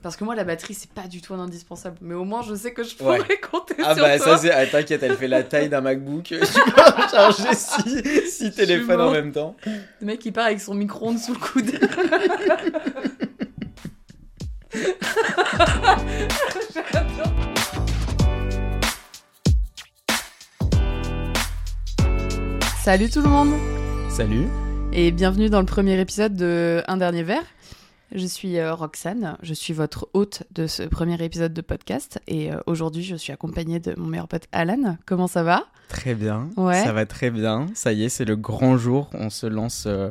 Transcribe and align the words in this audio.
Parce 0.00 0.14
que 0.16 0.22
moi, 0.22 0.36
la 0.36 0.44
batterie, 0.44 0.74
c'est 0.74 0.92
pas 0.92 1.08
du 1.08 1.20
tout 1.20 1.34
un 1.34 1.40
indispensable. 1.40 1.96
Mais 2.00 2.14
au 2.14 2.22
moins, 2.24 2.42
je 2.42 2.54
sais 2.54 2.72
que 2.72 2.84
je 2.84 2.94
pourrais 2.94 3.18
Ouais. 3.18 3.40
compter 3.40 3.74
Ah 3.84 3.96
sur 3.96 4.04
bah 4.04 4.16
toi. 4.16 4.36
ça 4.36 4.38
c'est... 4.38 4.52
Ah, 4.52 4.64
t'inquiète, 4.64 5.02
elle 5.02 5.16
fait 5.16 5.26
la 5.26 5.42
taille 5.42 5.68
d'un 5.68 5.80
MacBook. 5.80 6.22
Tu 6.26 6.36
peux 6.36 7.02
recharger 7.02 7.52
six, 7.52 8.30
six 8.30 8.52
téléphones 8.54 9.00
en 9.00 9.10
même 9.10 9.32
temps. 9.32 9.56
Le 9.66 10.06
mec, 10.06 10.24
il 10.24 10.32
part 10.32 10.46
avec 10.46 10.60
son 10.60 10.74
micro-ondes 10.74 11.18
sous 11.18 11.32
le 11.32 11.38
coude. 11.40 11.72
Salut 22.82 23.10
tout 23.10 23.20
le 23.22 23.28
monde 23.28 23.52
Salut. 24.10 24.46
et 24.92 25.10
bienvenue 25.10 25.50
dans 25.50 25.60
le 25.60 25.66
premier 25.66 26.00
épisode 26.00 26.34
de 26.36 26.82
Un 26.88 26.96
dernier 26.96 27.22
verre. 27.22 27.42
Je 28.14 28.24
suis 28.24 28.58
euh, 28.58 28.74
Roxane, 28.74 29.36
je 29.42 29.52
suis 29.52 29.74
votre 29.74 30.08
hôte 30.14 30.44
de 30.52 30.66
ce 30.66 30.82
premier 30.82 31.22
épisode 31.22 31.52
de 31.52 31.60
podcast 31.60 32.18
et 32.26 32.50
euh, 32.50 32.56
aujourd'hui 32.66 33.02
je 33.02 33.14
suis 33.16 33.34
accompagnée 33.34 33.80
de 33.80 33.94
mon 33.98 34.06
meilleur 34.06 34.28
pote 34.28 34.44
Alan. 34.50 34.96
Comment 35.04 35.26
ça 35.26 35.42
va? 35.42 35.66
Très 35.88 36.14
bien. 36.14 36.48
Ouais. 36.56 36.82
Ça 36.82 36.92
va 36.92 37.04
très 37.04 37.30
bien. 37.30 37.66
Ça 37.74 37.92
y 37.92 38.04
est, 38.04 38.08
c'est 38.08 38.24
le 38.24 38.36
grand 38.36 38.78
jour. 38.78 39.10
On 39.12 39.28
se 39.28 39.46
lance 39.46 39.84
euh, 39.86 40.08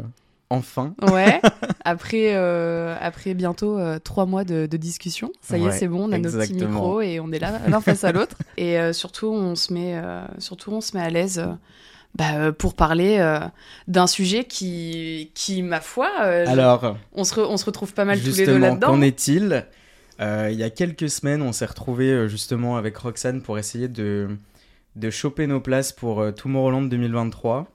enfin. 0.52 0.94
Ouais, 1.12 1.42
après, 1.86 2.36
euh, 2.36 2.96
après 3.02 3.34
bientôt 3.34 3.80
euh, 3.80 3.98
trois 3.98 4.28
mois 4.28 4.44
de, 4.44 4.68
de 4.68 4.78
discussion, 4.78 5.32
ça 5.42 5.58
y 5.58 5.62
est, 5.62 5.66
Ouais, 5.66 5.72
c'est 5.72 5.88
bon, 5.88 6.08
on 6.08 6.12
a 6.12 6.20
nos 6.20 6.32
petits 6.32 6.54
micros 6.54 7.02
et 7.02 7.20
on 7.20 7.32
est 7.32 7.40
là 7.40 7.62
l'un 7.68 7.82
face 7.82 8.04
à 8.04 8.12
l'autre. 8.12 8.38
Et 8.58 8.78
surtout, 8.94 9.28
on 9.28 9.56
se 9.56 9.74
met, 9.74 10.00
surtout, 10.38 10.72
on 10.72 10.82
se 10.82 10.96
met 10.96 11.02
à 11.04 11.10
l'aise 11.10 11.44
bah, 12.16 12.36
euh, 12.36 12.52
pour 12.52 12.74
parler 12.74 13.18
euh, 13.20 13.40
d'un 13.88 14.08
sujet 14.08 14.46
qui, 14.46 15.32
qui, 15.36 15.62
ma 15.62 15.82
foi, 15.82 16.10
euh, 16.22 16.46
Alors, 16.48 16.98
on, 17.14 17.24
se 17.24 17.36
re- 17.36 17.46
on 17.50 17.58
se 17.58 17.66
retrouve 17.66 17.94
pas 17.94 18.06
mal 18.06 18.20
tous 18.20 18.38
les 18.38 18.46
deux 18.46 18.58
là-dedans. 18.58 18.88
qu'en 18.88 19.02
est-il? 19.02 19.66
Euh, 20.20 20.50
Il 20.52 20.58
y 20.58 20.64
a 20.64 20.70
quelques 20.72 21.10
semaines, 21.10 21.42
on 21.44 21.52
s'est 21.52 21.66
retrouvés 21.68 22.10
euh, 22.12 22.28
justement 22.28 22.78
avec 22.78 22.98
Roxane 22.98 23.42
pour 23.44 23.60
essayer 23.60 23.88
de, 23.88 24.30
de 24.96 25.10
choper 25.12 25.46
nos 25.46 25.60
places 25.60 25.92
pour 25.92 26.24
Tomorrowland 26.36 26.84
2023. 26.90 27.68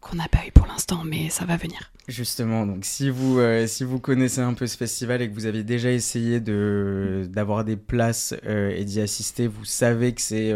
Qu'on 0.00 0.16
n'a 0.16 0.28
pas 0.28 0.46
eu 0.46 0.52
pour 0.52 0.66
l'instant, 0.66 1.02
mais 1.04 1.28
ça 1.30 1.44
va 1.44 1.56
venir. 1.56 1.90
Justement, 2.08 2.66
donc 2.66 2.84
si 2.84 3.08
vous, 3.08 3.38
si 3.66 3.84
vous 3.84 3.98
connaissez 3.98 4.42
un 4.42 4.52
peu 4.52 4.66
ce 4.66 4.76
festival 4.76 5.22
et 5.22 5.28
que 5.30 5.34
vous 5.34 5.46
avez 5.46 5.62
déjà 5.62 5.90
essayé 5.90 6.40
de, 6.40 7.26
d'avoir 7.30 7.64
des 7.64 7.76
places 7.76 8.34
et 8.46 8.84
d'y 8.84 9.00
assister, 9.00 9.46
vous 9.46 9.64
savez 9.64 10.12
que 10.12 10.20
c'est 10.20 10.52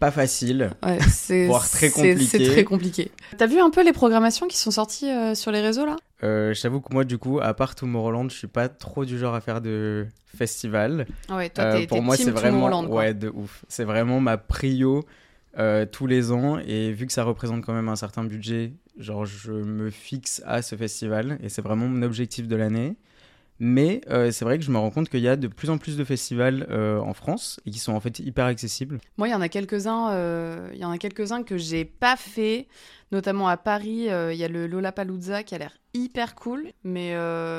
pas 0.00 0.10
facile. 0.10 0.70
Ouais, 0.84 0.98
c'est 1.08 1.46
Voire 1.46 1.68
très 1.70 1.90
compliqué. 1.90 2.24
C'est 2.24 2.44
très 2.44 2.64
compliqué. 2.64 3.12
T'as 3.38 3.46
vu 3.46 3.60
un 3.60 3.70
peu 3.70 3.84
les 3.84 3.92
programmations 3.92 4.48
qui 4.48 4.56
sont 4.56 4.72
sorties 4.72 5.08
euh, 5.10 5.34
sur 5.36 5.52
les 5.52 5.60
réseaux 5.60 5.86
là? 5.86 5.96
Euh, 6.24 6.52
je 6.52 6.60
t'avoue 6.60 6.80
que 6.80 6.92
moi, 6.92 7.04
du 7.04 7.16
coup, 7.18 7.38
à 7.40 7.54
part 7.54 7.74
Tomorrowland, 7.76 8.28
je 8.30 8.36
suis 8.36 8.46
pas 8.48 8.68
trop 8.68 9.04
du 9.04 9.18
genre 9.18 9.34
à 9.34 9.40
faire 9.40 9.60
de 9.60 10.06
festival. 10.36 11.06
Ah 11.28 11.36
Ouais, 11.36 11.48
toi, 11.50 11.64
Euh, 11.64 11.80
t'es 11.80 11.86
pour 11.86 11.98
t'es 11.98 12.02
moi, 12.02 12.16
team 12.16 12.26
c'est 12.26 12.30
vraiment 12.32 12.68
quoi. 12.86 12.96
ouais 12.96 13.14
de 13.14 13.28
ouf. 13.28 13.64
C'est 13.68 13.84
vraiment 13.84 14.20
ma 14.20 14.36
prio 14.36 15.04
euh, 15.58 15.86
tous 15.86 16.06
les 16.06 16.32
ans 16.32 16.58
et 16.58 16.92
vu 16.92 17.06
que 17.06 17.12
ça 17.12 17.24
représente 17.24 17.64
quand 17.64 17.72
même 17.72 17.88
un 17.88 17.96
certain 17.96 18.24
budget, 18.24 18.72
genre 18.98 19.24
je 19.24 19.52
me 19.52 19.90
fixe 19.90 20.42
à 20.46 20.62
ce 20.62 20.76
festival 20.76 21.38
et 21.42 21.48
c'est 21.48 21.62
vraiment 21.62 21.86
mon 21.88 22.02
objectif 22.02 22.46
de 22.48 22.56
l'année. 22.56 22.96
Mais 23.62 24.00
euh, 24.08 24.30
c'est 24.30 24.44
vrai 24.46 24.58
que 24.58 24.64
je 24.64 24.70
me 24.70 24.78
rends 24.78 24.90
compte 24.90 25.10
qu'il 25.10 25.20
y 25.20 25.28
a 25.28 25.36
de 25.36 25.46
plus 25.46 25.68
en 25.68 25.76
plus 25.76 25.96
de 25.98 26.04
festivals 26.04 26.66
euh, 26.70 26.98
en 26.98 27.12
France 27.12 27.60
et 27.66 27.70
qui 27.70 27.78
sont 27.78 27.92
en 27.92 28.00
fait 28.00 28.18
hyper 28.18 28.46
accessibles. 28.46 28.98
Moi, 29.18 29.28
il 29.28 29.32
y 29.32 29.34
en 29.34 29.42
a 29.42 29.50
quelques-uns, 29.50 30.12
euh, 30.12 30.70
il 30.72 30.78
y 30.80 30.84
en 30.84 30.90
a 30.90 30.96
quelques-uns 30.98 31.42
que 31.42 31.58
j'ai 31.58 31.84
pas 31.84 32.16
fait, 32.16 32.68
notamment 33.12 33.48
à 33.48 33.58
Paris. 33.58 34.08
euh, 34.08 34.32
Il 34.32 34.38
y 34.38 34.44
a 34.44 34.48
le 34.48 34.66
Lollapalooza 34.66 35.42
qui 35.42 35.54
a 35.54 35.58
l'air 35.58 35.76
hyper 35.92 36.34
cool, 36.36 36.72
mais 36.84 37.14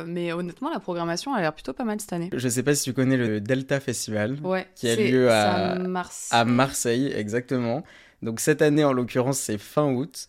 mais 0.08 0.34
honnêtement, 0.34 0.72
la 0.72 0.80
programmation 0.80 1.34
a 1.36 1.42
l'air 1.42 1.54
plutôt 1.54 1.74
pas 1.74 1.84
mal 1.84 2.00
cette 2.02 2.14
année. 2.14 2.30
Je 2.34 2.50
sais 2.50 2.64
pas 2.64 2.74
si 2.74 2.84
tu 2.86 2.94
connais 2.94 3.18
le 3.18 3.40
Delta 3.40 3.80
Festival. 3.80 4.38
Ouais. 4.44 4.68
Qui 4.76 4.90
a 4.90 4.96
lieu 4.96 5.28
c'est 5.28 5.34
à- 5.34 5.76
Marseille. 5.80 6.40
À 6.40 6.46
Marseille, 6.46 7.14
exactement. 7.16 7.84
Donc 8.24 8.40
cette 8.40 8.62
année, 8.62 8.84
en 8.84 8.94
l'occurrence, 8.94 9.38
c'est 9.40 9.58
fin 9.58 9.86
août. 9.92 10.28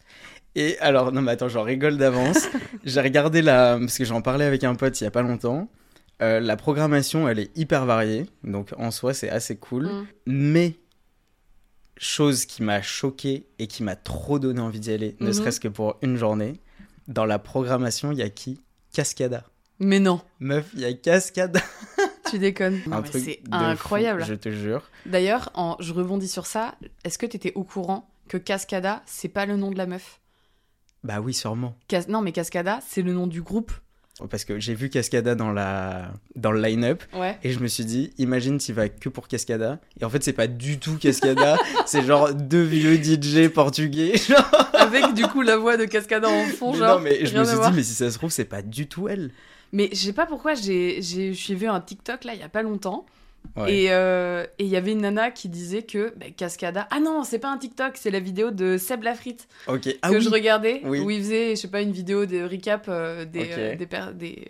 Et 0.54 0.78
alors, 0.80 1.12
non 1.12 1.22
mais 1.22 1.32
attends, 1.32 1.48
j'en 1.48 1.62
rigole 1.62 1.96
d'avance. 1.96 2.48
J'ai 2.84 3.00
regardé 3.00 3.40
la... 3.42 3.78
Parce 3.78 3.96
que 3.98 4.04
j'en 4.04 4.20
parlais 4.22 4.44
avec 4.44 4.64
un 4.64 4.74
pote 4.74 5.00
il 5.00 5.04
y 5.04 5.06
a 5.06 5.10
pas 5.10 5.22
longtemps. 5.22 5.68
Euh, 6.20 6.40
la 6.40 6.56
programmation, 6.56 7.28
elle 7.28 7.38
est 7.38 7.56
hyper 7.56 7.86
variée. 7.86 8.26
Donc 8.44 8.72
en 8.76 8.90
soi, 8.90 9.14
c'est 9.14 9.30
assez 9.30 9.56
cool. 9.56 9.84
Mm. 9.86 10.06
Mais, 10.26 10.74
chose 11.96 12.46
qui 12.46 12.62
m'a 12.62 12.82
choqué 12.82 13.46
et 13.58 13.66
qui 13.66 13.82
m'a 13.82 13.96
trop 13.96 14.38
donné 14.38 14.60
envie 14.60 14.80
d'y 14.80 14.92
aller, 14.92 15.16
ne 15.20 15.26
Mhm. 15.28 15.32
serait-ce 15.32 15.60
que 15.60 15.68
pour 15.68 15.96
une 16.02 16.16
journée, 16.16 16.60
dans 17.08 17.24
la 17.24 17.38
programmation, 17.38 18.12
il 18.12 18.19
y 18.19 18.22
a 18.22 18.28
qui? 18.30 18.60
Cascada. 18.92 19.44
Mais 19.78 20.00
non, 20.00 20.20
Meuf, 20.40 20.66
il 20.74 20.80
y 20.80 20.84
a 20.84 20.92
Cascada. 20.92 21.60
tu 22.30 22.38
déconnes. 22.38 22.80
C'est 23.12 23.40
incroyable. 23.50 24.22
fou, 24.22 24.28
je 24.28 24.34
te 24.34 24.50
jure. 24.50 24.82
D'ailleurs, 25.06 25.50
en- 25.54 25.76
je 25.80 25.92
rebondis 25.92 26.28
sur 26.28 26.46
ça. 26.46 26.74
Est-ce 27.04 27.19
que 27.19 27.26
t'étais 27.26 27.52
au 27.54 27.64
courant 27.64 28.08
que 28.28 28.36
Cascada, 28.36 29.02
c'est 29.06 29.28
pas 29.28 29.46
le 29.46 29.56
nom 29.56 29.70
de 29.70 29.78
la 29.78 29.86
meuf? 29.86 30.20
Bah 31.04 31.20
oui, 31.20 31.34
sûrement. 31.34 31.74
Cas- 31.88 32.06
Non, 32.08 32.20
mais 32.22 32.32
Cascada, 32.32 32.80
c'est 32.86 33.02
le 33.02 33.12
nom 33.12 33.26
du 33.26 33.42
groupe. 33.42 33.72
Parce 34.30 34.44
que 34.44 34.60
j'ai 34.60 34.74
vu 34.74 34.88
Cascada 34.90 35.34
dans, 35.34 35.50
la... 35.50 36.12
dans 36.36 36.52
le 36.52 36.60
line-up 36.60 37.02
Ouais. 37.14 37.38
et 37.42 37.50
je 37.50 37.58
me 37.58 37.66
suis 37.66 37.84
dit, 37.84 38.12
imagine 38.18 38.58
tu 38.58 38.72
vas 38.72 38.88
que 38.88 39.08
pour 39.08 39.26
Cascada. 39.26 39.80
Et 40.00 40.04
en 40.04 40.10
fait, 40.10 40.22
c'est 40.22 40.34
pas 40.34 40.46
du 40.46 40.78
tout 40.78 40.96
Cascada, 40.96 41.56
c'est 41.86 42.04
genre 42.04 42.32
deux 42.32 42.62
vieux 42.62 43.02
DJ 43.02 43.48
portugais. 43.48 44.16
genre. 44.28 44.48
Avec 44.74 45.14
du 45.14 45.26
coup 45.26 45.40
la 45.42 45.56
voix 45.56 45.76
de 45.76 45.86
Cascada 45.86 46.28
en 46.28 46.44
fond, 46.46 46.72
Mais 46.72 46.78
genre. 46.78 46.98
non, 46.98 47.02
mais 47.02 47.24
je 47.26 47.36
me 47.36 47.44
suis 47.44 47.56
dit, 47.58 47.72
mais 47.74 47.82
si 47.82 47.94
ça 47.94 48.10
se 48.10 48.19
trouve, 48.19 48.30
c'est 48.30 48.44
pas 48.44 48.62
du 48.62 48.86
tout 48.86 49.08
elle. 49.08 49.32
Mais 49.72 49.88
je 49.92 49.96
sais 49.96 50.12
pas 50.12 50.26
pourquoi, 50.26 50.54
j'ai, 50.54 51.00
vu 51.48 51.66
un 51.66 51.80
TikTok 51.80 52.24
là 52.24 52.34
il 52.34 52.40
y 52.40 52.44
a 52.44 52.48
pas 52.50 52.62
longtemps. 52.62 53.06
Ouais. 53.56 53.74
Et 53.74 53.86
euh, 53.90 54.44
et 54.58 54.64
il 54.64 54.70
y 54.70 54.76
avait 54.76 54.92
une 54.92 55.02
nana 55.02 55.30
qui 55.30 55.48
disait 55.50 55.82
que 55.82 56.14
bah, 56.16 56.26
Cascada. 56.36 56.88
Ah 56.90 57.00
non, 57.00 57.22
c'est 57.22 57.38
pas 57.38 57.50
un 57.52 57.58
TikTok, 57.58 57.92
c'est 57.96 58.10
la 58.10 58.20
vidéo 58.20 58.50
de 58.50 58.78
Seb 58.78 59.02
Lafrite 59.02 59.46
Ok, 59.66 59.88
ah 60.00 60.08
que 60.08 60.14
oui. 60.14 60.20
je 60.22 60.30
regardais. 60.30 60.80
Oui. 60.84 61.00
Où 61.00 61.10
il 61.10 61.20
faisait, 61.22 61.50
je 61.50 61.60
sais 61.60 61.68
pas, 61.68 61.82
une 61.82 61.92
vidéo 61.92 62.24
de 62.24 62.42
recap 62.42 62.86
euh, 62.88 63.24
des, 63.26 63.50
euh, 63.52 63.76
des, 63.76 63.86
per- 63.86 64.12
des, 64.14 64.48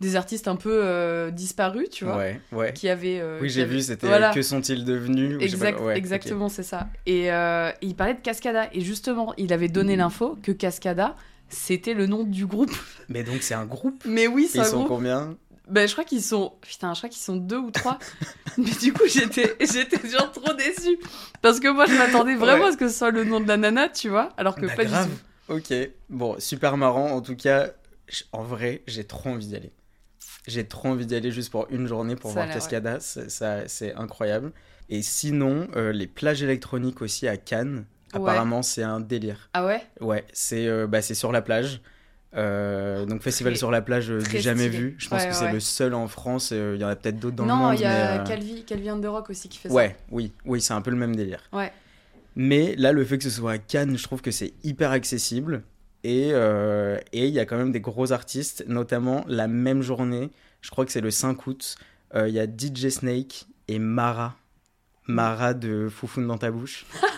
des 0.00 0.16
artistes 0.16 0.48
un 0.48 0.56
peu 0.56 1.30
disparus, 1.32 1.90
tu 1.90 2.04
vois. 2.04 2.16
Ouais, 2.16 2.40
ouais. 2.52 2.72
Qui 2.72 2.88
avaient. 2.88 3.22
Oui, 3.40 3.50
j'ai 3.50 3.62
avaient- 3.62 3.74
vu, 3.74 3.80
c'était 3.82 4.06
Voilà. 4.06 4.32
Que 4.32 4.40
sont-ils 4.42 4.84
devenus 4.84 5.38
pas- 5.58 5.94
exactement, 5.94 6.48
c'est 6.48 6.62
ça. 6.62 6.88
Et, 7.06 7.26
et 7.26 7.70
il 7.82 7.94
parlait 7.96 8.14
de 8.14 8.20
Cascada. 8.20 8.68
Et 8.72 8.80
justement, 8.80 9.34
il 9.36 9.52
avait 9.52 9.68
donné 9.68 9.94
Mm. 9.96 9.98
l'info 9.98 10.38
que 10.42 10.52
Cascada, 10.52 11.16
c'était 11.50 11.94
le 11.94 12.06
nom 12.06 12.24
du 12.24 12.46
groupe. 12.46 12.72
Mais 13.08 13.22
donc, 13.24 13.42
c'est 13.42 13.54
un 13.54 13.66
groupe 13.66 14.02
Mais 14.06 14.26
oui, 14.26 14.48
c'est 14.50 14.58
Ils 14.58 14.60
un 14.62 14.64
sont 14.64 14.76
groupe. 14.78 14.88
combien? 14.88 15.36
Ben, 15.70 15.86
je 15.86 15.92
crois 15.92 16.04
qu'ils 16.04 16.22
sont. 16.22 16.54
Putain, 16.62 16.94
je 16.94 17.00
crois 17.00 17.08
qu'ils 17.10 17.20
sont 17.22 17.36
deux 17.36 17.58
ou 17.58 17.70
trois. 17.70 17.98
Mais 18.58 18.70
du 18.80 18.92
coup, 18.92 19.04
j'étais, 19.06 19.56
j'étais 19.60 20.08
genre 20.08 20.32
trop 20.32 20.52
déçue. 20.54 20.98
Parce 21.42 21.60
que 21.60 21.68
moi, 21.68 21.86
je 21.86 21.94
m'attendais 21.94 22.34
vraiment 22.34 22.64
Ouais. 22.64 22.68
à 22.70 22.72
ce 22.72 22.76
que 22.76 22.88
ce 22.88 22.96
soit 22.98 23.10
le 23.10 23.24
nom 23.24 23.40
de 23.40 23.48
la 23.48 23.56
nana, 23.56 23.88
tu 23.88 24.08
vois. 24.08 24.30
Alors 24.36 24.54
que 24.56 24.66
Bah, 24.66 24.74
pas 24.76 24.84
grave. 24.84 25.08
du 25.08 25.14
tout. 25.14 25.22
Ok, 25.54 25.72
bon, 26.10 26.36
super 26.38 26.76
marrant. 26.76 27.10
En 27.12 27.20
tout 27.22 27.36
cas, 27.36 27.68
en 28.32 28.42
vrai, 28.42 28.82
j'ai 28.86 29.04
trop 29.04 29.30
envie 29.30 29.46
d'y 29.46 29.56
aller. 29.56 29.72
J'ai 30.46 30.66
trop 30.66 30.88
envie 30.88 31.06
d'y 31.06 31.14
aller 31.14 31.30
juste 31.30 31.50
pour 31.50 31.66
une 31.70 31.86
journée 31.86 32.16
pour 32.16 32.30
Ça 32.32 32.42
voir 32.44 32.54
Cascada. 32.54 33.00
C'est- 33.00 33.28
ça- 33.28 33.68
C'est 33.68 33.94
incroyable. 33.94 34.52
Et 34.88 35.02
sinon, 35.02 35.68
euh, 35.76 35.92
les 35.92 36.06
plages 36.06 36.42
électroniques 36.42 37.02
aussi 37.02 37.28
à 37.28 37.36
Cannes, 37.36 37.84
Ouais. 38.14 38.20
apparemment, 38.20 38.62
c'est 38.62 38.82
un 38.82 39.00
délire. 39.00 39.50
Ah 39.52 39.66
ouais? 39.66 39.82
Ouais, 40.00 40.24
c'est 40.32 40.66
euh, 40.66 40.86
bah, 40.86 41.02
c'est 41.02 41.14
sur 41.14 41.30
la 41.32 41.42
plage. 41.42 41.82
Euh, 42.34 43.06
donc, 43.06 43.22
festival 43.22 43.56
sur 43.56 43.70
la 43.70 43.80
plage, 43.80 44.10
euh, 44.10 44.20
très 44.20 44.32
j'ai 44.32 44.40
jamais 44.40 44.68
stylé. 44.68 44.78
vu. 44.78 44.96
Je 44.98 45.08
pense 45.08 45.22
Ouais, 45.22 45.28
que 45.28 45.32
ouais, 45.34 45.38
c'est 45.46 45.52
le 45.52 45.60
seul 45.60 45.94
en 45.94 46.08
France. 46.08 46.50
euh, 46.52 46.74
Il 46.76 46.80
y 46.80 46.84
en 46.84 46.88
a 46.88 46.96
peut-être 46.96 47.18
d'autres 47.18 47.36
dans 47.36 47.44
le 47.44 47.48
Non, 47.48 47.56
monde. 47.56 47.74
il 47.76 47.80
y 47.80 47.84
a 47.86 48.20
euh, 48.20 48.24
Calvi, 48.24 48.64
Calvi 48.64 48.90
and 48.90 49.00
the 49.00 49.06
Rock 49.06 49.30
aussi 49.30 49.48
qui 49.48 49.58
fait 49.58 49.70
Ouais, 49.70 49.96
oui, 50.10 50.32
oui, 50.44 50.60
c'est 50.60 50.74
un 50.74 50.82
peu 50.82 50.90
le 50.90 50.96
même 50.98 51.16
délire. 51.16 51.42
ça. 51.50 51.56
Ouais. 51.58 51.72
Mais 52.36 52.76
là, 52.76 52.92
le 52.92 53.04
fait 53.04 53.18
que 53.18 53.24
ce 53.24 53.30
soit 53.30 53.52
à 53.52 53.58
Cannes, 53.58 53.96
je 53.96 54.02
trouve 54.02 54.20
que 54.20 54.30
c'est 54.30 54.52
hyper 54.62 54.90
accessible. 54.92 55.62
Et 56.04 56.30
euh, 56.32 56.96
et 57.12 57.26
il 57.26 57.34
y 57.34 57.40
a 57.40 57.44
quand 57.46 57.56
même 57.56 57.72
des 57.72 57.80
gros 57.80 58.12
artistes, 58.12 58.64
notamment 58.68 59.24
la 59.26 59.48
même 59.48 59.82
journée, 59.82 60.30
je 60.60 60.70
crois 60.70 60.84
que 60.84 60.92
c'est 60.92 61.00
le 61.00 61.10
5 61.10 61.46
août, 61.48 61.74
euh, 62.14 62.28
il 62.28 62.34
y 62.34 62.38
a 62.38 62.46
DJ 62.46 62.90
Snake 62.90 63.46
et 63.66 63.78
Mara. 63.80 64.36
Mara 65.08 65.54
de 65.54 65.88
Foufoune 65.90 66.28
dans 66.28 66.38
ta 66.38 66.50
bouche. 66.52 66.84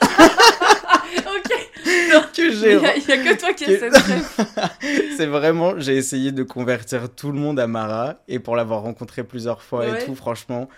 que 2.33 2.51
j'ai. 2.53 2.75
il 2.77 2.83
y 3.09 3.12
a 3.12 3.19
que 3.19 3.39
toi 3.39 3.53
qui 3.53 3.65
as 3.65 3.79
cette 3.79 3.97
rêve. 3.97 4.77
c'est 5.17 5.27
vraiment, 5.27 5.79
j'ai 5.79 5.97
essayé 5.97 6.33
de 6.33 6.43
convertir 6.43 7.09
tout 7.15 7.33
le 7.33 7.39
monde 7.39 7.59
à 7.61 7.67
Mara. 7.67 8.17
Et 8.29 8.39
pour 8.39 8.57
l'avoir 8.57 8.83
rencontré 8.83 9.25
plusieurs 9.25 9.62
fois 9.62 9.81
Ouais. 9.87 10.03
et 10.03 10.05
tout, 10.07 10.15
franchement, 10.15 10.69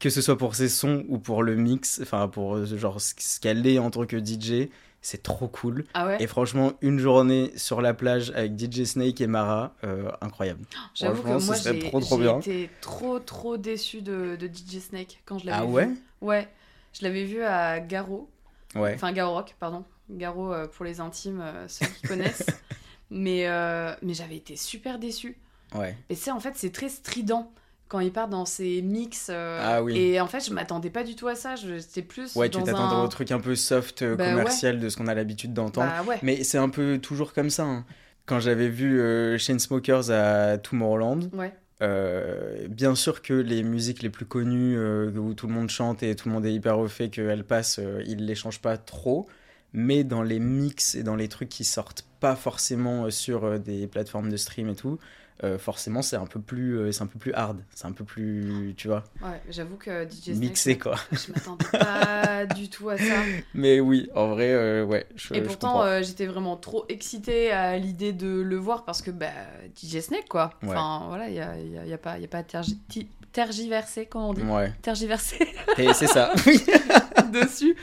que 0.00 0.10
ce 0.10 0.20
soit 0.20 0.36
pour 0.38 0.54
ses 0.54 0.68
sons 0.68 1.04
ou 1.08 1.18
pour 1.18 1.42
le 1.42 1.54
mix, 1.54 2.00
enfin 2.02 2.28
pour 2.28 2.56
euh, 2.56 2.66
genre 2.66 3.00
ce 3.00 3.40
qu'elle 3.40 3.66
est 3.66 3.78
en 3.78 3.90
tant 3.90 4.04
que 4.06 4.18
DJ, 4.18 4.68
c'est 5.00 5.22
trop 5.22 5.48
cool. 5.48 5.84
Ah 5.94 6.06
ouais? 6.06 6.16
Et 6.20 6.26
franchement, 6.26 6.72
une 6.80 6.98
journée 6.98 7.52
sur 7.56 7.80
la 7.80 7.92
plage 7.94 8.32
avec 8.36 8.58
DJ 8.58 8.84
Snake 8.84 9.20
et 9.20 9.26
Mara, 9.26 9.74
euh, 9.84 10.10
incroyable. 10.20 10.60
J'avoue 10.94 11.22
que 11.22 11.44
moi, 11.44 11.56
j'ai, 11.62 11.78
trop, 11.80 12.00
trop 12.00 12.18
bien. 12.18 12.38
été 12.38 12.70
trop, 12.80 13.18
trop 13.18 13.56
déçue 13.56 14.00
de, 14.02 14.36
de 14.36 14.46
DJ 14.46 14.78
Snake 14.80 15.20
quand 15.24 15.38
je 15.38 15.46
l'avais 15.46 15.58
Ah 15.62 15.66
vu. 15.66 15.72
ouais? 15.72 15.88
Ouais. 16.20 16.48
Je 16.92 17.04
l'avais 17.04 17.24
vu 17.24 17.42
à 17.42 17.80
Garo. 17.80 18.28
Ouais. 18.74 18.92
Enfin, 18.94 19.12
Garo 19.12 19.32
Rock, 19.34 19.54
pardon. 19.58 19.84
Garo 20.12 20.52
euh, 20.52 20.66
pour 20.68 20.84
les 20.84 21.00
intimes, 21.00 21.40
euh, 21.42 21.66
ceux 21.68 21.86
qui 21.86 22.02
connaissent. 22.08 22.46
mais, 23.10 23.46
euh, 23.48 23.92
mais 24.02 24.14
j'avais 24.14 24.36
été 24.36 24.56
super 24.56 24.98
déçue. 24.98 25.36
Ouais. 25.74 25.96
Et 26.08 26.14
c'est 26.14 26.30
en 26.30 26.40
fait, 26.40 26.52
c'est 26.56 26.70
très 26.72 26.88
strident. 26.88 27.50
quand 27.88 28.00
il 28.00 28.12
part 28.12 28.28
dans 28.28 28.44
ses 28.46 28.80
mix. 28.82 29.28
euh, 29.30 29.58
Ah 29.62 29.82
oui. 29.82 29.96
Et 29.98 30.20
en 30.20 30.26
fait, 30.26 30.40
je 30.46 30.52
m'attendais 30.52 30.90
pas 30.90 31.04
du 31.04 31.14
tout 31.16 31.28
à 31.28 31.34
ça. 31.34 31.54
C'était 31.56 32.02
plus. 32.02 32.34
Ouais, 32.36 32.48
tu 32.48 32.58
dans 32.58 32.64
t'attendais 32.64 32.94
un... 32.94 33.04
au 33.04 33.08
truc 33.08 33.30
un 33.32 33.40
peu 33.40 33.54
soft, 33.54 34.02
Bah 34.02 34.10
ouais. 34.24 34.30
commercial 34.30 34.78
de 34.80 34.88
ce 34.88 34.96
qu'on 34.96 35.06
a 35.06 35.14
l'habitude 35.14 35.52
d'entendre. 35.54 35.90
Bah 35.98 36.02
ouais. 36.04 36.18
Mais 36.22 36.42
c'est 36.44 36.58
un 36.58 36.68
peu 36.70 36.98
toujours 36.98 37.32
comme 37.34 37.50
ça. 37.50 37.64
hein. 37.64 37.84
Quand 38.24 38.38
j'avais 38.40 38.68
vu 38.68 39.00
euh, 39.00 39.36
Chainsmokers 39.36 40.10
à 40.10 40.56
Tomorrowland, 40.56 41.28
Ouais. 41.34 41.52
euh, 41.82 42.66
bien 42.68 42.94
sûr 42.94 43.20
que 43.20 43.34
les 43.34 43.62
musiques 43.62 44.02
les 44.02 44.10
plus 44.10 44.26
connues, 44.26 44.78
où 45.18 45.34
tout 45.34 45.46
le 45.48 45.52
monde 45.52 45.68
chante 45.70 46.02
et 46.02 46.14
tout 46.14 46.28
le 46.28 46.34
monde 46.34 46.46
est 46.46 46.52
hyper 46.54 46.78
au 46.78 46.86
fait 46.88 47.08
qu'elles 47.10 47.44
passent, 47.44 47.80
ils 48.06 48.24
les 48.24 48.34
changent 48.34 48.60
pas 48.60 48.76
trop. 48.76 49.26
Mais 49.74 50.04
dans 50.04 50.22
les 50.22 50.38
mix 50.38 50.94
et 50.94 51.02
dans 51.02 51.16
les 51.16 51.28
trucs 51.28 51.48
qui 51.48 51.64
sortent 51.64 52.04
pas 52.20 52.36
forcément 52.36 53.04
euh, 53.06 53.10
sur 53.10 53.44
euh, 53.44 53.58
des 53.58 53.86
plateformes 53.86 54.30
de 54.30 54.36
stream 54.36 54.68
et 54.68 54.74
tout, 54.76 54.98
euh, 55.44 55.58
forcément 55.58 56.02
c'est 56.02 56.14
un 56.16 56.26
peu 56.26 56.40
plus, 56.40 56.78
euh, 56.78 56.92
c'est 56.92 57.02
un 57.02 57.06
peu 57.06 57.18
plus 57.18 57.32
hard, 57.32 57.64
c'est 57.74 57.86
un 57.86 57.92
peu 57.92 58.04
plus, 58.04 58.74
tu 58.76 58.86
vois, 58.86 59.02
Ouais, 59.22 59.40
j'avoue 59.50 59.76
que 59.76 60.04
DJ 60.08 60.36
mixé 60.38 60.78
quoi. 60.78 60.94
je 61.10 61.32
m'attendais 61.32 61.64
pas 61.72 62.46
du 62.46 62.68
tout 62.68 62.90
à 62.90 62.98
ça. 62.98 63.24
Mais 63.54 63.80
oui, 63.80 64.08
en 64.14 64.28
vrai, 64.28 64.52
euh, 64.52 64.84
ouais. 64.84 65.06
Je, 65.16 65.34
Et 65.34 65.40
pourtant, 65.42 65.84
j'étais 66.02 66.26
vraiment 66.26 66.56
trop 66.56 66.84
excitée 66.88 67.50
à 67.50 67.76
l'idée 67.78 68.12
de 68.12 68.28
le 68.42 68.56
voir 68.56 68.84
parce 68.84 69.02
que 69.02 69.10
bah, 69.10 69.30
DJ 69.74 70.00
Snake, 70.00 70.28
quoi. 70.28 70.50
Ouais. 70.62 70.68
Enfin, 70.76 71.06
voilà, 71.08 71.28
il 71.28 71.32
n'y 71.32 71.40
a, 71.40 71.58
y 71.58 71.78
a- 71.78 71.86
y 71.86 71.92
a 71.92 71.98
pas, 71.98 72.18
y 72.18 72.24
a 72.24 72.28
pas 72.28 72.38
à 72.38 72.42
tergi- 72.42 72.78
ti- 72.88 73.08
tergiverser, 73.32 74.06
comment 74.06 74.28
on 74.30 74.34
dit? 74.34 74.42
Ouais, 74.42 74.72
Tergiverser 74.82 75.38
et 75.78 75.92
c'est 75.94 76.06
ça. 76.06 76.32
Oui. 76.46 76.62
dessus. 77.32 77.74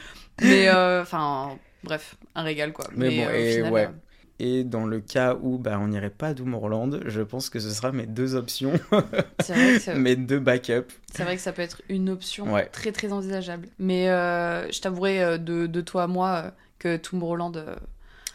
Mais, 0.42 0.70
enfin, 0.72 1.58
bref, 1.84 2.16
un 2.36 2.44
régal, 2.44 2.74
quoi. 2.74 2.86
Mais 2.96 3.10
bon, 3.18 3.28
euh, 3.28 3.34
et 3.36 3.56
final, 3.56 3.74
ouais. 3.74 3.86
euh, 3.88 3.92
Et 4.40 4.64
dans 4.64 4.86
le 4.86 5.00
cas 5.00 5.36
où 5.42 5.58
bah, 5.58 5.78
on 5.82 5.88
n'irait 5.90 6.10
pas 6.10 6.30
à 6.30 6.34
Doomorland, 6.34 7.00
je 7.06 7.22
pense 7.22 7.50
que 7.50 7.60
ce 7.60 7.70
sera 7.70 7.92
mes 7.92 8.06
deux 8.06 8.36
options, 8.36 8.74
c'est 9.42 9.54
vrai, 9.54 9.74
que 9.74 9.80
ça- 9.80 9.94
mes 9.96 10.16
deux 10.16 10.40
backups. 10.40 10.94
c'est 11.14 11.24
vrai 11.24 11.36
que 11.36 11.42
ça 11.42 11.52
peut 11.52 11.62
être 11.62 11.82
une 11.90 12.10
option 12.10 12.52
Ouais. 12.54 12.66
très, 12.68 12.92
très 12.92 13.12
envisageable. 13.12 13.68
Mais 13.80 14.10
euh, 14.10 14.70
je 14.72 14.80
t'avouerai 14.82 15.40
de, 15.40 15.68
de 15.68 15.82
toi 15.82 16.04
à 16.04 16.08
moi 16.08 16.52
que 16.80 16.98
Tomorrowland, 16.98 17.54
euh, 17.58 17.76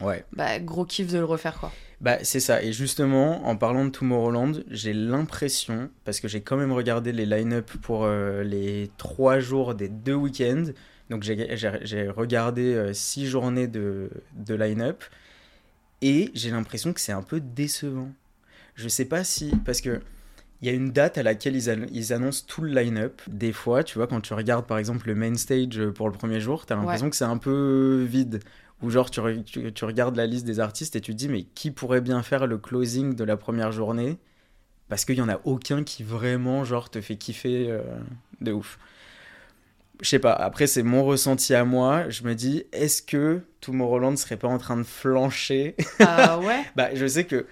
Ouais. 0.00 0.24
bah, 0.32 0.58
gros 0.58 0.84
kiff 0.84 1.10
de 1.12 1.18
le 1.18 1.24
refaire, 1.24 1.58
quoi. 1.58 1.72
Bah, 2.00 2.18
c'est 2.22 2.40
ça. 2.40 2.62
Et 2.62 2.72
justement, 2.72 3.46
en 3.46 3.56
parlant 3.56 3.84
de 3.84 3.90
Tomorrowland, 3.90 4.52
j'ai 4.68 4.92
l'impression, 4.92 5.88
parce 6.04 6.20
que 6.20 6.28
j'ai 6.28 6.42
quand 6.42 6.56
même 6.56 6.72
regardé 6.72 7.12
les 7.12 7.24
line-up 7.24 7.70
pour 7.80 8.04
euh, 8.04 8.42
les 8.42 8.90
trois 8.98 9.38
jours 9.38 9.74
des 9.74 9.88
deux 9.88 10.12
week-ends, 10.14 10.64
donc 11.10 11.22
j'ai 11.22 12.08
regardé 12.08 12.74
euh, 12.74 12.92
six 12.92 13.26
journées 13.26 13.68
de, 13.68 14.10
de 14.34 14.54
line-up, 14.54 15.04
et 16.02 16.30
j'ai 16.34 16.50
l'impression 16.50 16.92
que 16.92 17.00
c'est 17.00 17.12
un 17.12 17.22
peu 17.22 17.40
décevant. 17.40 18.12
Je 18.74 18.88
sais 18.88 19.06
pas 19.06 19.24
si. 19.24 19.52
Parce 19.64 19.80
que. 19.80 20.00
Il 20.62 20.68
y 20.68 20.70
a 20.70 20.72
une 20.72 20.92
date 20.92 21.18
à 21.18 21.22
laquelle 21.22 21.56
ils, 21.56 21.88
ils 21.92 22.12
annoncent 22.14 22.44
tout 22.46 22.62
le 22.62 22.72
line-up. 22.72 23.20
Des 23.26 23.52
fois, 23.52 23.84
tu 23.84 23.98
vois, 23.98 24.06
quand 24.06 24.22
tu 24.22 24.32
regardes 24.32 24.66
par 24.66 24.78
exemple 24.78 25.08
le 25.08 25.14
main 25.14 25.36
stage 25.36 25.78
euh, 25.78 25.92
pour 25.92 26.08
le 26.08 26.14
premier 26.14 26.40
jour, 26.40 26.64
t'as 26.64 26.74
l'impression 26.74 27.10
que 27.10 27.16
c'est 27.16 27.24
un 27.24 27.36
peu 27.36 28.06
vide. 28.08 28.40
Ou 28.80 28.88
genre, 28.88 29.10
tu, 29.10 29.20
re- 29.20 29.44
tu, 29.44 29.70
tu 29.74 29.84
regardes 29.84 30.16
la 30.16 30.26
liste 30.26 30.46
des 30.46 30.60
artistes 30.60 30.96
et 30.96 31.02
tu 31.02 31.12
te 31.12 31.18
dis, 31.18 31.28
mais 31.28 31.42
qui 31.42 31.70
pourrait 31.70 32.00
bien 32.00 32.22
faire 32.22 32.46
le 32.46 32.56
closing 32.56 33.14
de 33.14 33.24
la 33.24 33.36
première 33.36 33.72
journée? 33.72 34.16
Parce 34.88 35.04
qu'il 35.04 35.16
y 35.16 35.20
en 35.20 35.28
a 35.28 35.38
aucun 35.44 35.84
qui 35.84 36.02
vraiment, 36.02 36.64
genre, 36.64 36.88
te 36.88 37.02
fait 37.02 37.16
kiffer 37.16 37.66
euh, 37.68 37.82
de 38.40 38.52
ouf. 38.52 38.78
Je 40.00 40.08
sais 40.08 40.18
pas, 40.18 40.32
après, 40.32 40.66
c'est 40.66 40.82
mon 40.82 41.04
ressenti 41.04 41.54
à 41.54 41.64
moi. 41.64 42.08
Je 42.10 42.24
me 42.24 42.34
dis, 42.34 42.64
est-ce 42.72 43.00
que 43.00 43.40
Tomorrowland 43.60 44.16
serait 44.16 44.36
pas 44.36 44.48
en 44.48 44.58
train 44.58 44.76
de 44.76 44.82
flancher? 44.82 45.76
Ah 46.00 46.38
ouais? 46.40 46.62
Bah, 46.76 46.88
je 46.94 47.06
sais 47.06 47.24
que. 47.24 47.46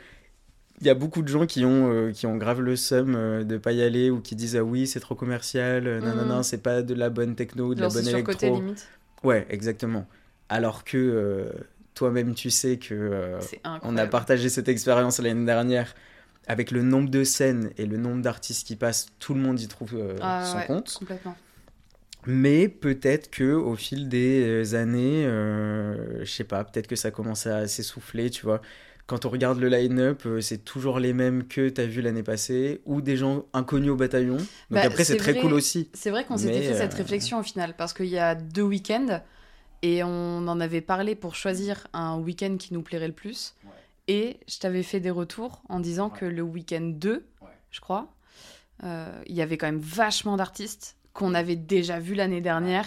Il 0.80 0.86
y 0.86 0.90
a 0.90 0.94
beaucoup 0.94 1.22
de 1.22 1.28
gens 1.28 1.46
qui 1.46 1.64
ont, 1.64 1.92
euh, 1.92 2.10
qui 2.10 2.26
ont 2.26 2.36
grave 2.36 2.60
le 2.60 2.74
seum 2.74 3.14
euh, 3.14 3.44
de 3.44 3.56
pas 3.56 3.70
y 3.70 3.82
aller 3.82 4.10
ou 4.10 4.20
qui 4.20 4.34
disent 4.34 4.56
ah 4.56 4.64
oui 4.64 4.88
c'est 4.88 4.98
trop 4.98 5.14
commercial, 5.14 5.86
euh, 5.86 6.00
non 6.00 6.12
non 6.16 6.24
non 6.24 6.42
c'est 6.42 6.58
pas 6.58 6.82
de 6.82 6.92
la 6.92 7.08
bonne 7.08 7.36
techno 7.36 7.66
ou 7.68 7.74
de 7.76 7.80
la 7.82 7.88
bonne 7.88 8.08
électro. 8.08 8.32
côté 8.32 8.50
limite. 8.50 8.88
Ouais, 9.22 9.46
exactement. 9.48 10.08
Alors 10.48 10.82
que 10.82 10.96
euh, 10.98 11.52
toi-même, 11.94 12.34
tu 12.34 12.50
sais 12.50 12.78
que 12.78 12.94
euh, 12.94 13.38
on 13.82 13.96
a 13.96 14.06
partagé 14.06 14.48
cette 14.48 14.68
expérience 14.68 15.20
l'année 15.20 15.46
dernière 15.46 15.94
avec 16.48 16.72
le 16.72 16.82
nombre 16.82 17.10
de 17.10 17.22
scènes 17.22 17.70
et 17.78 17.86
le 17.86 17.96
nombre 17.96 18.20
d'artistes 18.22 18.66
qui 18.66 18.74
passent, 18.74 19.06
tout 19.20 19.34
le 19.34 19.40
monde 19.40 19.60
y 19.60 19.68
trouve 19.68 19.96
Ah 20.20 20.44
son 20.44 20.58
ouais, 20.58 20.66
compte. 20.66 20.92
Complètement. 20.98 21.36
Mais 22.26 22.68
peut-être 22.68 23.30
que 23.30 23.52
au 23.52 23.74
fil 23.74 24.08
des 24.08 24.42
euh, 24.44 24.74
années, 24.76 25.24
euh, 25.26 26.24
je 26.24 26.30
sais 26.30 26.44
pas, 26.44 26.62
peut-être 26.64 26.86
que 26.86 26.96
ça 26.96 27.10
commence 27.10 27.46
à 27.46 27.66
s'essouffler, 27.66 28.30
tu 28.30 28.44
vois. 28.44 28.60
Quand 29.06 29.24
on 29.26 29.30
regarde 29.30 29.58
le 29.58 29.68
line-up, 29.68 30.22
euh, 30.26 30.40
c'est 30.40 30.64
toujours 30.64 31.00
les 31.00 31.12
mêmes 31.12 31.46
que 31.48 31.68
t'as 31.68 31.84
vu 31.86 32.00
l'année 32.00 32.22
passée, 32.22 32.80
ou 32.86 33.00
des 33.00 33.16
gens 33.16 33.44
inconnus 33.52 33.90
au 33.90 33.96
bataillon. 33.96 34.36
Donc 34.36 34.46
Bah, 34.70 34.82
après, 34.84 35.04
c'est 35.04 35.16
très 35.16 35.34
cool 35.40 35.52
aussi. 35.52 35.90
C'est 35.92 36.10
vrai 36.10 36.24
qu'on 36.24 36.36
s'était 36.36 36.62
fait 36.62 36.74
cette 36.74 36.94
euh, 36.94 36.98
réflexion 36.98 37.40
au 37.40 37.42
final, 37.42 37.74
parce 37.76 37.92
qu'il 37.92 38.06
y 38.06 38.18
a 38.18 38.36
deux 38.36 38.62
week-ends, 38.62 39.20
et 39.82 40.04
on 40.04 40.46
en 40.46 40.60
avait 40.60 40.80
parlé 40.80 41.16
pour 41.16 41.34
choisir 41.34 41.88
un 41.92 42.16
week-end 42.18 42.56
qui 42.56 42.72
nous 42.72 42.82
plairait 42.82 43.08
le 43.08 43.12
plus. 43.12 43.54
Ouais. 43.64 43.70
Et 44.06 44.36
je 44.48 44.58
t'avais 44.60 44.84
fait 44.84 45.00
des 45.00 45.10
retours 45.10 45.62
en 45.68 45.80
disant 45.80 46.08
Ouais. 46.12 46.18
que 46.20 46.24
le 46.24 46.42
week-end 46.42 46.92
2, 46.94 47.12
Ouais. 47.40 47.48
je 47.72 47.80
crois, 47.80 48.14
euh, 48.84 49.20
il 49.26 49.34
y 49.34 49.42
avait 49.42 49.56
quand 49.58 49.66
même 49.66 49.80
vachement 49.80 50.36
d'artistes 50.36 50.94
qu'on 51.12 51.34
avait 51.34 51.56
déjà 51.56 51.98
vus 51.98 52.14
l'année 52.14 52.40
dernière. 52.40 52.86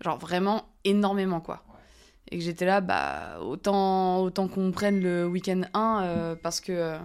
Genre 0.00 0.18
vraiment 0.18 0.66
énormément, 0.84 1.40
quoi. 1.40 1.62
Ouais. 1.68 1.74
Et 2.30 2.38
que 2.38 2.44
j'étais 2.44 2.66
là, 2.66 2.80
bah, 2.80 3.38
autant, 3.42 4.20
autant 4.22 4.48
qu'on 4.48 4.70
prenne 4.72 5.00
le 5.00 5.26
week-end 5.26 5.62
1, 5.74 6.02
euh, 6.04 6.34
parce 6.40 6.60
que. 6.60 6.72
euh, 6.72 6.98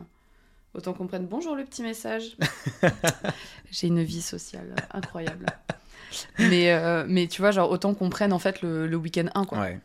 autant 0.73 0.93
qu'on 0.93 1.07
prenne 1.07 1.25
bonjour 1.25 1.55
le 1.55 1.65
petit 1.65 1.81
message. 1.81 2.37
J'ai 3.71 3.87
une 3.87 4.03
vie 4.03 4.21
sociale 4.21 4.75
incroyable. 4.91 5.45
mais, 6.39 6.71
euh, 6.73 7.05
mais 7.07 7.27
tu 7.27 7.41
vois, 7.41 7.51
genre, 7.51 7.69
autant 7.71 7.93
qu'on 7.93 8.09
prenne 8.09 8.33
en 8.33 8.39
fait 8.39 8.61
le, 8.61 8.87
le 8.87 8.97
week-end 8.97 9.27
1, 9.35 9.45
quoi. 9.45 9.59
Ouais. 9.59 9.79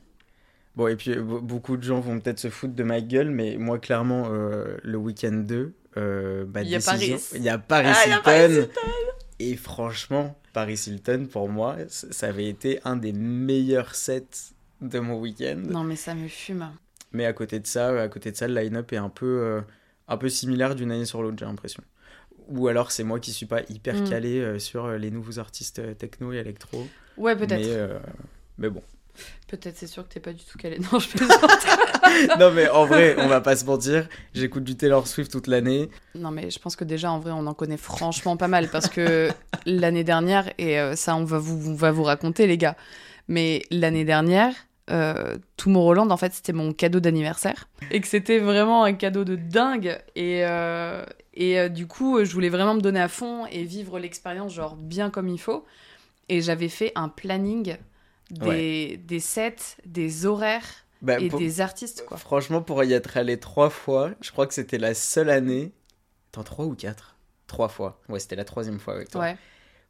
Bon, 0.77 0.89
et 0.89 0.97
puis 0.97 1.13
be- 1.13 1.41
beaucoup 1.41 1.77
de 1.77 1.83
gens 1.83 2.01
vont 2.01 2.19
peut-être 2.19 2.41
se 2.41 2.51
foutre 2.51 2.75
de 2.75 2.83
ma 2.83 3.01
gueule, 3.01 3.31
mais 3.31 3.57
moi, 3.59 3.79
clairement, 3.79 4.25
euh, 4.31 4.77
le 4.83 4.99
week-end 4.99 5.33
2, 5.33 5.73
euh, 5.97 6.45
bah, 6.47 6.63
Il 6.63 6.69
y 6.69 6.75
a 6.75 6.79
décision- 6.79 7.17
Paris. 7.17 7.25
Il 7.37 7.43
y 7.43 7.49
a 7.49 7.59
Paris 7.59 7.89
Ah, 7.91 8.03
il 8.07 8.11
y 8.11 8.13
a 8.13 8.17
Hilton. 8.17 8.25
Paris 8.25 8.67
Et 9.47 9.57
franchement, 9.57 10.39
Paris 10.53 10.81
Hilton, 10.87 11.27
pour 11.31 11.49
moi, 11.49 11.77
ça 11.89 12.29
avait 12.29 12.49
été 12.49 12.81
un 12.85 12.97
des 12.97 13.13
meilleurs 13.13 13.95
sets 13.95 14.53
de 14.81 14.99
mon 15.01 15.19
week-end. 15.21 15.63
Non, 15.69 15.85
mais 15.85 15.97
ça 15.97 16.15
me 16.15 16.29
fume. 16.29 16.71
Mais 17.13 17.27
à 17.27 17.33
côté 17.33 17.61
de 17.61 17.67
ça, 17.67 18.01
à 18.01 18.09
côté 18.09 18.33
de 18.33 18.37
ça, 18.37 18.49
le 18.49 18.55
line-up 18.55 18.93
est 18.93 18.97
un 18.97 19.09
peu, 19.11 19.27
euh, 19.27 19.61
un 20.09 20.17
peu 20.17 20.29
similaire 20.29 20.75
d'une 20.75 20.91
année 20.91 21.05
sur 21.05 21.23
l'autre, 21.23 21.37
j'ai 21.39 21.45
l'impression. 21.45 21.83
Ou 22.49 22.69
alors 22.69 22.91
c'est 22.91 23.05
moi 23.05 23.21
qui 23.21 23.33
suis 23.33 23.47
pas 23.47 23.63
hyper 23.69 24.01
Mm. 24.03 24.09
calé 24.09 24.41
euh, 24.41 24.59
sur 24.59 24.85
euh, 24.87 24.99
les 24.99 25.11
nouveaux 25.11 25.39
artistes 25.39 25.97
techno 25.99 26.33
et 26.33 26.37
électro. 26.37 26.87
Ouais, 27.17 27.37
peut-être. 27.37 27.61
Mais, 27.61 27.69
euh, 27.69 27.99
mais 28.59 28.69
bon. 28.71 28.83
Peut-être, 29.49 29.77
c'est 29.77 29.87
sûr 29.87 30.07
que 30.07 30.13
t'es 30.13 30.21
pas 30.21 30.33
du 30.33 30.45
tout 30.45 30.59
calé. 30.59 30.79
Non, 30.93 30.99
je 30.99 31.09
plaisante. 31.09 32.39
non 32.39 32.51
mais 32.53 32.69
en 32.69 32.87
vrai, 32.87 33.17
on 33.19 33.29
va 33.29 33.41
pas 33.41 33.57
se 33.57 33.65
mentir, 33.65 34.09
j'écoute 34.35 34.65
du 34.65 34.77
Taylor 34.77 35.07
Swift 35.07 35.31
toute 35.31 35.47
l'année. 35.47 35.89
Non, 36.15 36.31
mais 36.31 36.51
je 36.51 36.59
pense 36.59 36.77
que 36.77 36.85
déjà, 36.85 37.11
en 37.11 37.21
vrai, 37.21 37.33
on 37.33 37.47
en 37.47 37.55
connaît 37.55 37.77
franchement 37.77 38.37
pas 38.37 38.49
mal 38.49 38.69
parce 38.69 38.89
que 38.89 39.31
l'année 39.67 40.05
dernière, 40.05 40.51
et 40.59 40.79
euh, 40.79 40.97
ça, 40.97 41.17
on 41.17 41.25
va 41.25 41.39
vous, 41.39 41.71
on 41.71 41.75
va 41.75 41.91
vous 41.91 42.05
raconter, 42.05 42.47
les 42.47 42.59
gars, 42.59 42.77
mais 43.29 43.63
l'année 43.71 44.05
dernière, 44.05 44.55
euh, 44.91 45.37
Tomorrowland, 45.57 46.11
en 46.11 46.17
fait, 46.17 46.35
c'était 46.35 46.53
mon 46.53 46.73
cadeau 46.73 47.01
d'anniversaire 47.01 47.69
et 47.91 48.01
que 48.01 48.07
c'était 48.07 48.39
vraiment 48.39 48.85
un 48.85 48.93
cadeau 48.93 49.25
de 49.25 49.37
dingue. 49.37 49.99
Et, 50.15 50.45
euh, 50.45 51.05
et 51.33 51.59
euh, 51.59 51.69
du 51.69 51.87
coup, 51.87 52.23
je 52.25 52.33
voulais 52.33 52.51
vraiment 52.51 52.75
me 52.75 52.81
donner 52.81 53.01
à 53.01 53.09
fond 53.09 53.47
et 53.47 53.65
vivre 53.65 53.99
l'expérience, 53.99 54.53
genre, 54.53 54.77
bien 54.77 55.11
comme 55.11 55.29
il 55.29 55.41
faut. 55.41 55.65
Et 56.29 56.41
j'avais 56.41 56.69
fait 56.69 56.93
un 56.95 57.09
planning 57.09 57.77
des, 58.41 58.97
des 58.99 59.21
sets, 59.21 59.77
des 59.87 60.27
horaires 60.27 60.87
Bah, 61.03 61.19
et 61.21 61.29
pour- 61.29 61.39
des 61.39 61.61
artistes, 61.61 62.05
quoi. 62.07 62.17
Franchement, 62.17 62.63
pour 62.63 62.83
y 62.85 62.93
être 62.93 63.17
allé 63.17 63.39
trois 63.39 63.71
fois, 63.71 64.11
je 64.21 64.31
crois 64.33 64.47
que 64.47 64.55
c'était 64.55 64.79
la 64.79 64.95
seule 64.95 65.31
année. 65.31 65.73
Attends, 66.33 66.45
trois 66.45 66.65
ou 66.67 66.75
quatre? 66.75 67.17
Trois 67.47 67.69
fois. 67.69 68.01
Ouais, 68.09 68.19
c'était 68.19 68.37
la 68.37 68.45
troisième 68.45 68.79
fois 68.81 68.95
avec 68.95 69.11
toi. 69.11 69.21
Ouais. 69.21 69.37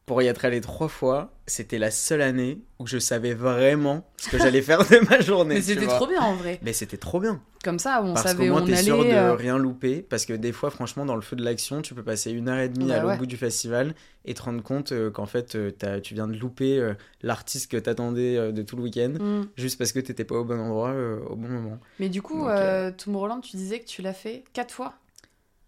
Pour 0.07 0.21
y 0.21 0.27
être 0.27 0.45
allé 0.45 0.61
trois 0.61 0.89
fois, 0.89 1.33
c'était 1.47 1.79
la 1.79 1.91
seule 1.91 2.21
année 2.21 2.61
où 2.79 2.87
je 2.87 2.99
savais 2.99 3.33
vraiment 3.33 4.07
ce 4.19 4.29
que 4.29 4.37
j'allais 4.37 4.61
faire 4.61 4.81
de 4.87 4.99
ma 5.09 5.21
journée. 5.23 5.55
Mais 5.55 5.63
c'était 5.63 5.87
trop 5.87 6.07
bien, 6.07 6.21
en 6.21 6.35
vrai. 6.35 6.59
Mais 6.63 6.75
c'était 6.75 6.99
trop 6.99 7.21
bien. 7.21 7.41
Comme 7.65 7.79
ça, 7.79 8.03
on 8.05 8.13
Parce 8.13 8.27
savait 8.27 8.51
où 8.51 8.53
moins, 8.53 8.63
on 8.63 8.67
t'es 8.67 8.77
sûr 8.77 8.99
de 8.99 9.05
allait. 9.05 9.15
euh, 9.15 9.35
rien 9.35 9.57
louper. 9.57 10.03
Parce 10.03 10.27
que 10.27 10.35
des 10.35 10.53
fois, 10.53 10.71
franchement, 10.71 11.07
dans 11.07 11.15
le 11.17 11.23
feu 11.23 11.37
de 11.37 11.43
l'action, 11.43 11.81
tu 11.81 11.95
peux 11.95 12.03
passer 12.03 12.33
une 12.33 12.51
heure 12.51 12.59
et 12.59 12.69
demie 12.69 12.89
Bah 12.89 12.97
à 12.97 12.99
l'autre 12.99 13.13
ouais. 13.13 13.17
bout 13.19 13.25
du 13.25 13.39
festival 13.39 13.95
et 14.27 14.35
te 14.35 14.43
rendre 14.43 14.63
compte 14.63 14.93
euh, 14.93 15.11
qu'en 15.11 15.25
fait, 15.25 15.55
euh, 15.55 15.71
tu 16.03 16.13
viens 16.13 16.29
de 16.29 16.37
louper 16.37 16.87
l'artiste 17.23 17.71
que 17.71 17.79
t'attendais 17.79 18.53
de 18.53 18.63
tout 18.63 18.77
le 18.77 18.83
week-end. 18.83 19.15
hmm. 19.19 19.47
Juste 19.57 19.79
parce 19.79 19.93
que 19.93 20.01
t'étais 20.01 20.25
pas 20.25 20.35
au 20.35 20.45
bon 20.45 20.61
endroit 20.61 20.93
au 21.31 21.35
bon 21.37 21.49
moment. 21.49 21.79
Mais 21.99 22.11
du 22.11 22.21
coup, 22.21 22.45
Donc, 22.47 22.97
Tomorrowland, 22.99 23.41
tu 23.41 23.57
disais 23.57 23.81
que 23.81 23.87
tu 23.87 24.03
l'as 24.03 24.13
fait 24.13 24.45
quatre 24.53 24.75
fois? 24.75 24.93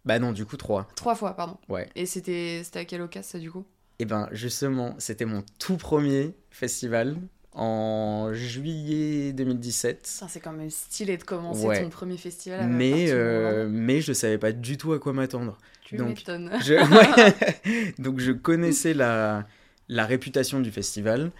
Bah 0.04 0.18
non, 0.18 0.32
du 0.32 0.44
coup, 0.44 0.58
trois. 0.58 0.86
Trois 0.94 1.14
fois, 1.14 1.32
pardon. 1.34 1.56
Ouais. 1.70 1.88
Et 1.96 2.04
c'était 2.04 2.60
c'était 2.62 2.80
à 2.80 2.84
quelle 2.84 3.00
occasion, 3.00 3.28
ça, 3.32 3.38
du 3.38 3.50
coup? 3.50 3.64
Et 3.98 4.04
ben 4.04 4.28
justement, 4.32 4.94
c'était 4.98 5.24
mon 5.24 5.42
tout 5.58 5.76
premier 5.76 6.34
festival 6.50 7.16
en 7.52 8.30
juillet 8.34 9.32
2017. 9.32 10.06
Ça, 10.06 10.26
c'est 10.28 10.40
quand 10.40 10.52
même 10.52 10.68
stylé 10.70 11.16
de 11.16 11.22
commencer 11.24 11.66
Ouais. 11.66 11.82
ton 11.82 11.88
premier 11.88 12.18
festival. 12.18 12.60
à 12.60 12.66
Mais, 12.66 13.10
euh, 13.10 13.62
là. 13.64 13.68
mais 13.70 14.00
je 14.02 14.12
savais 14.12 14.36
pas 14.38 14.52
du 14.52 14.76
tout 14.76 14.92
à 14.92 14.98
quoi 14.98 15.12
m'attendre. 15.14 15.56
tu 15.84 15.96
donc, 15.96 16.08
m'étonnes. 16.18 16.50
Je, 16.62 16.74
ouais. 16.74 17.94
Donc 17.98 18.20
je 18.20 18.32
connaissais 18.32 18.92
la, 18.92 19.46
la 19.88 20.04
réputation 20.04 20.60
du 20.60 20.70
festival. 20.70 21.30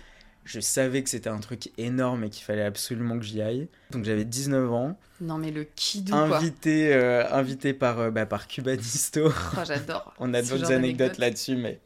Je 0.47 0.61
savais 0.61 1.03
que 1.03 1.11
c'était 1.11 1.29
un 1.29 1.41
truc 1.41 1.71
énorme 1.77 2.23
et 2.25 2.31
qu'il 2.31 2.45
fallait 2.45 2.63
absolument 2.65 3.19
que 3.19 3.25
j'y 3.25 3.43
aille. 3.43 3.69
Donc 3.91 4.05
j'avais 4.05 4.25
19 4.25 4.73
ans, 4.73 4.97
Non, 5.21 5.39
mais 5.39 5.51
le 5.51 5.65
kidou, 5.65 6.13
quoi. 6.13 6.37
invité, 6.39 6.95
euh, 6.95 7.29
invité 7.33 7.75
par, 7.75 7.99
euh, 7.99 8.11
bah, 8.13 8.27
par 8.27 8.47
Cubanisto. 8.47 9.29
Oh, 9.29 9.61
j'adore. 9.67 10.15
On 10.21 10.33
a 10.35 10.43
d'autres 10.43 10.71
anecdotes 10.71 11.19
là-dessus, 11.19 11.57
mais 11.57 11.81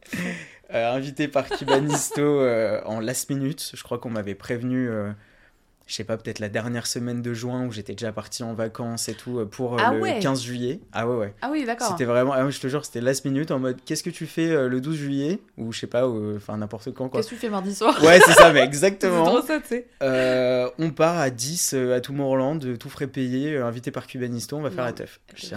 euh, 0.73 0.93
invité 0.93 1.27
par 1.27 1.47
Cubanisto 1.47 2.21
euh, 2.41 2.81
en 2.85 2.99
last 2.99 3.29
minute. 3.29 3.71
Je 3.73 3.83
crois 3.83 3.97
qu'on 3.99 4.09
m'avait 4.09 4.35
prévenu, 4.35 4.89
euh, 4.89 5.11
je 5.87 5.93
sais 5.95 6.03
pas, 6.03 6.17
peut-être 6.17 6.39
la 6.39 6.49
dernière 6.49 6.87
semaine 6.87 7.21
de 7.21 7.33
juin 7.33 7.65
où 7.65 7.71
j'étais 7.71 7.93
déjà 7.93 8.11
parti 8.11 8.43
en 8.43 8.53
vacances 8.53 9.09
et 9.09 9.13
tout 9.13 9.39
euh, 9.39 9.45
pour 9.45 9.73
euh, 9.75 9.81
Ah 9.83 9.93
le 9.93 10.01
ouais. 10.01 10.19
15 10.19 10.41
juillet. 10.41 10.79
Ah 10.93 11.07
ouais, 11.07 11.15
ouais. 11.15 11.33
Ah 11.41 11.49
oui, 11.51 11.65
d'accord. 11.65 11.87
C'était 11.89 12.05
vraiment, 12.05 12.31
ah 12.33 12.49
je 12.49 12.59
te 12.59 12.67
jure, 12.67 12.85
c'était 12.85 13.01
last 13.01 13.25
minute 13.25 13.51
en 13.51 13.59
mode 13.59 13.77
qu'est-ce 13.83 14.03
que 14.03 14.09
tu 14.09 14.25
fais 14.27 14.67
le 14.69 14.79
12 14.81 14.95
juillet? 14.95 15.39
Ou 15.57 15.71
je 15.73 15.79
sais 15.79 15.87
pas, 15.87 16.07
enfin 16.07 16.57
n'importe 16.57 16.93
quand 16.93 17.09
quoi. 17.09 17.19
Qu'est-ce 17.19 17.29
que 17.29 17.35
tu 17.35 17.41
fais 17.41 17.49
mardi 17.49 17.75
soir? 17.75 18.01
Ouais, 18.03 18.19
c'est 18.25 18.33
ça, 18.33 18.51
mais 18.53 18.61
exactement. 18.61 19.25
trop 19.25 19.41
ça, 19.41 19.59
tu 19.59 19.67
sais. 19.67 19.87
On 20.77 20.91
part 20.91 21.17
à 21.19 21.29
10 21.29 21.73
euh, 21.73 21.95
à 21.95 22.01
Tomorrowland, 22.01 22.59
euh, 22.63 22.77
tout 22.77 22.89
frais 22.89 23.07
payé, 23.07 23.57
invité 23.57 23.91
par 23.91 24.07
Cubanisto, 24.07 24.57
on 24.57 24.61
va 24.61 24.69
faire 24.69 24.79
Non, 24.79 24.85
la 24.85 24.93
teuf. 24.93 25.19
Je. 25.35 25.55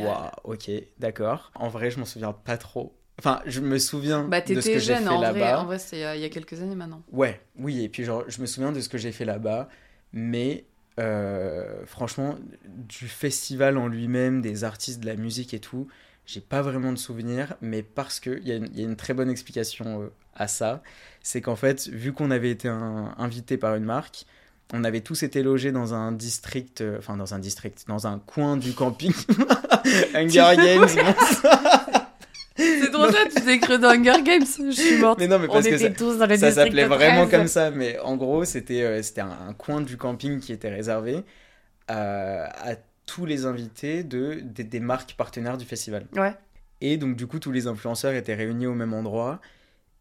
Waouh, 0.00 0.30
ok, 0.44 0.70
d'accord. 0.98 1.52
En 1.54 1.68
vrai, 1.68 1.90
je 1.90 1.98
m'en 1.98 2.04
souviens 2.04 2.32
pas 2.32 2.56
trop. 2.56 2.94
Enfin, 3.18 3.40
je 3.46 3.60
me 3.60 3.78
souviens 3.78 4.24
Bah, 4.24 4.40
de 4.40 4.60
ce 4.60 4.68
que 4.68 4.78
j'ai 4.78 4.94
fait 4.94 5.18
là-bas. 5.18 5.60
En 5.60 5.64
vrai, 5.66 5.78
c'est 5.78 6.04
euh, 6.04 6.14
il 6.14 6.20
y 6.20 6.24
a 6.24 6.28
quelques 6.28 6.60
années 6.62 6.76
maintenant. 6.76 7.02
Ouais, 7.12 7.40
oui, 7.58 7.82
et 7.82 7.88
puis 7.88 8.04
genre, 8.04 8.24
je 8.28 8.40
me 8.40 8.46
souviens 8.46 8.70
de 8.72 8.80
ce 8.80 8.88
que 8.88 8.96
j'ai 8.98 9.10
fait 9.12 9.24
là-bas, 9.24 9.68
mais 10.12 10.64
euh, 11.00 11.84
franchement, 11.86 12.36
du 12.66 13.08
festival 13.08 13.76
en 13.78 13.88
lui-même, 13.88 14.40
des 14.40 14.64
artistes, 14.64 15.00
de 15.00 15.06
la 15.06 15.16
musique 15.16 15.52
et 15.54 15.58
tout, 15.60 15.88
j'ai 16.26 16.40
pas 16.40 16.60
vraiment 16.62 16.92
de 16.92 16.98
souvenirs, 16.98 17.54
mais 17.60 17.82
parce 17.82 18.20
que 18.20 18.38
il 18.42 18.48
y, 18.48 18.52
a 18.52 18.56
une- 18.56 18.68
il 18.74 18.78
y 18.80 18.82
a 18.82 18.86
une 18.86 18.96
très 18.96 19.14
bonne 19.14 19.30
explication 19.30 20.02
euh, 20.02 20.06
à 20.34 20.46
ça, 20.46 20.82
c'est 21.22 21.40
qu'en 21.40 21.56
fait, 21.56 21.88
vu 21.88 22.12
qu'on 22.12 22.30
avait 22.30 22.50
été 22.50 22.68
invité 22.68 23.56
par 23.56 23.74
une 23.74 23.84
marque, 23.84 24.26
on 24.72 24.84
avait 24.84 25.00
tous 25.00 25.22
été 25.22 25.42
logés 25.42 25.72
dans 25.72 25.94
un 25.94 26.12
district, 26.12 26.82
euh, 26.82 26.98
enfin 26.98 27.16
dans 27.16 27.32
un 27.34 27.38
district, 27.38 27.84
dans 27.88 28.06
un 28.06 28.18
coin 28.18 28.56
du 28.56 28.74
camping. 28.74 29.12
Hunger 30.14 30.54
Games, 30.56 30.86
C'est 32.58 32.90
trop 32.90 33.10
ça, 33.10 33.18
tu 33.34 33.40
t'es 33.42 33.58
cru 33.58 33.78
dans 33.78 33.90
Hunger 33.90 34.22
Games. 34.24 34.44
Je 34.46 34.70
suis 34.72 34.96
morte. 34.98 35.18
Mais 35.20 35.26
non, 35.28 35.38
mais 35.38 35.46
On 35.48 35.52
parce 35.52 35.66
que 35.66 35.74
était 35.74 35.88
ça- 35.88 35.94
tous 35.94 36.18
dans 36.18 36.26
le 36.26 36.36
ça 36.36 36.50
s'appelait 36.50 36.86
vraiment 36.86 37.26
13. 37.26 37.30
comme 37.38 37.46
ça, 37.48 37.70
mais 37.70 37.98
en 38.00 38.16
gros, 38.16 38.44
c'était 38.44 38.82
euh, 38.82 39.02
c'était 39.02 39.20
un, 39.20 39.30
un 39.48 39.52
coin 39.54 39.80
du 39.80 39.96
camping 39.96 40.40
qui 40.40 40.52
était 40.52 40.68
réservé 40.68 41.22
à, 41.86 42.70
à 42.70 42.74
tous 43.06 43.24
les 43.26 43.46
invités 43.46 44.02
de, 44.04 44.40
des, 44.42 44.64
des 44.64 44.80
marques 44.80 45.14
partenaires 45.14 45.56
du 45.56 45.64
festival. 45.64 46.06
Ouais. 46.16 46.34
Et 46.80 46.96
donc, 46.96 47.16
du 47.16 47.26
coup, 47.26 47.38
tous 47.38 47.52
les 47.52 47.66
influenceurs 47.66 48.12
étaient 48.14 48.34
réunis 48.34 48.66
au 48.66 48.74
même 48.74 48.92
endroit. 48.94 49.40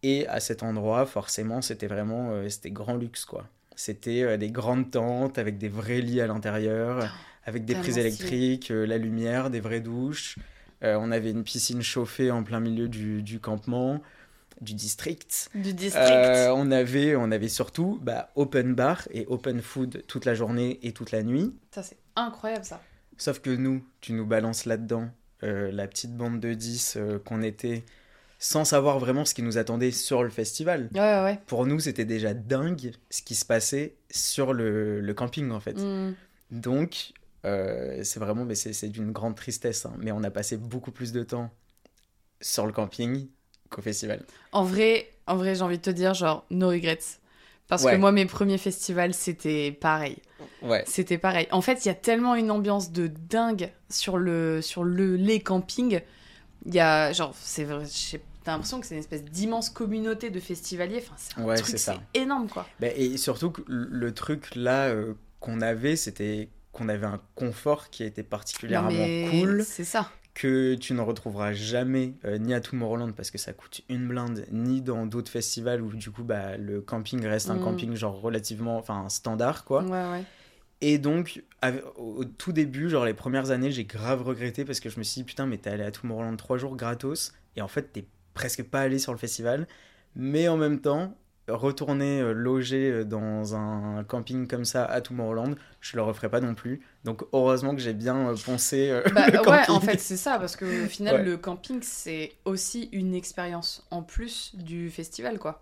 Et 0.03 0.27
à 0.27 0.39
cet 0.39 0.61
endroit, 0.61 1.05
forcément, 1.05 1.61
c'était 1.61 1.87
vraiment 1.87 2.29
euh, 2.31 2.49
c'était 2.49 2.69
grand 2.71 2.95
luxe, 2.95 3.25
quoi. 3.25 3.47
C'était 3.75 4.23
euh, 4.23 4.37
des 4.37 4.49
grandes 4.51 4.91
tentes 4.91 5.37
avec 5.37 5.57
des 5.57 5.69
vrais 5.69 6.01
lits 6.01 6.21
à 6.21 6.27
l'intérieur, 6.27 7.11
avec 7.45 7.65
des 7.65 7.73
prises 7.75 7.97
électriques, 7.97 8.69
euh, 8.71 8.85
la 8.85 8.97
lumière, 8.97 9.49
des 9.49 9.59
vraies 9.59 9.79
douches. 9.79 10.37
Euh, 10.83 10.97
on 10.99 11.11
avait 11.11 11.31
une 11.31 11.43
piscine 11.43 11.81
chauffée 11.81 12.31
en 12.31 12.43
plein 12.43 12.59
milieu 12.59 12.87
du, 12.87 13.23
du 13.23 13.39
campement, 13.39 14.01
du 14.61 14.73
district. 14.73 15.49
Du 15.55 15.73
district. 15.73 16.05
Euh, 16.07 16.49
on, 16.55 16.71
avait, 16.71 17.15
on 17.15 17.31
avait 17.31 17.47
surtout 17.47 17.99
bah, 18.01 18.29
open 18.35 18.75
bar 18.75 19.07
et 19.11 19.25
open 19.27 19.61
food 19.61 20.03
toute 20.07 20.25
la 20.25 20.35
journée 20.35 20.79
et 20.83 20.91
toute 20.91 21.11
la 21.11 21.23
nuit. 21.23 21.55
Ça, 21.71 21.83
c'est 21.83 21.97
incroyable, 22.15 22.65
ça. 22.65 22.81
Sauf 23.17 23.39
que 23.39 23.49
nous, 23.49 23.83
tu 24.01 24.13
nous 24.13 24.25
balances 24.25 24.65
là-dedans 24.65 25.09
euh, 25.43 25.71
la 25.71 25.87
petite 25.87 26.15
bande 26.15 26.39
de 26.39 26.53
10 26.53 26.95
euh, 26.97 27.19
qu'on 27.19 27.41
était 27.41 27.83
sans 28.39 28.65
savoir 28.65 28.99
vraiment 28.99 29.25
ce 29.25 29.33
qui 29.33 29.41
nous 29.41 29.57
attendait 29.57 29.91
sur 29.91 30.23
le 30.23 30.29
festival. 30.29 30.89
Ouais, 30.93 30.99
ouais, 30.99 31.23
ouais. 31.23 31.39
Pour 31.47 31.65
nous, 31.65 31.79
c'était 31.79 32.05
déjà 32.05 32.33
dingue 32.33 32.91
ce 33.09 33.21
qui 33.21 33.35
se 33.35 33.45
passait 33.45 33.95
sur 34.11 34.53
le, 34.53 35.01
le 35.01 35.13
camping 35.13 35.51
en 35.51 35.59
fait. 35.59 35.73
Hmm. 35.73 36.13
Donc, 36.51 37.13
euh, 37.45 38.03
c'est 38.03 38.19
vraiment, 38.19 38.45
mais 38.45 38.55
c'est 38.55 38.89
d'une 38.89 39.11
grande 39.11 39.35
tristesse. 39.35 39.85
hein. 39.85 39.93
Mais 39.99 40.11
on 40.11 40.23
a 40.23 40.31
passé 40.31 40.57
beaucoup 40.57 40.91
plus 40.91 41.11
de 41.11 41.23
temps 41.23 41.51
sur 42.41 42.65
le 42.67 42.73
camping 42.73 43.29
qu'au 43.69 43.81
festival. 43.81 44.25
En 44.51 44.63
vrai, 44.63 45.09
en 45.27 45.35
vrai, 45.35 45.55
j'ai 45.55 45.61
envie 45.61 45.77
de 45.77 45.83
te 45.83 45.89
dire, 45.89 46.13
genre, 46.13 46.45
no 46.49 46.69
regrets. 46.69 46.99
Parce 47.67 47.85
Ouais. 47.85 47.91
que 47.91 47.97
moi, 47.97 48.11
mes 48.11 48.25
premiers 48.25 48.57
festivals, 48.57 49.13
c'était 49.13 49.71
pareil. 49.71 50.17
Ouais. 50.61 50.83
C'était 50.85 51.17
pareil. 51.17 51.47
En 51.51 51.61
fait, 51.61 51.85
il 51.85 51.89
y 51.89 51.91
a 51.91 51.95
tellement 51.95 52.35
une 52.35 52.51
ambiance 52.51 52.91
de 52.91 53.07
dingue 53.07 53.71
sur 53.89 54.17
le 54.17 54.61
sur 54.61 54.83
le 54.85 55.15
les 55.17 55.39
campings. 55.41 56.01
Il 56.65 56.73
y 56.75 56.79
a 56.79 57.13
genre 57.13 57.33
c'est 57.39 57.65
vrai, 57.65 57.85
t'as 58.43 58.53
l'impression 58.53 58.79
que 58.79 58.87
c'est 58.87 58.95
une 58.95 59.01
espèce 59.01 59.23
d'immense 59.23 59.69
communauté 59.69 60.29
de 60.29 60.39
festivaliers. 60.39 60.99
Enfin, 61.05 61.15
c'est 61.17 61.37
un 61.37 61.43
Ouais, 61.45 61.57
truc, 61.57 61.77
c'est 61.77 61.99
énorme 62.13 62.49
quoi. 62.49 62.67
Bah, 62.79 62.87
et 62.95 63.17
surtout 63.17 63.53
le 63.67 64.13
truc 64.13 64.55
là 64.55 64.87
euh, 64.87 65.13
qu'on 65.39 65.61
avait, 65.61 65.95
c'était 65.95 66.49
qu'on 66.77 66.89
avait 66.89 67.05
un 67.05 67.19
confort 67.35 67.89
qui 67.89 68.03
était 68.03 68.23
particulièrement 68.23 68.89
mais 68.89 69.25
cool, 69.29 69.63
C'est 69.65 69.83
ça. 69.83 70.09
que 70.33 70.75
tu 70.75 70.93
ne 70.93 71.01
retrouveras 71.01 71.51
jamais 71.53 72.13
euh, 72.25 72.37
ni 72.37 72.53
à 72.53 72.61
Tomorrowland 72.61 73.11
parce 73.13 73.31
que 73.31 73.37
ça 73.37 73.53
coûte 73.53 73.81
une 73.89 74.07
blinde, 74.07 74.45
ni 74.51 74.81
dans 74.81 75.05
d'autres 75.05 75.31
festivals 75.31 75.81
où 75.81 75.89
du 75.95 76.11
coup 76.11 76.23
bah, 76.23 76.57
le 76.57 76.79
camping 76.81 77.25
reste 77.25 77.49
un 77.49 77.55
Mm. 77.55 77.61
camping 77.61 77.95
genre 77.95 78.21
relativement 78.21 78.77
enfin 78.77 79.09
standard 79.09 79.65
quoi. 79.65 79.83
Ouais, 79.83 80.11
ouais. 80.11 80.23
Et 80.79 80.99
donc, 80.99 81.41
au 81.97 82.23
tout 82.23 82.51
début, 82.51 82.87
genre 82.87 83.03
les 83.03 83.15
premières 83.15 83.49
années, 83.49 83.71
j'ai 83.71 83.85
grave 83.85 84.21
regretté 84.21 84.63
parce 84.63 84.79
que 84.79 84.91
je 84.91 84.99
me 84.99 85.03
suis 85.03 85.21
dit, 85.21 85.23
putain, 85.23 85.47
mais 85.47 85.57
t'es 85.57 85.71
allé 85.71 85.83
à 85.83 85.89
Tomorrowland 85.89 86.35
trois 86.37 86.59
jours 86.59 86.75
gratos, 86.75 87.33
et 87.55 87.61
en 87.63 87.67
fait, 87.67 87.91
t'es 87.93 88.05
presque 88.35 88.61
pas 88.61 88.81
allé 88.81 88.99
sur 88.99 89.11
le 89.11 89.17
festival. 89.17 89.67
Mais 90.15 90.47
en 90.47 90.55
même 90.55 90.79
temps, 90.79 91.17
retourner 91.47 92.21
euh, 92.21 92.33
loger 92.33 92.91
euh, 92.91 93.03
dans 93.05 93.55
un 93.55 94.03
camping 94.03 94.47
comme 94.47 94.65
ça 94.65 94.85
à 94.85 95.01
Tomorrowland, 95.01 95.55
je 95.81 95.95
le 95.95 96.03
referai 96.03 96.29
pas 96.29 96.41
non 96.41 96.55
plus. 96.55 96.81
Donc, 97.03 97.23
heureusement 97.33 97.73
que 97.75 97.81
j'ai 97.81 97.93
bien 97.93 98.29
euh, 98.29 98.35
euh, 98.73 99.03
Bah, 99.13 99.27
le 99.31 99.39
ouais, 99.49 99.69
en 99.69 99.79
fait, 99.79 99.99
c'est 99.99 100.17
ça 100.17 100.39
parce 100.39 100.55
que 100.55 100.85
au 100.85 100.87
final, 100.87 101.15
Ouais. 101.17 101.23
le 101.23 101.37
camping 101.37 101.79
c'est 101.81 102.33
aussi 102.45 102.89
une 102.91 103.13
expérience 103.15 103.85
en 103.91 104.03
plus 104.03 104.51
du 104.55 104.89
festival 104.89 105.39
quoi. 105.39 105.61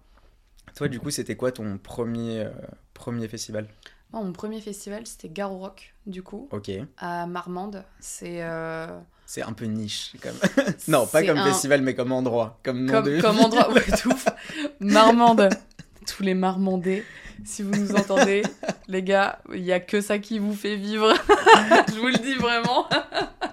Toi, 0.76 0.88
du 0.88 1.00
coup, 1.00 1.10
c'était 1.12 1.36
quoi 1.36 1.52
ton 1.52 1.78
premier, 1.78 2.42
euh, 2.42 2.50
premier 2.94 3.28
festival? 3.28 3.68
Mon 4.12 4.32
premier 4.34 4.62
festival, 4.62 5.06
c'était 5.06 5.30
Garo 5.30 5.58
Rock 5.58 5.94
du 6.06 6.24
coup 6.24 6.48
Ok. 6.52 6.72
à 6.98 7.26
Marmande. 7.28 7.84
C'est 8.00 8.44
euh, 8.44 8.88
C'est 9.26 9.42
un 9.42 9.54
peu 9.54 9.66
niche, 9.66 10.16
même. 10.24 10.36
non, 10.88 11.06
pas 11.06 11.24
comme 11.24 11.38
un- 11.38 11.46
festival, 11.46 11.82
mais 11.82 11.96
comme 11.96 12.12
endroit. 12.12 12.60
Comme 12.64 12.86
nom 12.86 12.94
comme, 12.94 13.06
de... 13.06 13.22
comme 13.22 13.40
endroit 13.40 13.72
ouais, 13.74 13.84
ouf. 14.06 14.26
Marmande 14.80 15.50
tous 16.16 16.24
les 16.24 16.34
marmandais 16.34 17.04
si 17.44 17.62
vous 17.62 17.72
nous 17.72 17.94
entendez. 17.96 18.44
Les 18.88 19.04
gars 19.04 19.40
il 19.54 19.64
y 19.64 19.74
a 19.74 19.80
que 19.82 20.00
ça 20.00 20.20
qui 20.20 20.40
vous 20.40 20.54
fait 20.54 20.78
vivre. 20.78 21.14
Je 21.94 22.00
vous 22.00 22.08
le 22.08 22.18
dis 22.18 22.36
vraiment. 22.36 22.88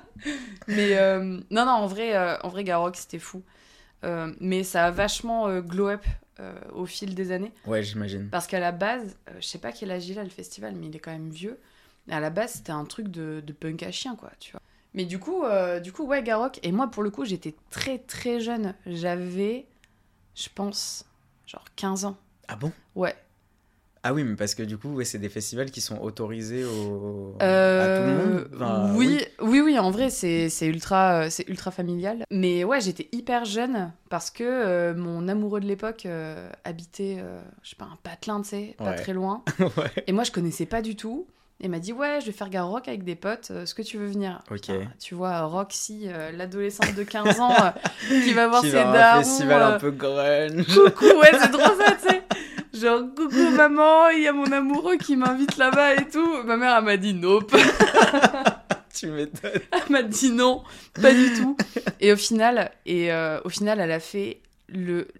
Mais 0.69 0.97
euh, 0.97 1.41
non 1.51 1.65
non 1.65 1.73
en 1.73 1.87
vrai 1.89 2.15
euh, 2.15 2.39
en 2.43 2.49
vrai 2.49 2.63
Garrock 2.63 2.97
c'était 2.97 3.19
fou. 3.19 3.43
Euh, 4.05 4.33
mais 4.41 4.65
ça 4.65 4.87
a 4.87 4.91
vachement 4.91 5.47
euh, 5.47 5.61
glow 5.61 5.89
up 5.89 6.05
au 6.73 6.87
fil 6.87 7.15
des 7.15 7.31
années. 7.31 7.53
Ouais, 7.67 7.85
j'imagine. 7.85 8.29
parce 8.29 8.49
qu'à 8.49 8.59
la 8.59 8.73
base 8.73 9.17
je 9.39 9.47
sais 9.47 9.59
pas 9.59 9.71
quel 9.71 9.93
âge 9.93 10.09
il 10.09 10.19
a 10.19 10.25
le 10.25 10.31
festival 10.31 10.75
mais 10.75 10.87
il 10.87 10.97
est 10.97 10.99
quand 10.99 11.13
même 11.13 11.31
vieux. 11.31 11.59
À 12.11 12.19
la 12.19 12.31
base 12.31 12.55
c'était 12.55 12.73
un 12.73 12.85
truc 12.85 13.09
de, 13.09 13.43
de 13.45 13.53
punk 13.53 13.83
à 13.85 13.93
chien 13.93 14.17
quoi 14.17 14.31
tu 14.41 14.53
vois. 14.53 14.61
Mais 14.95 15.05
du 15.05 15.19
coup 15.19 15.43
du 15.83 15.93
coup 15.93 16.05
ouais 16.05 16.23
Garrock 16.23 16.61
et 16.63 16.73
moi 16.73 16.89
pour 16.89 17.03
le 17.03 17.11
coup 17.11 17.25
j'étais 17.25 17.55
très 17.71 17.99
très 17.99 18.41
jeune. 18.41 18.75
J'avais 18.87 19.67
je 20.35 20.49
pense 20.53 21.05
genre 21.47 21.65
15 21.77 22.05
ans 22.05 22.17
Ah 22.53 22.57
bon? 22.57 22.71
Ouais 22.95 23.15
Ah 24.03 24.13
oui, 24.13 24.25
mais 24.25 24.37
parce 24.37 24.55
que 24.55 24.63
du 24.63 24.77
coup, 24.77 24.91
ouais, 24.91 25.07
c'est 25.07 25.19
des 25.19 25.31
festivals 25.31 25.71
qui 25.71 25.81
sont 25.81 25.99
autorisés 26.01 26.65
au... 26.65 27.35
Euh, 27.41 27.81
à 27.81 27.97
tout 27.97 28.03
le 28.03 28.09
monde? 28.09 28.49
Enfin, 28.55 28.93
oui, 28.95 29.21
oui, 29.41 29.61
oui, 29.61 29.79
en 29.79 29.91
vrai, 29.91 30.11
c'est 30.11 30.51
ultra, 30.67 31.23
euh, 31.25 31.31
c'est 31.31 31.49
ultra 31.49 31.71
familial. 31.71 32.25
Mais 32.31 32.63
ouais, 32.65 32.83
j'étais 32.83 33.09
hyper 33.13 33.47
jeune 33.47 33.91
parce 34.11 34.31
que 34.31 34.45
euh, 34.45 34.95
mon 34.95 35.29
amoureux 35.29 35.61
de 35.61 35.67
l'époque 35.67 36.05
euh, 36.05 36.51
habitait, 36.65 37.23
je 37.63 37.71
sais 37.71 37.77
pas, 37.77 37.87
un 37.87 37.99
patelin, 38.03 38.43
tu 38.43 38.49
sais, 38.51 38.75
pas 38.77 38.91
Ouais. 38.91 38.97
très 38.97 39.15
loin. 39.15 39.43
ouais. 39.59 40.05
Et 40.07 40.13
moi, 40.13 40.25
je 40.25 40.31
connaissais 40.33 40.67
pas 40.67 40.83
du 40.83 40.95
tout. 40.95 41.27
Et 41.65 41.69
m'a 41.69 41.79
dit, 41.79 41.93
ouais, 41.93 42.19
je 42.21 42.27
vais 42.27 42.33
faire 42.33 42.51
gare 42.51 42.67
rock 42.69 42.89
avec 42.89 43.05
des 43.05 43.15
potes, 43.15 43.53
euh, 43.53 43.63
est-ce 43.63 43.75
que 43.75 43.83
tu 43.83 43.97
veux 43.97 44.09
venir? 44.09 44.41
Ok. 44.51 44.63
Putain, 44.63 44.81
Tu 45.01 45.15
vois, 45.15 45.43
Roxy, 45.43 46.03
euh, 46.07 46.33
l'adolescente 46.33 46.95
de 46.97 47.05
15 47.05 47.39
ans 47.41 47.53
euh, 47.53 47.71
qui 48.25 48.33
va 48.33 48.49
voir 48.49 48.63
Qui 48.63 48.71
ses 48.71 48.77
va 48.83 48.83
à 48.83 48.89
un 48.89 48.93
darons. 48.93 49.23
festival 49.23 49.63
euh, 49.63 49.75
un 49.77 49.79
peu 49.79 49.91
grunge. 49.93 50.67
Coucou, 50.95 51.05
ouais, 51.21 51.31
c'est 51.41 51.51
trop 51.53 51.61
ça, 51.81 51.93
tu 52.03 52.09
sais. 52.09 52.23
Genre, 52.81 53.03
coucou 53.15 53.51
maman, 53.57 54.09
il 54.09 54.23
y 54.23 54.27
a 54.29 54.33
mon 54.33 54.51
amoureux 54.51 54.97
qui 54.97 55.15
m'invite 55.15 55.57
là-bas 55.57 55.95
et 55.95 56.09
tout. 56.09 56.43
Ma 56.45 56.57
mère, 56.57 56.75
elle 56.79 56.85
m'a 56.85 56.97
dit 56.97 57.15
nope. 57.15 57.55
tu 58.95 59.07
m'étonnes. 59.09 59.61
Elle 59.71 59.93
m'a 59.93 60.03
dit 60.03 60.31
non, 60.33 60.63
pas 61.01 61.13
du 61.13 61.33
tout. 61.35 61.57
Et 62.01 62.13
au 62.13 62.17
final, 62.17 62.71
et 62.87 63.13
euh, 63.13 63.41
au 63.45 63.49
final, 63.51 63.79
elle 63.79 63.93
a 63.93 64.01
fait 64.01 64.41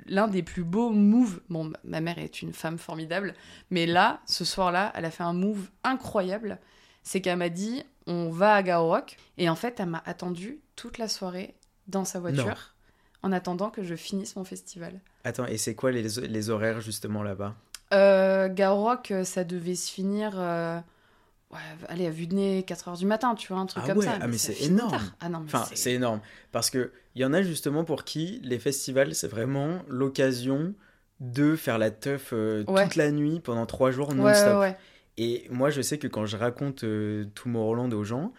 l'un 0.07 0.29
des 0.29 0.43
plus 0.43 0.65
beaux 0.65 0.91
moves. 0.91 1.41
Bon, 1.49 1.73
ma- 1.85 2.01
mère 2.01 2.19
est 2.19 2.43
une 2.43 2.53
femme 2.53 2.79
formidable, 2.79 3.35
mais 3.71 3.87
là, 3.87 4.21
ce 4.27 4.45
soir-là, 4.45 4.93
elle 4.95 5.05
a 5.05 5.11
fait 5.11 5.23
un 5.23 5.33
move 5.33 5.69
incroyable. 5.85 6.59
C'est 7.03 7.21
qu'elle 7.21 7.39
m'a 7.39 7.49
dit 7.49 7.83
on 8.07 8.31
va 8.31 8.55
à 8.55 8.63
Garo 8.63 8.89
Rock 8.89 9.17
et 9.39 9.49
en 9.49 9.55
fait, 9.57 9.79
elle 9.81 9.89
m'a 9.91 10.03
attendu 10.07 10.61
toute 10.77 10.99
la 10.99 11.09
soirée 11.09 11.55
dans 11.87 12.05
sa 12.05 12.19
voiture 12.21 12.45
Non. 13.25 13.29
en 13.29 13.33
attendant 13.33 13.71
que 13.71 13.83
je 13.83 13.95
finisse 13.95 14.35
mon 14.37 14.45
festival. 14.45 15.01
Attends, 15.25 15.47
et 15.47 15.59
c'est 15.59 15.75
quoi 15.75 15.93
les, 15.93 16.03
les 16.29 16.51
horaires 16.51 16.81
justement 16.81 17.23
là-bas? 17.23 17.55
Euh, 17.93 18.49
Garo 18.49 18.83
Rock, 18.85 19.11
euh, 19.11 19.25
ça 19.25 19.45
devait 19.45 19.75
se 19.75 19.91
finir. 19.91 20.33
euh, 20.35 20.81
Ouais, 21.53 21.59
allez, 21.89 22.07
à 22.07 22.11
vue 22.11 22.27
de 22.27 22.35
nez, 22.35 22.65
4h 22.67 22.97
du 22.97 23.05
matin, 23.07 23.35
tu 23.35 23.49
vois, 23.53 23.59
un 23.61 23.67
truc 23.67 23.83
Ah 23.85 23.89
comme 23.89 23.99
ouais, 23.99 24.07
ça. 24.07 24.19
ah 24.21 24.27
mais 24.27 24.39
ça 24.39 24.53
c'est 24.55 24.65
énorme. 24.65 24.99
Ah 25.21 25.29
non, 25.29 25.41
mais 25.41 25.47
Enfin, 25.47 25.67
c'est 25.75 25.93
énorme. 25.93 26.21
Parce 26.51 26.71
qu'il 26.71 26.91
y 27.17 27.25
en 27.25 27.33
a 27.35 27.43
justement 27.43 27.85
pour 27.85 28.05
qui 28.05 28.41
les 28.43 28.59
festivals, 28.59 29.15
c'est 29.15 29.29
vraiment 29.29 29.83
l'occasion 29.89 30.75
de 31.21 31.55
faire 31.55 31.79
la 31.79 31.91
teuf 31.91 32.31
euh, 32.33 32.65
Ouais. 32.69 32.85
toute 32.85 32.97
la 32.97 33.11
nuit 33.13 33.41
pendant 33.41 33.67
trois 33.67 33.91
jours 33.91 34.09
Ouais, 34.09 34.15
non-stop. 34.15 34.55
ouais, 34.55 34.61
ouais. 34.61 34.77
Et 35.19 35.47
moi, 35.51 35.69
je 35.71 35.83
sais 35.83 35.99
que 35.99 36.07
quand 36.09 36.25
je 36.27 36.37
raconte 36.39 36.85
euh, 36.85 37.27
Tomorrowland 37.35 37.93
aux 37.93 38.03
gens, 38.05 38.33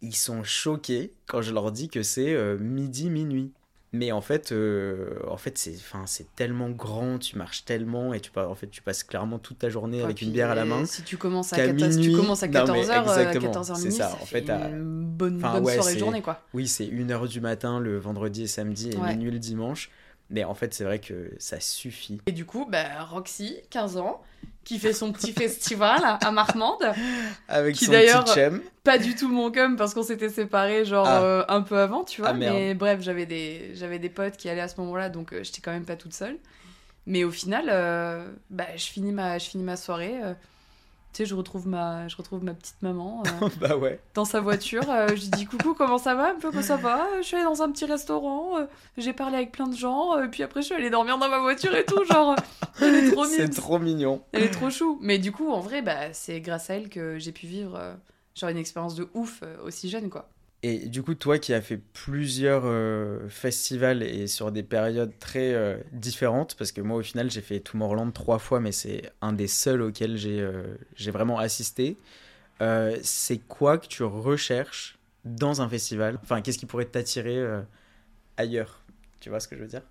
ils 0.00 0.16
sont 0.16 0.42
choqués 0.42 1.12
quand 1.26 1.42
je 1.42 1.52
leur 1.52 1.70
dis 1.70 1.88
que 1.90 2.02
c'est 2.02 2.32
euh, 2.34 2.56
midi, 2.58 3.10
minuit. 3.10 3.52
Mais 3.94 4.12
en 4.12 4.20
fait, 4.20 4.52
euh, 4.52 5.14
en 5.28 5.38
fait, 5.38 5.56
c'est, 5.56 5.74
enfin, 5.76 6.02
c'est 6.04 6.26
tellement 6.36 6.68
grand, 6.68 7.18
tu 7.18 7.38
marches 7.38 7.64
tellement 7.64 8.12
et 8.12 8.20
tu, 8.20 8.30
pas- 8.30 8.46
en 8.46 8.54
fait, 8.54 8.66
tu 8.66 8.82
passes 8.82 9.02
clairement 9.02 9.38
toute 9.38 9.60
ta 9.60 9.70
journée 9.70 9.98
Ouais, 9.98 10.04
avec 10.04 10.20
une 10.20 10.30
bière 10.30 10.50
à 10.50 10.54
la 10.54 10.62
euh, 10.62 10.66
main. 10.66 10.84
Si 10.84 11.02
tu 11.04 11.16
commences 11.16 11.54
à 11.54 11.56
qu'à 11.56 11.68
14, 11.68 11.92
si 11.94 12.00
tu 12.00 12.08
minuit- 12.08 12.20
commences 12.20 12.42
à 12.42 12.48
Non, 12.48 12.52
mais 12.52 12.82
14h, 12.82 13.00
exactement, 13.00 13.50
14h 13.52 13.74
c'est 13.76 13.82
minuit, 13.84 13.92
ça. 13.96 14.18
En 14.20 14.26
fait 14.26 14.50
à- 14.50 14.68
une 14.68 15.04
bonne, 15.06 15.38
bonne 15.38 15.64
ouais, 15.64 15.74
soirée 15.76 15.98
journée, 15.98 16.20
quoi. 16.20 16.42
Oui, 16.52 16.68
c'est 16.68 16.84
1h 16.86 17.28
du 17.28 17.40
matin 17.40 17.80
le 17.80 17.96
vendredi 17.98 18.42
et 18.42 18.46
samedi 18.46 18.90
et 18.90 18.96
Ouais. 18.98 19.14
minuit 19.16 19.30
le 19.30 19.38
dimanche. 19.38 19.90
Mais 20.30 20.44
en 20.44 20.54
fait, 20.54 20.74
c'est 20.74 20.84
vrai 20.84 20.98
que 20.98 21.32
ça 21.38 21.58
suffit. 21.60 22.20
Et 22.26 22.32
du 22.32 22.44
coup, 22.44 22.66
bah, 22.70 23.02
Roxy, 23.10 23.56
15 23.70 23.96
ans, 23.96 24.20
qui 24.64 24.78
fait 24.78 24.92
son 24.92 25.10
petit 25.12 25.32
festival 25.32 26.00
à 26.04 26.30
Marmande. 26.30 26.84
Avec 27.48 27.76
Qui 27.76 27.86
son 27.86 27.92
d'ailleurs- 27.92 28.24
petit. 28.24 28.62
Pas 28.84 28.98
du 28.98 29.14
tout 29.14 29.28
mon 29.28 29.50
cum 29.50 29.76
parce 29.76 29.94
qu'on 29.94 30.02
s'était 30.02 30.28
séparés 30.28 30.84
genre 30.84 31.06
Ah. 31.08 31.22
euh, 31.22 31.44
un 31.48 31.62
peu 31.62 31.78
avant, 31.78 32.04
tu 32.04 32.20
vois. 32.20 32.30
Ah, 32.30 32.34
mais 32.34 32.74
bref, 32.74 33.00
j'avais 33.00 33.24
des, 33.26 33.70
j'avais 33.74 33.98
des 33.98 34.10
potes 34.10 34.36
qui 34.36 34.48
allaient 34.50 34.60
à 34.60 34.68
ce 34.68 34.78
moment-là, 34.80 35.08
donc 35.08 35.32
euh, 35.32 35.42
j'étais 35.42 35.60
quand 35.62 35.72
même 35.72 35.86
pas 35.86 35.96
toute 35.96 36.12
seule. 36.14 36.36
Mais 37.06 37.24
au 37.24 37.30
final, 37.30 37.66
euh, 37.70 38.26
bah, 38.50 38.66
je, 38.76 38.84
finis 38.84 39.12
ma, 39.12 39.38
je 39.38 39.48
finis 39.48 39.64
ma 39.64 39.76
soirée. 39.76 40.14
Euh, 41.08 41.12
tu 41.12 41.22
sais, 41.24 41.26
je 41.26 41.34
retrouve 41.34 41.66
ma, 41.66 42.06
je 42.08 42.16
retrouve 42.16 42.44
ma 42.44 42.54
petite 42.54 42.80
maman 42.82 43.22
euh, 43.42 43.48
bah 43.60 43.76
ouais. 43.76 44.00
dans 44.14 44.24
sa 44.24 44.40
voiture. 44.40 44.88
euh, 44.90 45.08
je 45.08 45.14
lui 45.22 45.28
dis 45.30 45.46
coucou, 45.46 45.74
comment 45.74 45.98
ça 45.98 46.14
va 46.14 46.30
Un 46.30 46.34
peu, 46.36 46.50
comment 46.50 46.62
ça 46.62 46.76
va 46.76 47.06
Je 47.18 47.22
suis 47.22 47.36
allée 47.36 47.44
dans 47.44 47.62
un 47.62 47.70
petit 47.72 47.84
restaurant, 47.86 48.58
euh, 48.58 48.66
j'ai 48.96 49.12
parlé 49.12 49.36
avec 49.36 49.52
plein 49.52 49.66
de 49.66 49.76
gens, 49.76 50.16
euh, 50.16 50.26
puis 50.28 50.42
après 50.42 50.60
je 50.62 50.66
suis 50.66 50.74
allée 50.74 50.90
dormir 50.90 51.18
dans 51.18 51.28
ma 51.28 51.38
voiture 51.40 51.74
et 51.74 51.84
tout. 51.84 52.04
Genre, 52.04 52.32
euh, 52.32 52.36
elle 52.82 52.94
est 52.94 53.10
trop 53.12 53.24
C'est 53.24 53.42
mimes. 53.44 53.50
trop 53.54 53.78
mignon. 53.78 54.22
Elle 54.32 54.42
est 54.44 54.50
trop 54.50 54.70
chou. 54.70 54.98
Mais 55.00 55.18
du 55.18 55.32
coup, 55.32 55.50
en 55.50 55.60
vrai, 55.60 55.82
bah, 55.82 56.12
c'est 56.12 56.40
grâce 56.40 56.70
à 56.70 56.74
elle 56.74 56.88
que 56.88 57.18
j'ai 57.18 57.32
pu 57.32 57.46
vivre 57.46 57.74
euh, 57.76 57.94
genre 58.34 58.50
une 58.50 58.56
expérience 58.58 58.94
de 58.94 59.08
ouf 59.14 59.40
euh, 59.42 59.56
aussi 59.64 59.88
jeune, 59.88 60.10
quoi. 60.10 60.28
Et 60.64 60.88
du 60.88 61.04
coup, 61.04 61.14
toi 61.14 61.38
qui 61.38 61.54
as 61.54 61.60
fait 61.62 61.76
plusieurs 61.76 62.62
euh, 62.64 63.28
festivals 63.28 64.02
et 64.02 64.26
sur 64.26 64.50
des 64.50 64.64
périodes 64.64 65.12
très 65.20 65.54
euh, 65.54 65.78
différentes, 65.92 66.56
parce 66.56 66.72
que 66.72 66.80
moi 66.80 66.96
au 66.98 67.02
final 67.02 67.30
j'ai 67.30 67.42
fait 67.42 67.60
Tomorrowland 67.60 68.10
trois 68.10 68.40
fois, 68.40 68.58
mais 68.58 68.72
c'est 68.72 69.12
un 69.20 69.32
des 69.32 69.46
seuls 69.46 69.82
auxquels 69.82 70.16
j'ai 70.16 70.40
euh, 70.40 70.74
vraiment 71.12 71.38
assisté. 71.38 71.96
C'est 73.02 73.38
quoi 73.46 73.78
que 73.78 73.86
tu 73.86 74.02
recherches 74.02 74.98
dans 75.24 75.62
un 75.62 75.68
festival? 75.68 76.18
Enfin, 76.22 76.40
qu'est-ce 76.42 76.58
qui 76.58 76.66
pourrait 76.66 76.86
t'attirer 76.86 77.40
ailleurs? 78.36 78.82
Tu 79.20 79.28
vois 79.30 79.38
ce 79.38 79.46
que 79.46 79.54
je 79.56 79.60
veux 79.60 79.68
dire? 79.68 79.82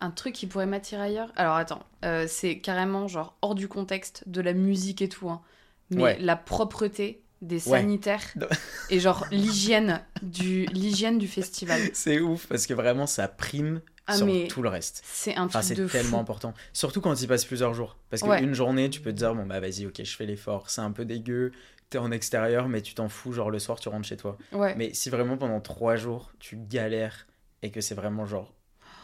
Un 0.00 0.10
truc 0.10 0.32
qui 0.34 0.46
pourrait 0.46 0.64
m'attirer 0.64 1.02
ailleurs? 1.02 1.32
Alors 1.36 1.56
attends, 1.56 1.84
c'est 2.26 2.60
carrément 2.60 3.08
genre 3.08 3.36
hors 3.42 3.54
du 3.54 3.68
contexte 3.68 4.24
de 4.26 4.40
la 4.40 4.54
musique 4.54 5.02
et 5.02 5.10
tout. 5.10 5.28
hein. 5.28 5.42
Mais 5.90 6.02
Ouais. 6.02 6.18
la 6.18 6.36
propreté 6.36 7.22
des 7.42 7.56
Ouais. 7.68 7.80
sanitaires 7.80 8.24
et 8.90 8.98
genre 9.00 9.26
l'hygiène 9.30 10.00
du 10.22 10.66
l'hygiène 10.66 11.18
du 11.18 11.28
festival. 11.28 11.80
C'est 11.92 12.20
ouf 12.20 12.46
parce 12.46 12.66
que 12.66 12.74
vraiment 12.74 13.06
ça 13.06 13.28
prime 13.28 13.80
Ah, 14.06 14.16
sur 14.16 14.26
mais 14.26 14.48
tout 14.48 14.62
le 14.62 14.68
reste. 14.68 15.02
C'est 15.04 15.36
un 15.36 15.46
truc 15.48 15.64
de 15.76 15.86
tellement 15.86 16.16
fou. 16.16 16.22
important. 16.22 16.54
Surtout 16.72 17.00
quand 17.00 17.20
il 17.20 17.28
passe 17.28 17.44
plusieurs 17.44 17.74
jours. 17.74 17.96
Parce 18.10 18.22
Ouais. 18.22 18.38
qu'une 18.40 18.54
journée, 18.54 18.88
tu 18.90 19.00
peux 19.00 19.12
te 19.12 19.16
dire, 19.18 19.34
bon, 19.34 19.44
bah 19.46 19.60
vas-y, 19.60 19.86
ok, 19.86 20.02
je 20.02 20.16
fais 20.16 20.26
l'effort. 20.26 20.70
C'est 20.70 20.80
un 20.80 20.90
peu 20.92 21.04
dégueu. 21.04 21.52
T'es 21.90 21.98
en 21.98 22.10
extérieur, 22.10 22.68
mais 22.68 22.82
tu 22.82 22.94
t'en 22.94 23.08
fous. 23.08 23.32
Genre, 23.32 23.50
le 23.50 23.58
soir, 23.58 23.78
tu 23.80 23.88
rentres 23.88 24.06
chez 24.08 24.16
toi. 24.16 24.36
Ouais. 24.52 24.74
Mais 24.76 24.92
si 24.94 25.08
vraiment 25.10 25.36
pendant 25.36 25.60
trois 25.60 25.96
jours, 25.96 26.32
tu 26.38 26.56
galères 26.56 27.26
et 27.62 27.70
que 27.70 27.80
c'est 27.80 27.94
vraiment, 27.94 28.26
genre, 28.26 28.52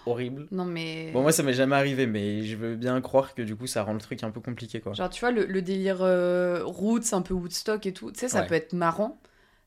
horrible. 0.06 0.46
Non 0.50 0.64
mais 0.64 1.10
Bon, 1.12 1.22
moi, 1.22 1.32
ça 1.32 1.42
m'est 1.42 1.52
jamais 1.54 1.76
arrivé, 1.76 2.06
mais 2.06 2.42
je 2.42 2.56
veux 2.56 2.76
bien 2.76 3.00
croire 3.00 3.34
que 3.34 3.42
du 3.42 3.56
coup, 3.56 3.66
ça 3.66 3.82
rend 3.82 3.92
le 3.94 4.00
truc 4.00 4.22
un 4.24 4.30
peu 4.30 4.40
compliqué, 4.40 4.80
quoi. 4.80 4.92
Genre, 4.94 5.08
tu 5.10 5.20
vois, 5.20 5.30
le, 5.30 5.44
le 5.46 5.62
délire 5.62 5.98
euh, 6.02 6.62
roots, 6.64 7.12
un 7.12 7.22
peu 7.22 7.34
Woodstock 7.34 7.86
et 7.86 7.92
tout, 7.92 8.10
tu 8.12 8.20
sais, 8.20 8.28
ça 8.28 8.40
Ouais. 8.42 8.46
peut 8.46 8.54
être 8.54 8.72
marrant. 8.72 9.18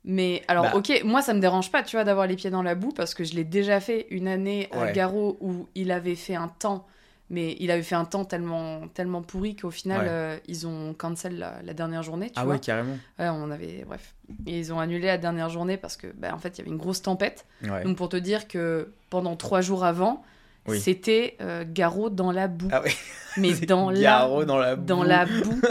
Mais 0.04 0.44
alors, 0.48 0.64
Bah. 0.66 0.74
ok, 0.76 1.02
moi, 1.04 1.22
ça 1.22 1.34
me 1.34 1.40
dérange 1.42 1.72
pas, 1.72 1.84
tu 1.84 1.96
vois, 1.98 2.04
d'avoir 2.06 2.28
les 2.28 2.36
pieds 2.36 2.50
dans 2.50 2.64
la 2.64 2.76
boue 2.76 2.92
parce 2.92 3.14
que 3.14 3.24
je 3.26 3.34
l'ai 3.36 3.44
déjà 3.44 3.80
fait 3.82 4.08
une 4.10 4.28
année 4.28 4.70
à 4.72 4.86
Ouais. 4.86 4.92
Garo 4.94 5.38
où 5.42 5.68
il 5.76 5.92
avait 5.92 6.16
fait 6.16 6.36
un 6.36 6.48
temps, 6.48 6.88
mais 7.30 7.56
il 7.60 7.72
avait 7.72 7.84
fait 7.84 7.96
un 7.96 8.06
temps 8.06 8.24
tellement, 8.26 8.88
tellement 8.90 9.22
pourri 9.22 9.56
qu'au 9.56 9.72
final, 9.72 10.02
Ouais. 10.02 10.08
euh, 10.10 10.38
ils 10.48 10.66
ont 10.68 10.94
cancel 10.94 11.38
la, 11.38 11.56
la 11.64 11.74
dernière 11.74 12.04
journée, 12.04 12.28
tu 12.28 12.34
Ah 12.38 12.44
vois. 12.46 12.54
ouais, 12.54 12.60
carrément. 12.60 12.98
Ouais, 13.20 13.28
on 13.30 13.52
avait, 13.52 13.84
bref. 13.86 14.14
Et 14.46 14.60
ils 14.60 14.72
ont 14.74 14.80
annulé 14.80 15.08
la 15.08 15.18
dernière 15.18 15.50
journée 15.50 15.78
parce 15.78 15.98
que, 15.98 16.08
bah, 16.18 16.34
en 16.34 16.38
fait, 16.40 16.58
il 16.58 16.60
y 16.60 16.62
avait 16.62 16.72
une 16.72 16.78
grosse 16.78 17.02
tempête. 17.02 17.46
Ouais. 17.64 17.84
Donc, 17.84 17.98
pour 17.98 18.10
te 18.10 18.18
dire 18.18 18.48
que 18.48 18.92
pendant 19.10 19.36
trois 19.36 19.62
jours 19.62 19.84
avant, 19.84 20.24
Oui. 20.68 20.80
c'était 20.80 21.36
euh, 21.42 21.64
Garo 21.68 22.10
dans 22.10 22.32
la 22.32 22.48
boue. 22.48 22.70
Ah 22.72 22.82
ouais. 22.82 22.92
mais 23.38 23.54
dans 23.68 23.90
la 23.92 24.28
dans 24.46 24.58
la 24.58 24.76
dans 24.76 24.98
boue. 24.98 25.04
la 25.04 25.26
boue. 25.44 25.62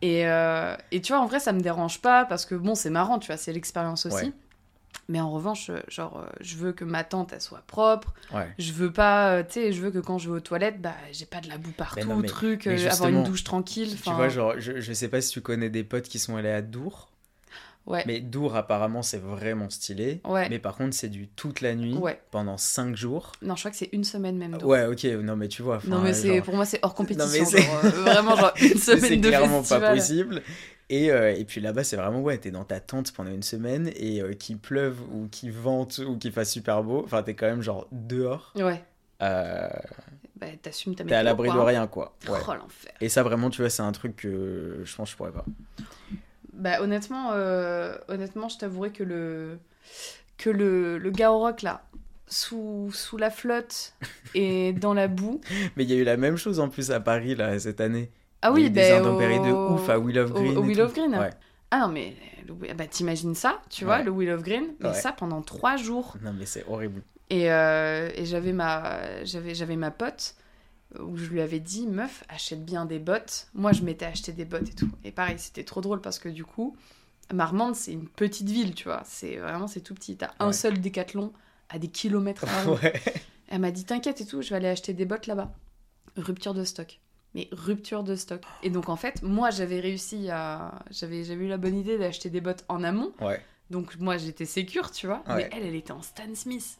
Et, 0.00 0.26
euh, 0.26 0.74
et 0.90 1.00
tu 1.00 1.12
vois, 1.12 1.22
en 1.22 1.26
vrai, 1.26 1.38
ça 1.38 1.52
me 1.52 1.60
dérange 1.60 2.00
pas 2.00 2.24
parce 2.24 2.44
que 2.44 2.56
bon, 2.56 2.74
c'est 2.74 2.90
marrant, 2.90 3.18
tu 3.20 3.28
vois, 3.28 3.36
c'est 3.36 3.52
l'expérience 3.52 4.04
aussi. 4.06 4.32
Mais 5.08 5.20
en 5.20 5.30
revanche, 5.30 5.68
euh, 5.70 5.80
genre, 5.88 6.18
euh, 6.24 6.30
je 6.40 6.56
veux 6.56 6.72
que 6.72 6.84
ma 6.84 7.02
tente, 7.04 7.32
elle 7.32 7.40
soit 7.40 7.62
propre. 7.66 8.14
Ouais. 8.32 8.48
Je 8.58 8.72
veux 8.72 8.92
pas, 8.92 9.32
euh, 9.36 9.42
tu 9.42 9.54
sais, 9.54 9.72
je 9.72 9.80
veux 9.82 9.90
que 9.90 9.98
quand 9.98 10.18
je 10.18 10.30
vais 10.30 10.36
aux 10.36 10.40
toilettes, 10.40 10.80
bah, 10.80 10.94
j'ai 11.12 11.26
pas 11.26 11.40
de 11.40 11.48
la 11.48 11.58
boue 11.58 11.72
partout, 11.72 11.96
Mais 11.96 12.04
non, 12.04 12.16
mais- 12.16 12.28
truc, 12.28 12.66
mais 12.66 12.86
avoir 12.86 13.10
une 13.10 13.24
douche 13.24 13.44
tranquille. 13.44 13.96
Tu 14.02 14.10
vois, 14.12 14.28
genre, 14.28 14.54
je, 14.58 14.80
je 14.80 14.92
sais 14.92 15.08
pas 15.08 15.20
si 15.20 15.30
tu 15.32 15.40
connais 15.40 15.70
des 15.70 15.84
potes 15.84 16.04
qui 16.08 16.18
sont 16.18 16.36
allés 16.36 16.50
à 16.50 16.62
Dour. 16.62 17.08
Ouais. 17.84 18.04
Mais 18.06 18.20
Dour, 18.20 18.54
apparemment, 18.54 19.02
c'est 19.02 19.18
vraiment 19.18 19.68
stylé. 19.68 20.20
Ouais. 20.24 20.48
Mais 20.48 20.60
par 20.60 20.76
contre, 20.76 20.94
c'est 20.94 21.08
du 21.08 21.26
toute 21.26 21.60
la 21.62 21.74
nuit 21.74 21.94
Ouais. 21.94 22.20
pendant 22.30 22.56
5 22.56 22.94
jours. 22.94 23.32
Non, 23.42 23.56
je 23.56 23.62
crois 23.62 23.72
que 23.72 23.76
c'est 23.76 23.88
une 23.92 24.04
semaine 24.04 24.36
même. 24.38 24.56
Ouais, 24.62 24.86
ok, 24.86 25.02
non, 25.20 25.34
mais 25.34 25.48
tu 25.48 25.62
vois. 25.62 25.80
non, 25.88 26.00
mais 26.00 26.14
c'est 26.14 26.36
genre, 26.36 26.44
pour 26.44 26.54
moi, 26.54 26.64
c'est 26.64 26.78
hors 26.82 26.94
compétition. 26.94 27.28
mais 27.40 27.44
c'est- 27.44 27.60
genre, 27.62 27.80
euh, 27.84 27.88
vraiment, 27.88 28.36
genre 28.36 28.52
une 28.62 28.68
c'est 28.78 28.98
semaine 29.00 29.20
de 29.20 29.28
clairement 29.28 29.58
festival. 29.64 29.82
pas 29.82 29.94
possible. 29.96 30.42
Et, 30.94 31.10
euh, 31.10 31.34
et 31.34 31.44
puis 31.46 31.62
là-bas, 31.62 31.84
c'est 31.84 31.96
vraiment, 31.96 32.20
ouais, 32.20 32.36
t'es 32.36 32.50
dans 32.50 32.64
ta 32.64 32.78
tente 32.78 33.12
pendant 33.12 33.30
une 33.30 33.42
semaine 33.42 33.90
et 33.96 34.20
euh, 34.20 34.34
qu'il 34.34 34.58
pleuve 34.58 35.00
ou 35.10 35.26
qu'il 35.28 35.50
vente 35.50 35.98
ou 36.06 36.18
qu'il 36.18 36.32
fasse 36.32 36.52
super 36.52 36.82
beau. 36.82 37.02
Enfin, 37.02 37.22
t'es 37.22 37.32
quand 37.34 37.46
même 37.46 37.62
genre 37.62 37.88
dehors. 37.92 38.52
Ouais. 38.56 38.84
Euh, 39.22 39.70
Bah, 40.36 40.48
t'assumes 40.60 40.94
ta 40.94 41.04
t'es 41.04 41.14
à 41.14 41.22
l'abri 41.22 41.48
de 41.48 41.54
quoi. 41.54 41.64
rien, 41.64 41.86
quoi. 41.86 42.14
Ouais. 42.28 42.38
Oh, 42.46 42.52
l'enfer. 42.54 42.92
Et 43.00 43.08
ça, 43.08 43.22
vraiment, 43.22 43.48
tu 43.48 43.62
vois, 43.62 43.70
c'est 43.70 43.80
un 43.82 43.92
truc 43.92 44.16
que 44.16 44.82
je 44.84 44.94
pense 44.94 45.08
que 45.08 45.12
je 45.12 45.16
pourrais 45.16 45.32
pas. 45.32 45.46
Bah 46.52 46.82
honnêtement, 46.82 47.30
euh, 47.32 47.96
honnêtement, 48.08 48.50
je 48.50 48.58
t'avouerai 48.58 48.90
que 48.90 49.02
le 49.02 49.58
que 50.36 50.50
le, 50.50 50.98
le 50.98 51.10
gars 51.10 51.32
au 51.32 51.38
rock 51.38 51.62
là, 51.62 51.84
sous, 52.28 52.90
sous 52.92 53.16
la 53.16 53.30
flotte 53.30 53.94
et 54.34 54.74
dans 54.74 54.92
la 54.92 55.08
boue. 55.08 55.40
Mais 55.76 55.84
il 55.84 55.90
y 55.90 55.94
a 55.94 55.96
eu 55.96 56.04
la 56.04 56.18
même 56.18 56.36
chose 56.36 56.60
en 56.60 56.68
plus 56.68 56.90
à 56.90 57.00
Paris, 57.00 57.34
là, 57.34 57.58
cette 57.58 57.80
année. 57.80 58.10
Ah 58.42 58.52
oui, 58.52 58.64
eu 58.66 58.70
des 58.70 58.90
bah, 58.90 58.98
intempéries 58.98 59.38
de 59.40 59.52
au- 59.52 59.74
ouf 59.74 59.88
à 59.88 59.98
Will 59.98 60.18
of 60.18 60.30
au- 60.30 60.34
Green. 60.34 60.56
au 60.58 60.62
et 60.64 60.66
Will 60.66 60.76
tout. 60.76 60.82
of 60.82 60.94
Green. 60.94 61.14
Ouais. 61.16 61.30
Ah 61.70 61.78
non 61.80 61.88
mais 61.88 62.16
bah, 62.76 62.86
t'imagines 62.86 63.34
ça, 63.34 63.62
tu 63.70 63.84
vois, 63.84 63.98
Ouais. 63.98 64.02
le 64.04 64.10
Wheel 64.10 64.30
of 64.30 64.42
Green, 64.42 64.66
mais 64.80 64.88
Ouais. 64.88 64.94
ça 64.94 65.12
pendant 65.12 65.40
trois 65.42 65.76
jours. 65.76 66.16
Non, 66.22 66.34
mais 66.38 66.44
c'est 66.44 66.64
horrible. 66.68 67.02
Et, 67.30 67.50
euh, 67.50 68.10
et 68.14 68.26
j'avais 68.26 68.52
ma 68.52 69.24
j'avais 69.24 69.54
j'avais 69.54 69.76
ma 69.76 69.90
pote 69.90 70.34
où 71.00 71.16
je 71.16 71.30
lui 71.30 71.40
avais 71.40 71.60
dit 71.60 71.86
meuf 71.86 72.24
achète 72.28 72.62
bien 72.64 72.84
des 72.84 72.98
bottes. 72.98 73.46
Moi 73.54 73.72
je 73.72 73.82
m'étais 73.82 74.04
acheté 74.04 74.32
des 74.32 74.44
bottes 74.44 74.68
et 74.68 74.74
tout. 74.74 74.90
Et 75.04 75.12
pareil 75.12 75.36
c'était 75.38 75.64
trop 75.64 75.80
drôle 75.80 76.02
parce 76.02 76.18
que 76.18 76.28
du 76.28 76.44
coup 76.44 76.76
Marmande 77.32 77.74
c'est 77.74 77.92
une 77.92 78.06
petite 78.08 78.50
ville 78.50 78.74
tu 78.74 78.84
vois. 78.84 79.00
C'est 79.06 79.36
vraiment 79.36 79.66
c'est 79.68 79.80
tout 79.80 79.94
petit. 79.94 80.16
T'as 80.18 80.32
un 80.40 80.52
seul 80.52 80.78
décathlon 80.80 81.32
à 81.70 81.78
des 81.78 81.88
kilomètres. 81.88 82.44
à. 82.44 82.48
Elle 83.48 83.60
m'a 83.60 83.70
dit 83.70 83.84
t'inquiète 83.84 84.20
et 84.20 84.26
tout 84.26 84.42
je 84.42 84.50
vais 84.50 84.56
aller 84.56 84.68
acheter 84.68 84.92
des 84.92 85.06
bottes 85.06 85.26
là-bas. 85.26 85.50
Rupture 86.18 86.52
de 86.52 86.64
stock. 86.64 87.00
Mais 87.34 87.48
rupture 87.52 88.04
de 88.04 88.14
stock. 88.14 88.42
Et 88.62 88.68
donc 88.70 88.88
en 88.88 88.96
fait 88.96 89.22
moi 89.22 89.50
j'avais 89.50 89.80
réussi 89.80 90.28
à 90.30 90.82
j'avais 90.90 91.26
eu 91.26 91.48
la 91.48 91.56
bonne 91.56 91.78
idée 91.78 91.96
d'acheter 91.98 92.28
des 92.30 92.40
bottes 92.40 92.64
en 92.68 92.82
amont. 92.84 93.12
Ouais. 93.20 93.40
Donc 93.70 93.96
moi 93.98 94.18
j'étais 94.18 94.44
sécure, 94.44 94.90
tu 94.90 95.06
vois. 95.06 95.22
Ouais. 95.28 95.36
Mais 95.36 95.50
elle, 95.52 95.64
elle 95.66 95.74
était 95.74 95.92
en 95.92 96.02
Stan 96.02 96.34
Smith. 96.34 96.78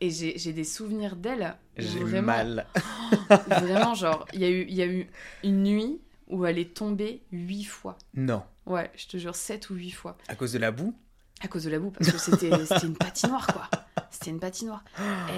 Et 0.00 0.10
j'ai 0.10 0.52
des 0.52 0.64
souvenirs 0.64 1.14
d'elle. 1.16 1.56
J'ai 1.76 2.00
vraiment, 2.00 2.26
mal. 2.26 2.66
Vraiment, 3.48 3.94
genre, 3.94 4.26
il 4.34 4.40
y, 4.40 4.44
a 4.44 4.50
eu- 4.50 4.66
y 4.68 4.82
a 4.82 4.86
eu 4.86 5.08
une 5.44 5.62
nuit 5.62 6.00
où 6.28 6.44
elle 6.44 6.58
est 6.58 6.74
tombée 6.74 7.22
huit 7.32 7.64
fois. 7.64 7.96
Non. 8.14 8.42
Ouais, 8.66 8.90
je 8.96 9.06
te 9.06 9.16
jure, 9.16 9.34
sept 9.36 9.70
ou 9.70 9.74
huit 9.74 9.92
fois. 9.92 10.18
À 10.28 10.34
cause 10.34 10.52
de 10.52 10.58
la 10.58 10.72
boue? 10.72 10.94
À 11.40 11.48
cause 11.48 11.64
de 11.64 11.70
la 11.70 11.78
boue, 11.78 11.90
parce 11.90 12.10
que 12.10 12.18
c'était 12.18 12.50
c'était 12.66 12.86
une 12.86 12.96
patinoire, 12.96 13.46
quoi. 13.46 13.68
C'était 14.10 14.30
une 14.30 14.40
patinoire. 14.40 14.84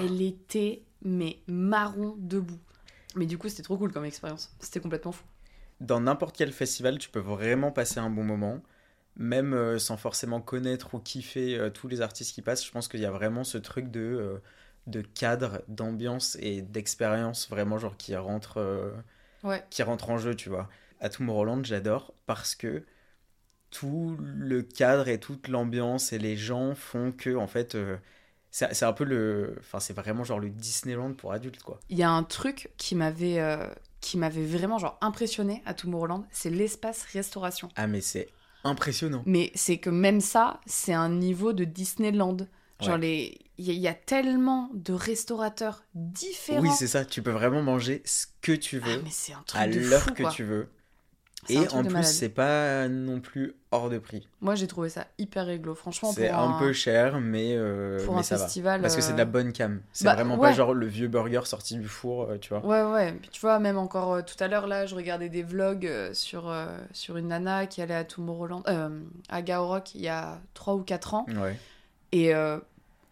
Elle 0.01 0.21
était 0.21 0.81
mais 1.03 1.37
marron 1.47 2.15
debout. 2.17 2.59
Mais 3.17 3.25
du 3.25 3.37
coup, 3.37 3.49
c'était 3.49 3.63
trop 3.63 3.77
cool 3.77 3.91
comme 3.91 4.05
expérience. 4.05 4.55
C'était 4.59 4.79
complètement 4.79 5.11
fou. 5.11 5.25
Dans 5.79 5.99
n'importe 6.01 6.35
quel 6.37 6.51
festival, 6.51 6.97
tu 6.97 7.09
peux 7.09 7.19
vraiment 7.19 7.71
passer 7.71 7.99
un 7.99 8.09
bon 8.09 8.23
moment, 8.23 8.61
même 9.15 9.53
euh, 9.53 9.79
sans 9.79 9.97
forcément 9.97 10.41
connaître 10.41 10.95
ou 10.95 10.99
kiffer 10.99 11.57
euh, 11.57 11.69
tous 11.69 11.87
les 11.87 12.01
artistes 12.01 12.33
qui 12.33 12.41
passent. 12.41 12.65
Je 12.65 12.71
pense 12.71 12.87
qu'il 12.87 12.99
y 13.01 13.05
a 13.05 13.11
vraiment 13.11 13.43
ce 13.43 13.57
truc 13.59 13.91
de, 13.91 13.99
euh, 14.01 14.37
de 14.87 15.01
cadre, 15.01 15.61
d'ambiance 15.67 16.37
et 16.41 16.61
d'expérience 16.61 17.49
vraiment 17.49 17.77
genre 17.77 17.97
qui 17.97 18.15
rentre, 18.15 18.59
Ouais. 19.43 19.63
qui 19.69 19.83
rentre 19.83 20.09
en 20.09 20.17
jeu, 20.17 20.35
tu 20.35 20.49
vois. 20.49 20.69
À 20.99 21.09
Tomorrowland, 21.09 21.63
j'adore 21.63 22.13
parce 22.25 22.55
que 22.55 22.83
tout 23.71 24.17
le 24.19 24.61
cadre 24.63 25.07
et 25.09 25.19
toute 25.19 25.47
l'ambiance 25.49 26.13
et 26.13 26.19
les 26.19 26.37
gens 26.37 26.75
font 26.75 27.11
que, 27.11 27.35
en 27.35 27.47
fait, 27.47 27.77
c'est 28.51 28.83
un 28.83 28.93
peu 28.93 29.03
le. 29.03 29.55
Enfin, 29.59 29.79
c'est 29.79 29.93
vraiment 29.93 30.23
genre 30.23 30.39
le 30.39 30.49
Disneyland 30.49 31.13
pour 31.13 31.31
adultes, 31.33 31.61
quoi. 31.63 31.79
Il 31.89 31.97
y 31.97 32.03
a 32.03 32.09
un 32.09 32.23
truc 32.23 32.69
qui 32.77 32.95
m'avait 32.95 33.39
euh, 33.39 33.67
qui 34.01 34.17
m'avait 34.17 34.45
vraiment 34.45 34.77
genre 34.77 34.97
impressionné 35.01 35.61
à 35.65 35.73
Tomorrowland, 35.73 36.25
c'est 36.31 36.49
l'espace 36.49 37.03
restauration. 37.11 37.69
Ah, 37.75 37.87
mais 37.87 38.01
c'est 38.01 38.29
impressionnant. 38.63 39.23
Mais 39.25 39.51
c'est 39.55 39.77
que 39.77 39.89
même 39.89 40.21
ça, 40.21 40.59
c'est 40.65 40.93
un 40.93 41.09
niveau 41.09 41.53
de 41.53 41.63
Disneyland. 41.63 42.37
Genre 42.79 42.93
Ouais. 42.95 42.99
les 42.99 43.39
il 43.59 43.65
y, 43.65 43.71
a- 43.71 43.73
il 43.73 43.79
y 43.79 43.87
a 43.87 43.95
tellement 43.95 44.69
de 44.75 44.93
restaurateurs 44.93 45.83
différents. 45.95 46.61
Oui, 46.61 46.69
c'est 46.77 46.85
ça. 46.85 47.05
Tu 47.05 47.23
peux 47.23 47.31
vraiment 47.31 47.63
manger 47.63 48.03
ce 48.05 48.27
que 48.41 48.51
tu 48.51 48.79
Ah, 48.83 48.87
veux, 48.87 49.01
mais 49.01 49.09
c'est 49.11 49.33
un 49.33 49.41
truc 49.47 49.59
à 49.59 49.65
l'heure 49.65 50.13
que 50.13 50.21
quoi. 50.21 50.31
tu 50.31 50.43
veux. 50.43 50.69
Et 51.49 51.67
en 51.69 51.83
plus, 51.83 52.03
c'est 52.03 52.29
pas 52.29 52.87
non 52.87 53.19
plus 53.19 53.55
hors 53.71 53.89
de 53.89 53.97
prix. 53.97 54.27
Moi, 54.41 54.55
j'ai 54.55 54.67
trouvé 54.67 54.89
ça 54.89 55.07
hyper 55.17 55.45
réglo. 55.45 55.75
Franchement, 55.75 56.11
C'est 56.11 56.29
un, 56.29 56.55
un, 56.55 56.59
peu 56.59 56.73
cher, 56.73 57.19
mais, 57.19 57.53
euh, 57.55 58.03
pour 58.05 58.15
mais 58.15 58.21
un 58.21 58.23
ça 58.23 58.37
festival. 58.37 58.79
va. 58.79 58.83
Parce 58.83 58.95
que 58.95 59.01
c'est 59.01 59.13
de 59.13 59.17
la 59.17 59.23
euh, 59.23 59.25
bonne 59.25 59.51
cam. 59.51 59.81
C'est 59.91 60.05
bah, 60.05 60.15
vraiment 60.15 60.35
ouais. 60.35 60.49
pas 60.49 60.53
genre 60.53 60.73
le 60.73 60.85
vieux 60.85 61.07
burger 61.07 61.41
sorti 61.45 61.77
du 61.77 61.87
four, 61.87 62.23
euh, 62.23 62.37
tu 62.37 62.49
vois. 62.49 62.65
Ouais, 62.65 62.91
ouais. 62.91 63.13
Puis 63.13 63.29
tu 63.29 63.41
vois, 63.41 63.59
même 63.59 63.77
encore 63.77 64.13
euh, 64.13 64.21
tout 64.21 64.41
à 64.41 64.47
l'heure, 64.47 64.67
là, 64.67 64.85
je 64.85 64.95
regardais 64.95 65.29
des 65.29 65.43
vlogs 65.43 65.89
sur, 66.13 66.49
euh, 66.49 66.77
sur 66.93 67.17
une 67.17 67.27
nana 67.27 67.67
qui 67.67 67.81
allait 67.81 67.95
à 67.95 68.03
Tomorrowland, 68.03 68.63
à 69.29 69.41
Gaorok 69.41 69.95
il 69.95 70.01
y 70.01 70.09
a 70.09 70.39
3 70.53 70.75
ou 70.75 70.83
4 70.83 71.13
ans. 71.13 71.25
Ouais. 71.41 71.57
Et, 72.11 72.33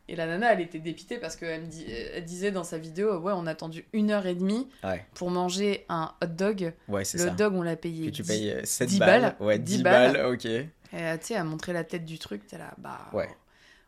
et 0.07 0.15
la 0.15 0.25
nana, 0.27 0.53
elle 0.53 0.61
était 0.61 0.79
dépitée 0.79 1.17
parce 1.17 1.35
qu'elle 1.35 1.61
me 1.61 1.67
dit, 1.67 1.85
elle 1.89 2.25
disait 2.25 2.51
dans 2.51 2.63
sa 2.63 2.77
vidéo, 2.77 3.17
ouais, 3.19 3.33
on 3.35 3.47
a 3.47 3.51
attendu 3.51 3.85
une 3.93 4.11
heure 4.11 4.25
et 4.25 4.35
demie 4.35 4.67
Ouais, 4.83 5.05
pour 5.15 5.31
manger 5.31 5.85
un 5.89 6.11
hot 6.23 6.27
dog. 6.27 6.73
ouais 6.87 7.03
c'est 7.05 7.17
Le 7.17 7.23
ça. 7.25 7.31
hot 7.31 7.35
dog, 7.35 7.53
on 7.55 7.61
l'a 7.61 7.75
payé. 7.75 8.05
Que 8.11 8.15
tu 8.15 8.21
10 8.21 8.27
payes 8.27 8.51
euh, 8.51 8.61
7 8.63 8.89
10 8.89 8.99
balles. 8.99 9.21
balles. 9.21 9.35
Ouais, 9.39 9.59
10 9.59 9.77
10 9.77 9.83
balles. 9.83 10.13
balles, 10.13 10.25
ok. 10.33 10.45
Et 10.45 10.67
euh, 10.93 11.17
tu 11.17 11.25
sais, 11.27 11.35
à 11.35 11.43
montrer 11.43 11.73
la 11.73 11.83
tête 11.83 12.05
du 12.05 12.19
truc, 12.19 12.45
t'es 12.47 12.57
là, 12.57 12.73
bah. 12.77 12.99
Ouais. 13.13 13.29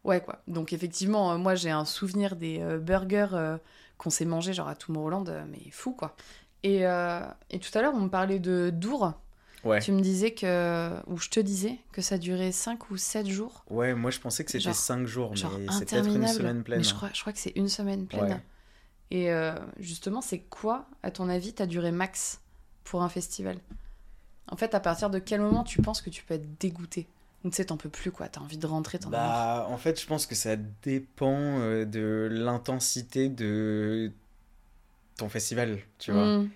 Ouais, 0.03 0.21
quoi. 0.21 0.41
Donc, 0.47 0.73
effectivement, 0.73 1.33
euh, 1.33 1.37
moi, 1.37 1.55
j'ai 1.55 1.69
un 1.69 1.85
souvenir 1.85 2.35
des 2.35 2.59
euh, 2.61 2.77
burgers 2.79 3.27
euh, 3.33 3.57
qu'on 3.97 4.09
s'est 4.09 4.25
mangés, 4.25 4.53
genre 4.53 4.67
à 4.69 4.75
Tomorrowland, 4.75 5.25
euh, 5.29 5.43
mais 5.49 5.69
fou, 5.71 5.91
quoi. 5.91 6.15
Et, 6.63 6.85
euh, 6.87 7.19
et 7.51 7.59
tout 7.59 7.75
à 7.77 7.81
l'heure, 7.81 7.93
on 7.95 7.99
me 8.01 8.09
parlait 8.09 8.39
de 8.39 8.69
Dour. 8.73 9.13
Ouais. 9.63 9.81
Tu 9.81 9.91
me 9.91 10.01
disais 10.01 10.31
que. 10.31 10.93
Ou 11.07 11.17
je 11.17 11.29
te 11.29 11.39
disais 11.39 11.77
que 11.91 12.01
ça 12.01 12.17
durait 12.17 12.51
5 12.51 12.89
ou 12.91 12.97
7 12.97 13.27
jours. 13.27 13.65
Ouais, 13.69 13.93
moi 13.95 14.11
je 14.11 14.19
pensais 14.19 14.43
que 14.43 14.51
c'était 14.51 14.63
Genre- 14.63 14.75
5 14.75 15.05
jours, 15.05 15.31
mais 15.31 15.67
c'est 15.71 15.89
peut-être 15.89 16.07
une 16.15 16.27
semaine 16.27 16.63
pleine. 16.63 16.79
Mais 16.79 16.83
je 16.83 16.93
hein. 16.93 16.97
crois, 16.97 17.09
je 17.13 17.21
crois 17.21 17.33
que 17.33 17.39
c'est 17.39 17.53
une 17.55 17.69
semaine 17.69 18.05
pleine. 18.05 18.23
Ouais. 18.23 18.41
Et 19.09 19.31
euh, 19.31 19.55
justement, 19.79 20.21
c'est 20.21 20.39
quoi, 20.39 20.87
à 21.01 21.11
ton 21.11 21.29
avis, 21.29 21.53
ta 21.53 21.65
durée 21.65 21.91
max 21.91 22.41
pour 22.83 23.03
un 23.03 23.09
festival? 23.09 23.57
En 24.49 24.55
fait, 24.55 24.75
à 24.75 24.79
partir 24.79 25.09
de 25.09 25.19
quel 25.19 25.41
moment 25.41 25.63
tu 25.63 25.81
penses 25.81 26.01
que 26.01 26.09
tu 26.09 26.23
peux 26.23 26.35
être 26.35 26.59
dégoûté? 26.59 27.07
Ou 27.43 27.49
tu 27.49 27.55
sais, 27.57 27.65
t'en 27.65 27.77
peux 27.77 27.89
plus, 27.89 28.11
quoi. 28.11 28.27
T'as 28.27 28.41
envie 28.41 28.57
de 28.57 28.65
rentrer, 28.65 28.99
t'en. 28.99 29.09
Bah, 29.09 29.67
en 29.69 29.77
fait, 29.77 30.01
je 30.01 30.07
pense 30.07 30.25
que 30.25 30.35
ça 30.35 30.55
dépend 30.83 31.59
euh, 31.59 31.85
de 31.85 32.27
l'intensité 32.31 33.29
de 33.29 34.11
ton 35.17 35.29
festival, 35.29 35.79
tu 35.99 36.11
vois. 36.11 36.39
Mm. 36.39 36.49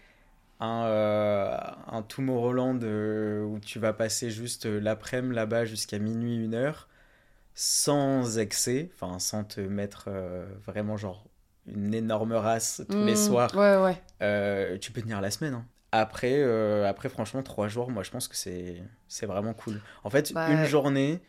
Un, 0.61 0.85
euh, 0.85 1.57
un 1.87 2.03
Tomorrowland 2.03 2.79
euh, 2.83 3.43
où 3.43 3.59
tu 3.59 3.79
vas 3.79 3.93
passer 3.93 4.29
juste 4.31 4.67
euh, 4.67 4.79
l'après-midi 4.79 5.35
là-bas 5.35 5.65
jusqu'à 5.65 5.97
minuit, 5.99 6.35
une 6.37 6.53
heure, 6.53 6.87
sans 7.55 8.37
excès, 8.37 8.91
enfin, 8.95 9.19
sans 9.19 9.43
te 9.43 9.59
mettre 9.61 10.05
euh, 10.07 10.45
vraiment 10.65 10.97
genre 10.97 11.25
une 11.67 11.93
énorme 11.93 12.33
race 12.33 12.83
tous 12.89 13.03
les 13.03 13.13
Mm. 13.13 13.15
soirs, 13.15 13.55
Ouais, 13.55 13.77
ouais. 13.77 14.79
tu 14.79 14.91
peux 14.91 15.01
tenir 15.01 15.19
la 15.21 15.31
semaine. 15.31 15.55
hein. 15.55 15.65
Après, 15.91 16.41
après, 16.87 17.09
franchement, 17.09 17.43
trois 17.43 17.67
jours, 17.67 17.91
moi, 17.91 18.03
je 18.03 18.11
pense 18.11 18.27
que 18.27 18.35
c'est 18.35 18.81
c'est 19.07 19.25
vraiment 19.25 19.53
cool. 19.53 19.81
En 20.03 20.09
fait, 20.09 20.31
Bah, 20.33 20.47
une 20.49 20.65
journée, 20.65 21.21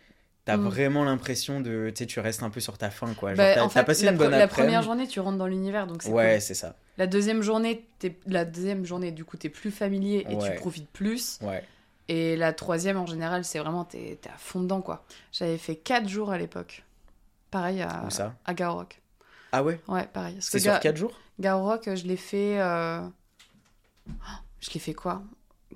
t'as 0.44 0.56
mm. 0.56 0.64
vraiment 0.68 1.04
l'impression 1.04 1.60
de, 1.60 1.90
tu 1.90 1.98
sais, 1.98 2.06
tu 2.06 2.20
restes 2.20 2.42
un 2.42 2.50
peu 2.50 2.60
sur 2.60 2.78
ta 2.78 2.90
faim, 2.90 3.14
quoi. 3.16 3.30
Genre, 3.34 3.38
Bah, 3.38 3.54
t'as 3.54 3.62
en 3.62 3.68
t'as 3.68 3.80
fait, 3.80 3.84
passé 3.86 4.04
la, 4.04 4.12
une 4.12 4.18
bonne 4.18 4.30
la 4.30 4.48
première 4.48 4.82
journée, 4.82 5.06
tu 5.06 5.20
rentres 5.20 5.38
dans 5.38 5.46
l'univers, 5.46 5.86
donc 5.86 6.02
c'est 6.02 6.10
Ouais, 6.10 6.32
cool. 6.34 6.40
c'est 6.40 6.54
ça. 6.54 6.76
La 6.98 7.06
deuxième 7.06 7.42
journée, 7.42 7.86
t'es... 7.98 8.18
la 8.26 8.44
deuxième 8.44 8.84
journée, 8.84 9.12
du 9.12 9.24
coup, 9.24 9.36
t'es 9.36 9.48
plus 9.48 9.70
familier 9.70 10.26
et 10.28 10.34
Ouais. 10.34 10.50
tu 10.54 10.56
profites 10.60 10.90
plus. 10.90 11.38
Ouais. 11.42 11.64
Et 12.08 12.36
la 12.36 12.52
troisième, 12.52 12.96
en 12.98 13.06
général, 13.06 13.44
c'est 13.44 13.58
vraiment, 13.60 13.84
t'es, 13.84 14.18
t'es 14.20 14.28
à 14.28 14.36
fond 14.36 14.60
dedans, 14.60 14.82
quoi. 14.82 15.04
J'avais 15.32 15.56
fait 15.58 15.76
4 15.76 16.08
jours 16.08 16.30
à 16.32 16.38
l'époque. 16.38 16.84
Pareil 17.50 17.80
à, 17.82 18.04
Où 18.06 18.10
ça? 18.10 18.34
à 18.44 18.54
Gaorok. 18.54 19.00
Ah 19.52 19.62
ouais? 19.62 19.80
Ouais, 19.88 20.06
pareil. 20.12 20.34
Parce 20.34 20.46
C'est 20.46 20.58
que 20.58 20.62
sur 20.64 20.72
Ga- 20.72 20.78
4 20.80 20.96
jours? 20.96 21.12
Gaorok, 21.40 21.94
je 21.94 22.04
l'ai 22.06 22.16
fait. 22.16 22.60
euh, 22.60 23.00
oh, 24.08 24.12
Je 24.60 24.70
l'ai 24.72 24.80
fait 24.80 24.94
quoi? 24.94 25.22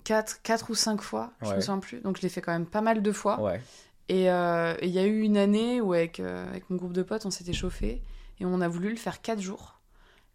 4, 0.04 0.42
quatre 0.42 0.70
ou 0.70 0.74
5 0.74 1.00
fois, 1.00 1.32
je 1.42 1.46
me 1.48 1.54
Ouais. 1.54 1.60
souviens 1.60 1.78
plus. 1.78 2.00
Donc 2.00 2.16
je 2.16 2.22
l'ai 2.22 2.28
fait 2.28 2.40
quand 2.40 2.52
même 2.52 2.66
pas 2.66 2.80
mal 2.80 3.02
de 3.02 3.12
fois. 3.12 3.40
Ouais. 3.40 3.60
Et 4.08 4.30
euh, 4.30 4.74
et 4.80 4.86
il 4.86 4.92
y 4.92 4.98
a 4.98 5.04
eu 5.06 5.20
une 5.22 5.36
année 5.36 5.80
où, 5.80 5.92
avec, 5.92 6.20
euh, 6.20 6.48
avec 6.48 6.68
mon 6.70 6.76
groupe 6.76 6.92
de 6.92 7.02
potes, 7.02 7.26
on 7.26 7.30
s'était 7.30 7.52
chauffé 7.52 8.02
et 8.40 8.44
on 8.46 8.60
a 8.60 8.68
voulu 8.68 8.90
le 8.90 8.96
faire 8.96 9.20
4 9.20 9.40
jours. 9.40 9.80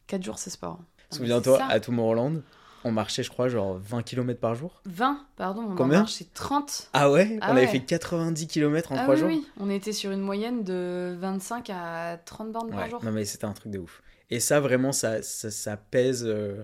4 0.07 0.23
jours, 0.23 0.39
c'est 0.39 0.49
sport. 0.49 0.79
Mais 1.11 1.15
Souviens-toi, 1.17 1.61
à 1.63 1.79
Tomorrowland, 1.79 2.41
on 2.83 2.91
marchait, 2.91 3.23
je 3.23 3.29
crois, 3.29 3.47
genre 3.47 3.77
20 3.77 4.01
km 4.03 4.39
par 4.39 4.55
jour. 4.55 4.81
20, 4.85 5.25
pardon, 5.37 5.61
on 5.69 5.75
Combien 5.75 5.99
en 5.99 6.01
marchait 6.01 6.25
30. 6.33 6.89
Ah 6.93 7.11
ouais 7.11 7.37
Ah 7.41 7.47
On 7.49 7.51
avait 7.55 7.61
ouais. 7.61 7.67
fait 7.67 7.79
90 7.85 8.47
km 8.47 8.91
en 8.91 8.95
Ah 8.95 9.03
3 9.03 9.13
oui, 9.15 9.19
jours 9.19 9.29
oui, 9.29 9.47
on 9.59 9.69
était 9.69 9.93
sur 9.93 10.11
une 10.11 10.21
moyenne 10.21 10.63
de 10.63 11.15
25 11.19 11.69
à 11.69 12.17
30 12.25 12.51
bornes 12.51 12.69
par 12.69 12.79
Ouais. 12.81 12.89
jour. 12.89 13.03
Non, 13.03 13.11
mais 13.11 13.23
c'était 13.25 13.45
un 13.45 13.53
truc 13.53 13.71
de 13.71 13.79
ouf. 13.79 14.01
Et 14.29 14.39
ça, 14.39 14.59
vraiment, 14.59 14.91
ça, 14.91 15.21
ça, 15.21 15.51
ça 15.51 15.77
pèse 15.77 16.25
euh, 16.25 16.63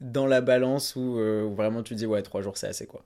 dans 0.00 0.26
la 0.26 0.40
balance 0.40 0.96
où, 0.96 1.18
euh, 1.18 1.44
où 1.44 1.54
vraiment 1.54 1.82
tu 1.82 1.94
dis, 1.94 2.06
ouais, 2.06 2.22
3 2.22 2.42
jours, 2.42 2.56
c'est 2.56 2.68
assez, 2.68 2.86
quoi. 2.86 3.04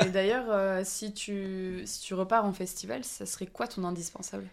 Et 0.00 0.10
d'ailleurs, 0.10 0.46
euh, 0.50 0.82
si, 0.84 1.12
tu, 1.12 1.82
si 1.86 2.00
tu 2.00 2.14
repars 2.14 2.44
en 2.44 2.52
festival, 2.52 3.04
ça 3.04 3.26
serait 3.26 3.46
quoi 3.46 3.66
ton 3.66 3.84
indispensable? 3.84 4.46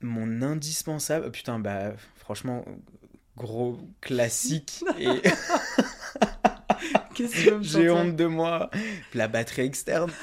Mon 0.00 0.42
indispensable, 0.42 1.30
putain, 1.30 1.58
bah, 1.58 1.92
franchement, 2.16 2.64
gros 3.36 3.78
classique. 4.00 4.84
et 4.98 5.20
Qu'est-ce 7.14 7.44
que 7.50 7.62
j'ai 7.62 7.90
honte 7.90 8.16
de 8.16 8.26
moi. 8.26 8.70
La 9.14 9.28
batterie 9.28 9.62
externe. 9.62 10.10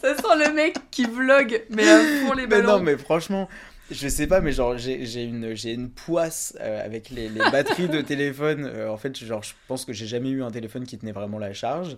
Ça 0.00 0.16
sent 0.16 0.36
le 0.46 0.52
mec 0.52 0.76
qui 0.90 1.04
vlog, 1.04 1.64
mais 1.70 1.88
à 1.88 1.98
fond 1.98 2.32
les 2.32 2.42
Mais 2.42 2.46
ballons. 2.62 2.78
non, 2.78 2.80
mais 2.80 2.96
franchement, 2.96 3.48
je 3.90 4.08
sais 4.08 4.26
pas, 4.26 4.40
mais 4.40 4.52
genre, 4.52 4.76
j'ai 4.78 5.22
une, 5.24 5.54
j'ai 5.54 5.72
une 5.72 5.90
poisse 5.90 6.56
euh, 6.60 6.84
avec 6.84 7.10
les, 7.10 7.28
les 7.28 7.40
batteries 7.52 7.88
de 7.88 8.00
téléphone. 8.00 8.64
Euh, 8.66 8.90
en 8.90 8.96
fait, 8.96 9.16
genre, 9.16 9.42
je 9.42 9.52
pense 9.66 9.84
que 9.84 9.92
j'ai 9.92 10.06
jamais 10.06 10.30
eu 10.30 10.42
un 10.42 10.50
téléphone 10.50 10.84
qui 10.84 10.98
tenait 10.98 11.12
vraiment 11.12 11.38
la 11.38 11.52
charge. 11.52 11.96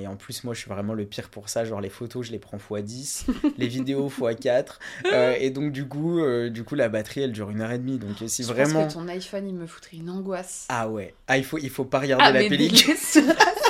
Et 0.00 0.06
en 0.06 0.14
plus, 0.14 0.44
moi, 0.44 0.54
je 0.54 0.60
suis 0.60 0.70
vraiment 0.70 0.94
le 0.94 1.04
pire 1.06 1.28
pour 1.28 1.48
ça. 1.48 1.64
Genre, 1.64 1.80
les 1.80 1.88
photos, 1.88 2.26
je 2.26 2.30
les 2.32 2.38
prends 2.38 2.56
x10, 2.56 3.24
les 3.58 3.66
vidéos 3.66 4.08
x4. 4.08 4.78
Euh, 5.12 5.34
et 5.40 5.50
donc, 5.50 5.72
du 5.72 5.88
coup, 5.88 6.20
du 6.50 6.62
coup, 6.62 6.76
la 6.76 6.88
batterie, 6.88 7.22
elle 7.22 7.32
dure 7.32 7.50
une 7.50 7.60
heure 7.60 7.72
et 7.72 7.78
demie. 7.78 7.98
Donc, 7.98 8.16
si 8.28 8.42
Je 8.44 8.48
vraiment. 8.48 8.84
pense 8.84 8.94
que 8.94 8.98
ton 9.00 9.08
iPhone, 9.08 9.48
il 9.48 9.54
me 9.54 9.66
foutrait 9.66 9.96
une 9.96 10.08
angoisse. 10.10 10.66
Ah 10.68 10.88
ouais. 10.88 11.14
Ah, 11.26 11.36
il 11.36 11.44
faut, 11.44 11.58
il 11.58 11.70
faut 11.70 11.84
pas 11.84 11.98
regarder 11.98 12.24
Ah, 12.26 12.32
la 12.32 12.40
mais 12.40 12.48
pellicule. 12.48 12.94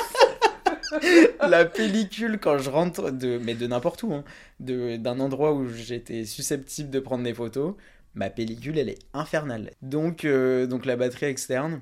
la 1.47 1.65
pellicule 1.65 2.39
quand 2.39 2.57
je 2.57 2.69
rentre 2.69 3.11
de 3.11 3.37
mais 3.37 3.55
de 3.55 3.67
n'importe 3.67 4.03
où 4.03 4.13
hein, 4.13 4.23
de 4.59 4.97
d'un 4.97 5.19
endroit 5.19 5.53
où 5.53 5.67
j'étais 5.67 6.25
susceptible 6.25 6.89
de 6.89 6.99
prendre 6.99 7.23
des 7.23 7.33
photos 7.33 7.75
ma 8.15 8.29
pellicule 8.29 8.77
elle 8.77 8.89
est 8.89 8.99
infernale. 9.13 9.71
Donc 9.81 10.25
euh, 10.25 10.67
donc 10.67 10.85
la 10.85 10.95
batterie 10.95 11.27
externe. 11.27 11.81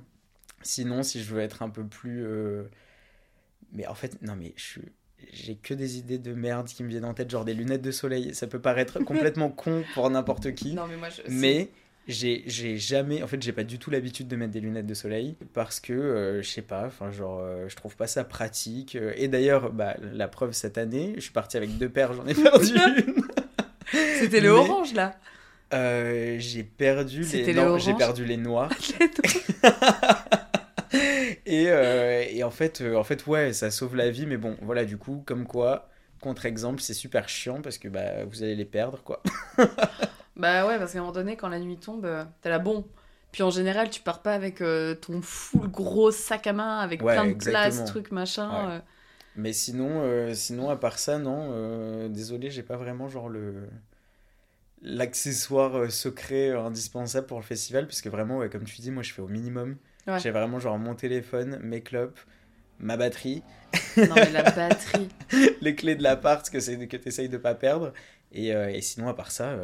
Sinon 0.61 1.03
si 1.03 1.21
je 1.23 1.33
veux 1.33 1.41
être 1.41 1.61
un 1.61 1.69
peu 1.69 1.85
plus 1.85 2.25
euh, 2.25 2.63
mais 3.71 3.87
en 3.87 3.95
fait 3.95 4.21
non 4.21 4.35
mais 4.35 4.53
je 4.55 4.63
suis 4.63 4.91
j'ai 5.33 5.55
que 5.55 5.73
des 5.73 5.97
idées 5.97 6.19
de 6.19 6.33
merde 6.33 6.67
qui 6.67 6.83
me 6.83 6.89
viennent 6.89 7.05
en 7.05 7.13
tête 7.13 7.29
genre 7.29 7.45
des 7.45 7.53
lunettes 7.53 7.81
de 7.81 7.91
soleil. 7.91 8.33
Ça 8.35 8.47
peut 8.47 8.59
paraître 8.59 8.99
complètement 9.03 9.49
con 9.49 9.83
pour 9.93 10.09
n'importe 10.09 10.53
qui 10.53 10.73
Non, 10.73 10.87
mais 10.87 10.97
moi, 10.97 11.09
je... 11.09 11.21
mais 11.29 11.69
j'ai 12.07 12.43
j'ai 12.47 12.77
jamais 12.77 13.21
en 13.21 13.27
fait 13.27 13.41
j'ai 13.41 13.51
pas 13.51 13.63
du 13.63 13.79
tout 13.79 13.91
l'habitude 13.91 14.27
de 14.27 14.35
mettre 14.35 14.51
des 14.53 14.61
lunettes 14.61 14.85
de 14.85 14.93
soleil 14.93 15.35
parce 15.53 15.79
que 15.79 15.91
euh, 15.93 16.41
je 16.41 16.49
sais 16.49 16.61
pas 16.61 16.85
enfin 16.85 17.11
genre 17.11 17.39
euh, 17.41 17.67
je 17.67 17.75
trouve 17.75 17.95
pas 17.95 18.07
ça 18.07 18.23
pratique. 18.23 18.95
Euh, 18.95 19.13
et 19.17 19.27
d'ailleurs 19.27 19.71
bah, 19.71 19.95
la 20.13 20.27
preuve 20.27 20.53
cette 20.53 20.77
année 20.77 21.13
je 21.15 21.21
suis 21.21 21.31
parti 21.31 21.57
avec 21.57 21.77
deux 21.77 21.89
paires 21.89 22.13
j'en 22.13 22.25
ai 22.25 22.33
perdu 22.41 22.73
une. 22.75 23.23
C'était 24.19 24.39
le 24.41 24.51
Mais- 24.53 24.57
orange, 24.59 24.93
là. 24.93 25.15
Euh, 25.73 26.37
j'ai 26.39 26.63
perdu 26.63 27.23
les 27.23 27.53
le 27.53 27.77
j'ai 27.77 27.93
perdu 27.93 28.23
les 28.23 28.37
noirs. 28.37 28.71
Et, 31.45 31.63
et 32.31 32.43
en 32.43 32.51
fait 32.51 32.81
en 32.95 33.03
fait 33.03 33.25
ouais 33.27 33.51
ça 33.53 33.69
sauve 33.71 33.95
la 33.95 34.09
vie 34.09 34.25
mais 34.25 34.37
bon 34.37 34.55
voilà 34.61 34.85
du 34.85 34.97
coup 34.97 35.21
comme 35.25 35.45
quoi 35.45 35.89
contre-exemple 36.21 36.81
c'est 36.81 36.93
super 36.93 37.27
chiant 37.29 37.61
parce 37.61 37.77
que 37.77 37.87
bah 37.89 38.23
vous 38.25 38.43
allez 38.43 38.55
les 38.55 38.65
perdre 38.65 39.01
quoi 39.03 39.21
Bah 40.37 40.67
ouais, 40.67 40.77
parce 40.77 40.91
qu'à 40.93 40.99
un 40.99 41.01
moment 41.01 41.13
donné, 41.13 41.35
quand 41.35 41.49
la 41.49 41.59
nuit 41.59 41.77
tombe, 41.79 42.05
euh, 42.05 42.23
t'es 42.41 42.49
là, 42.49 42.59
bon. 42.59 42.85
Puis 43.31 43.43
en 43.43 43.49
général, 43.49 43.89
tu 43.89 44.01
pars 44.01 44.21
pas 44.21 44.33
avec 44.33 44.61
euh, 44.61 44.95
ton 44.95 45.21
full 45.21 45.67
gros 45.69 46.11
sac 46.11 46.47
à 46.47 46.53
main, 46.53 46.79
avec 46.79 47.01
Ouais, 47.01 47.13
plein 47.13 47.25
de 47.25 47.33
place, 47.33 47.83
exactement. 47.83 47.85
trucs, 47.85 48.11
machin. 48.11 48.49
Ouais. 48.67 48.73
euh. 48.75 48.79
Mais 49.35 49.53
sinon, 49.53 50.01
euh, 50.01 50.33
sinon, 50.33 50.69
à 50.69 50.75
part 50.77 50.99
ça, 50.99 51.19
non. 51.19 52.07
désolé, 52.09 52.49
j'ai 52.49 52.63
pas 52.63 52.77
vraiment 52.77 53.07
genre 53.09 53.29
le 53.29 53.69
l'accessoire 54.81 55.91
secret 55.91 56.51
indispensable 56.51 57.27
pour 57.27 57.39
le 57.39 57.43
festival, 57.43 57.87
puisque 57.87 58.07
vraiment, 58.07 58.37
ouais, 58.37 58.49
comme 58.49 58.63
tu 58.63 58.81
dis, 58.81 58.91
moi 58.91 59.03
je 59.03 59.13
fais 59.13 59.21
au 59.21 59.27
minimum. 59.27 59.77
J'ai 60.17 60.31
vraiment 60.31 60.59
genre 60.59 60.77
mon 60.77 60.95
téléphone, 60.95 61.59
mes 61.61 61.81
clopes, 61.81 62.19
ma 62.79 62.95
batterie, 62.95 63.43
Non, 63.97 64.15
mais 64.15 64.31
la 64.31 64.43
batterie. 64.43 65.09
les 65.61 65.75
clés 65.75 65.95
de 65.95 66.03
l'appart 66.03 66.49
que 66.49 66.59
c'est 66.59 66.87
que 66.87 66.97
t'essayes 66.97 67.29
de 67.29 67.37
pas 67.37 67.55
perdre. 67.55 67.91
Et, 68.31 68.49
et 68.49 68.81
sinon, 68.81 69.09
à 69.09 69.13
part 69.13 69.31
ça, 69.31 69.57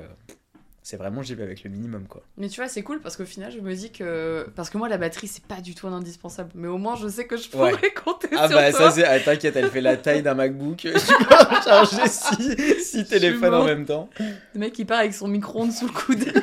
c'est 0.85 0.97
vraiment 0.97 1.21
j'y 1.23 1.33
vais 1.33 1.43
avec 1.43 1.63
le 1.63 1.69
minimum 1.69 2.05
quoi. 2.07 2.21
Mais 2.37 2.49
tu 2.49 2.59
vois, 2.59 2.67
c'est 2.69 2.83
cool 2.83 2.99
parce 2.99 3.15
qu'au 3.17 3.23
final, 3.25 3.51
je 3.51 3.59
me 3.59 3.73
dis 3.73 3.91
que. 3.91 4.47
Parce 4.55 4.69
que 4.69 4.77
moi, 4.77 4.89
la 4.89 4.97
batterie, 4.97 5.27
c'est 5.27 5.43
pas 5.45 5.61
du 5.61 5.73
tout 5.75 5.87
un 5.87 5.93
indispensable. 5.93 6.51
Mais 6.55 6.67
au 6.67 6.77
moins, 6.77 6.95
je 6.97 7.07
sais 7.07 7.25
que 7.25 7.37
je 7.37 7.43
Ouais. 7.57 7.71
pourrais 7.71 7.93
compter 7.93 8.27
Ah 8.37 8.47
sur 8.49 8.57
bah 8.57 8.69
toi. 8.71 8.79
ça 8.79 8.91
c'est 8.91 9.05
ah, 9.05 9.19
t'inquiète 9.19 9.55
elle 9.55 9.69
fait 9.71 9.81
la 9.81 9.95
taille 9.97 10.21
d'un 10.21 10.33
MacBook 10.33 10.77
tu 10.77 10.91
peux 10.91 10.99
recharger 10.99 12.07
six, 12.07 12.83
six 12.83 13.05
téléphones 13.07 13.53
en 13.53 13.63
même 13.63 13.85
temps 13.85 14.09
Le 14.19 14.59
mec, 14.59 14.77
il 14.77 14.85
part 14.85 14.99
avec 14.99 15.13
son 15.13 15.27
micro-ondes 15.27 15.71
sous 15.71 15.87
le 15.87 15.93
coude. 15.93 16.23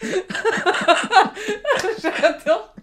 J'adore. 2.02 2.74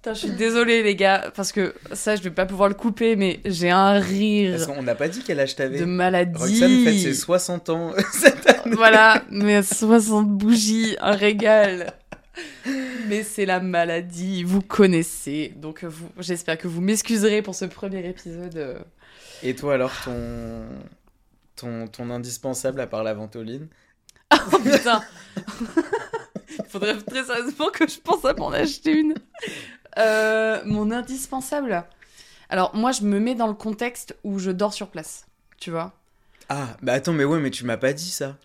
Putain, 0.00 0.14
je 0.14 0.18
suis 0.20 0.30
désolée, 0.30 0.82
les 0.84 0.94
gars, 0.94 1.32
parce 1.34 1.50
que 1.50 1.74
ça, 1.92 2.14
je 2.14 2.22
vais 2.22 2.30
pas 2.30 2.46
pouvoir 2.46 2.68
le 2.68 2.76
couper, 2.76 3.16
mais 3.16 3.40
j'ai 3.44 3.70
un 3.70 3.98
rire 3.98 4.52
parce 4.56 4.66
qu'on 4.66 4.82
n'a 4.82 4.94
pas 4.94 5.08
dit 5.08 5.22
quel 5.26 5.40
âge 5.40 5.56
t'avais 5.56 5.80
de 5.80 5.84
maladie. 5.84 6.38
Roxane 6.38 6.84
fête 6.84 6.98
ses 7.00 7.14
60 7.14 7.68
ans 7.70 7.92
cette 8.12 8.48
année 8.48 8.76
Voilà, 8.76 9.24
mais 9.30 9.60
60 9.62 10.28
bougies, 10.28 10.96
un 11.00 11.12
régal. 11.16 11.94
Mais 13.08 13.24
c'est 13.24 13.44
la 13.46 13.58
maladie, 13.58 14.44
vous 14.44 14.60
connaissez. 14.60 15.52
Donc 15.56 15.82
vous, 15.82 16.08
j'espère 16.20 16.56
que 16.58 16.68
vous 16.68 16.80
m'excuserez 16.80 17.42
pour 17.42 17.56
ce 17.56 17.64
premier 17.64 18.06
épisode. 18.08 18.56
euh. 18.56 18.78
et 19.42 19.56
toi 19.56 19.74
alors 19.74 19.92
ton 20.04 20.62
ton, 21.56 21.88
ton 21.88 22.10
indispensable 22.10 22.80
à 22.80 22.86
part 22.86 23.02
la 23.02 23.14
ventoline? 23.14 23.66
Oh 24.52 24.58
putain 24.58 25.02
Il 26.58 26.64
faudrait 26.70 26.96
très 26.98 27.24
sérieusement 27.24 27.70
que 27.70 27.88
je 27.88 27.98
pense 27.98 28.24
à 28.24 28.34
m'en 28.34 28.50
acheter 28.50 28.92
une. 28.92 29.14
Euh, 29.98 30.60
mon 30.64 30.90
indispensable. 30.90 31.84
Alors 32.50 32.74
moi, 32.74 32.92
je 32.92 33.02
me 33.02 33.18
mets 33.20 33.34
dans 33.34 33.46
le 33.48 33.54
contexte 33.54 34.16
où 34.24 34.38
je 34.38 34.50
dors 34.50 34.72
sur 34.72 34.88
place. 34.88 35.26
Tu 35.60 35.70
vois 35.70 35.92
ah 36.50 36.68
bah 36.80 36.94
attends 36.94 37.12
mais 37.12 37.24
ouais 37.24 37.40
mais 37.40 37.50
tu 37.50 37.66
m'as 37.66 37.76
pas 37.76 37.92
dit 37.92 38.10
ça 38.10 38.36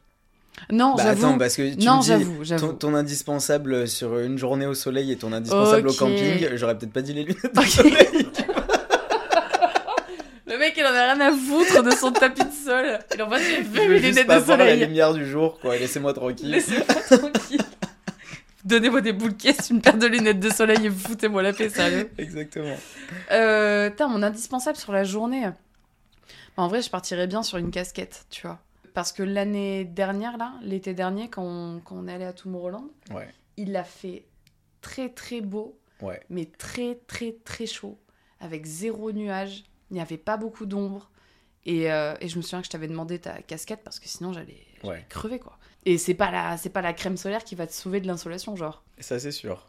Non, 0.69 0.95
bah 0.95 1.03
j'avoue. 1.03 1.25
attends 1.27 1.37
parce 1.37 1.55
que 1.55 1.73
tu 1.73 1.85
non, 1.85 1.97
me 1.97 2.01
dis 2.01 2.07
j'avoue, 2.07 2.35
ton, 2.39 2.43
j'avoue. 2.43 2.73
ton 2.73 2.93
indispensable 2.95 3.87
sur 3.87 4.19
une 4.19 4.37
journée 4.37 4.65
au 4.65 4.73
soleil 4.73 5.09
et 5.13 5.15
ton 5.15 5.31
indispensable 5.31 5.87
Ok. 5.87 5.93
au 5.95 5.97
camping 5.97 6.49
j'aurais 6.55 6.77
peut-être 6.77 6.91
pas 6.91 7.01
dit 7.01 7.13
les 7.13 7.23
lunettes 7.23 7.57
Ok. 7.57 7.65
soleil 7.67 8.27
Le 10.45 10.57
mec, 10.59 10.73
il 10.77 10.83
en 10.83 10.89
a 10.93 11.13
rien 11.13 11.19
à 11.21 11.31
foutre 11.31 11.81
de 11.81 11.91
son 11.91 12.11
tapis 12.11 12.43
de 12.43 12.51
sol. 12.51 12.99
Il 13.15 13.23
en 13.23 13.29
va 13.29 13.37
j'ai 13.39 13.61
vu 13.61 13.87
mes 13.87 13.95
juste 13.99 14.09
lunettes 14.09 14.27
pas 14.27 14.39
de 14.39 14.45
voir 14.45 14.57
la 14.57 14.65
soleil. 14.65 14.85
lumière 14.85 15.13
du 15.13 15.25
jour 15.25 15.57
quoi 15.61 15.77
laissez-moi 15.77 16.13
tranquille 16.13 16.49
Laissez-moi 16.51 16.83
tranquille. 17.19 17.61
Donnez-moi 18.65 19.01
des 19.01 19.13
boules 19.13 19.33
de 19.35 19.41
caisse, 19.41 19.69
une 19.69 19.81
paire 19.81 19.97
de 19.97 20.07
lunettes 20.07 20.39
de 20.39 20.49
soleil 20.49 20.85
et 20.85 20.89
foutez-moi 20.89 21.41
la 21.43 21.51
paix, 21.53 21.69
sérieux. 21.69 22.09
exactement 22.17 22.75
Euh, 23.31 23.89
T'as 23.95 24.07
mon 24.07 24.23
indispensable 24.23 24.77
sur 24.77 24.91
la 24.93 25.03
journée. 25.03 25.49
En 26.55 26.67
vrai, 26.67 26.81
je 26.81 26.89
partirais 26.89 27.27
bien 27.27 27.43
sur 27.43 27.57
une 27.57 27.71
casquette, 27.71 28.25
tu 28.29 28.47
vois. 28.47 28.59
Parce 28.93 29.11
que 29.11 29.23
l'année 29.23 29.85
dernière, 29.85 30.37
là, 30.37 30.53
l'été 30.61 30.93
dernier, 30.93 31.29
quand 31.29 31.43
on, 31.43 31.79
quand 31.83 31.95
on 31.95 32.07
est 32.07 32.13
allé 32.13 32.25
à 32.25 32.33
Tomorrowland, 32.33 32.87
ouais 33.11 33.27
il 33.57 33.75
a 33.75 33.83
fait 33.83 34.25
très 34.81 35.09
très 35.09 35.39
beau, 35.41 35.77
ouais 36.01 36.19
mais 36.29 36.45
très 36.57 36.95
très 37.07 37.35
très 37.43 37.65
chaud, 37.67 37.97
avec 38.39 38.65
zéro 38.65 39.11
nuage. 39.11 39.63
Il 39.91 39.95
n'y 39.95 40.01
avait 40.01 40.17
pas 40.17 40.37
beaucoup 40.37 40.65
d'ombre. 40.65 41.09
Et, 41.65 41.91
euh, 41.91 42.13
et 42.19 42.27
je 42.29 42.37
me 42.37 42.41
souviens 42.41 42.59
que 42.61 42.65
je 42.65 42.71
t'avais 42.71 42.87
demandé 42.87 43.19
ta 43.19 43.41
casquette 43.41 43.81
parce 43.83 43.99
que 43.99 44.07
sinon 44.07 44.33
j'allais 44.33 44.57
j'allais 44.81 44.95
Ouais. 44.95 45.05
crever, 45.09 45.39
quoi. 45.39 45.57
Et 45.85 45.97
c'est 45.97 46.13
pas, 46.13 46.31
la, 46.31 46.57
c'est 46.57 46.69
pas 46.69 46.81
la 46.81 46.93
crème 46.93 47.17
solaire 47.17 47.43
qui 47.43 47.55
va 47.55 47.67
te 47.67 47.73
sauver 47.73 47.99
de 47.99 48.07
l'insolation, 48.07 48.55
genre. 48.55 48.83
ça 48.99 49.19
c'est 49.19 49.31
sûr 49.31 49.67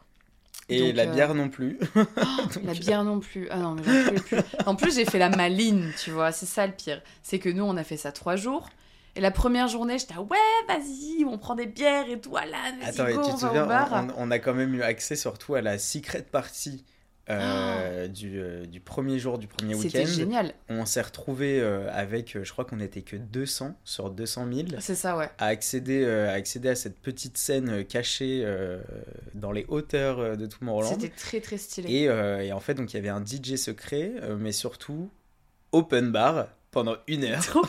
et 0.67 0.79
Donc, 0.79 0.95
la 0.95 1.03
euh, 1.03 1.13
bière 1.13 1.35
non 1.35 1.49
plus 1.49 1.77
La 2.63 2.73
bière 2.73 3.03
non 3.03 3.19
plus. 3.19 3.47
Ah 3.51 3.57
non, 3.57 3.75
mais 3.75 3.83
j'en 3.83 4.13
plus. 4.13 4.37
En 4.65 4.75
plus, 4.75 4.95
j'ai 4.95 5.05
fait 5.05 5.19
la 5.19 5.29
maline, 5.29 5.91
tu 6.01 6.11
vois. 6.11 6.31
C'est 6.31 6.47
ça 6.47 6.65
le 6.65 6.73
pire. 6.73 7.01
C'est 7.21 7.39
que 7.39 7.49
nous, 7.49 7.63
on 7.63 7.77
a 7.77 7.83
fait 7.83 7.97
ça 7.97 8.11
trois 8.11 8.35
jours. 8.35 8.67
Et 9.15 9.21
la 9.21 9.31
première 9.31 9.67
journée, 9.67 9.97
j'étais 9.97 10.15
ah 10.17 10.21
ouais, 10.21 10.37
vas-y, 10.67 11.23
on 11.23 11.37
prend 11.37 11.55
des 11.55 11.67
bières 11.67 12.09
et 12.09 12.19
tout, 12.19 12.35
Alan, 12.35 12.57
Attends, 12.83 13.07
et 13.07 13.13
tu 13.13 13.33
te 13.33 13.39
souviens, 13.39 13.87
on, 14.17 14.27
on 14.27 14.31
a 14.31 14.39
quand 14.39 14.53
même 14.53 14.73
eu 14.73 14.81
accès 14.81 15.15
surtout 15.15 15.55
à 15.55 15.61
la 15.61 15.77
secret 15.77 16.21
party 16.29 16.83
euh, 17.29 18.07
du, 18.07 18.39
euh, 18.39 18.65
du 18.65 18.79
premier 18.79 19.17
jour 19.19 19.37
du 19.37 19.47
premier 19.47 19.73
Ah. 19.73 19.81
C'était 19.81 19.99
week-end. 19.99 20.11
génial. 20.13 20.53
On 20.69 20.85
s'est 20.85 21.01
retrouvé 21.01 21.61
avec, 21.91 22.35
euh, 22.35 22.43
je 22.43 22.51
crois 22.51 22.65
qu'on 22.65 22.79
était 22.79 23.01
que 23.01 23.15
200 23.15 23.75
sur 23.83 24.09
200 24.11 24.47
000, 24.53 24.67
C'est 24.79 24.95
ça, 24.95 25.17
ouais. 25.17 25.29
à 25.37 25.47
accéder, 25.47 26.05
à 26.05 26.31
accéder 26.33 26.69
à 26.69 26.75
cette 26.75 26.99
petite 26.99 27.37
scène 27.37 27.83
cachée 27.85 28.45
dans 29.33 29.51
les 29.51 29.65
hauteurs 29.67 30.37
de 30.37 30.45
Tomorrowland. 30.45 30.89
C'était 30.91 31.09
très, 31.15 31.39
très 31.41 31.57
stylé. 31.57 31.89
Et, 31.91 32.03
et 32.47 32.53
en 32.53 32.59
fait, 32.59 32.73
donc 32.75 32.93
il 32.93 32.97
y 32.97 32.99
avait 32.99 33.09
un 33.09 33.23
DJ 33.25 33.55
secret, 33.55 34.11
mais 34.37 34.51
surtout 34.51 35.09
open 35.71 36.11
bar 36.11 36.47
pendant 36.71 36.95
une 37.07 37.23
heure. 37.23 37.39
Trop 37.45 37.65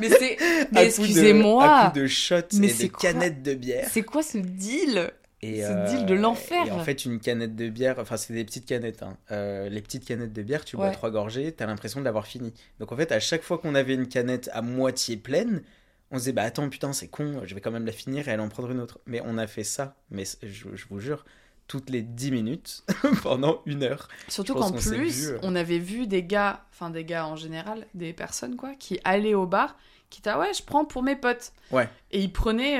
mais 0.00 0.08
c'est. 0.08 0.36
Excusez-moi. 0.76 1.64
À 1.68 1.90
coup 1.90 1.98
de 1.98 2.06
shots 2.06 2.36
Mais 2.54 2.68
et 2.68 2.70
c'est 2.70 2.88
de 2.88 2.92
canettes 2.92 3.42
de 3.42 3.54
bière. 3.54 3.88
C'est 3.90 4.02
quoi 4.02 4.22
ce 4.22 4.38
deal? 4.38 5.10
Et, 5.42 5.64
euh, 5.64 5.86
Ce 5.86 5.92
deal 5.96 6.06
de 6.06 6.14
l'enfer. 6.14 6.66
Et 6.66 6.70
en 6.72 6.80
fait, 6.80 7.04
une 7.04 7.20
canette 7.20 7.54
de 7.54 7.68
bière, 7.68 7.96
enfin, 7.98 8.16
c'est 8.16 8.32
des 8.34 8.44
petites 8.44 8.66
canettes. 8.66 9.02
hein. 9.02 9.16
Euh, 9.30 9.68
les 9.68 9.80
petites 9.82 10.04
canettes 10.04 10.32
de 10.32 10.42
bière, 10.42 10.64
tu 10.64 10.76
bois 10.76 10.86
Ouais. 10.86 10.92
trois 10.92 11.10
gorgées, 11.10 11.52
t'as 11.52 11.66
l'impression 11.66 12.00
de 12.00 12.04
l'avoir 12.04 12.26
fini. 12.26 12.52
Donc 12.80 12.90
en 12.92 12.96
fait, 12.96 13.12
à 13.12 13.20
chaque 13.20 13.42
fois 13.42 13.58
qu'on 13.58 13.74
avait 13.76 13.94
une 13.94 14.08
canette 14.08 14.50
à 14.52 14.62
moitié 14.62 15.16
pleine, 15.16 15.62
on 16.10 16.16
se 16.16 16.22
disait, 16.22 16.32
bah 16.32 16.42
attends, 16.42 16.68
putain, 16.68 16.92
c'est 16.92 17.08
con, 17.08 17.42
je 17.44 17.54
vais 17.54 17.60
quand 17.60 17.70
même 17.70 17.86
la 17.86 17.92
finir 17.92 18.26
et 18.28 18.32
aller 18.32 18.42
en 18.42 18.48
prendre 18.48 18.70
une 18.70 18.80
autre. 18.80 18.98
Mais 19.06 19.20
on 19.24 19.38
a 19.38 19.46
fait 19.46 19.62
ça, 19.64 19.94
mais 20.10 20.24
je, 20.42 20.74
je 20.74 20.86
vous 20.90 20.98
jure, 21.00 21.24
toutes 21.68 21.90
les 21.90 22.00
10 22.02 22.30
minutes 22.32 22.82
pendant 23.22 23.60
une 23.66 23.82
heure. 23.82 24.08
Surtout 24.26 24.54
qu'en 24.54 24.72
plus, 24.72 24.90
vu, 24.92 25.26
euh. 25.28 25.38
on 25.42 25.54
avait 25.54 25.78
vu 25.78 26.06
des 26.06 26.22
gars, 26.24 26.64
enfin 26.72 26.88
des 26.90 27.04
gars 27.04 27.26
en 27.26 27.36
général, 27.36 27.86
des 27.94 28.12
personnes 28.14 28.56
quoi, 28.56 28.74
qui 28.78 28.98
allaient 29.04 29.34
au 29.34 29.46
bar, 29.46 29.76
qui 30.10 30.22
ah 30.26 30.38
ouais, 30.38 30.52
je 30.52 30.62
prends 30.62 30.84
pour 30.84 31.02
mes 31.02 31.16
potes. 31.16 31.52
Ouais. 31.70 31.88
Et 32.10 32.20
ils 32.20 32.32
prenaient 32.32 32.78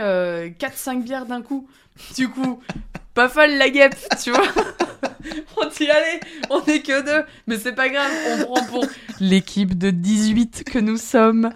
4-5 0.51 1.03
bières 1.03 1.27
d'un 1.27 1.43
coup. 1.43 1.69
Du 2.17 2.29
coup, 2.29 2.61
pas 3.15 3.29
folle 3.29 3.57
la 3.57 3.71
guêpe, 3.71 3.97
tu 4.23 4.31
vois. 4.31 4.47
on 5.57 5.67
dit 5.67 5.89
allez, 5.91 6.21
on 6.51 6.65
est 6.65 6.83
que 6.83 7.03
deux, 7.05 7.27
mais 7.47 7.59
c'est 7.59 7.75
pas 7.75 7.89
grave, 7.89 8.11
on 8.49 8.55
prend 8.55 8.65
pour 8.65 8.87
l'équipe 9.21 9.77
de 9.77 9.91
18 9.91 10.65
que 10.65 10.79
nous 10.79 10.97
sommes. 10.97 11.51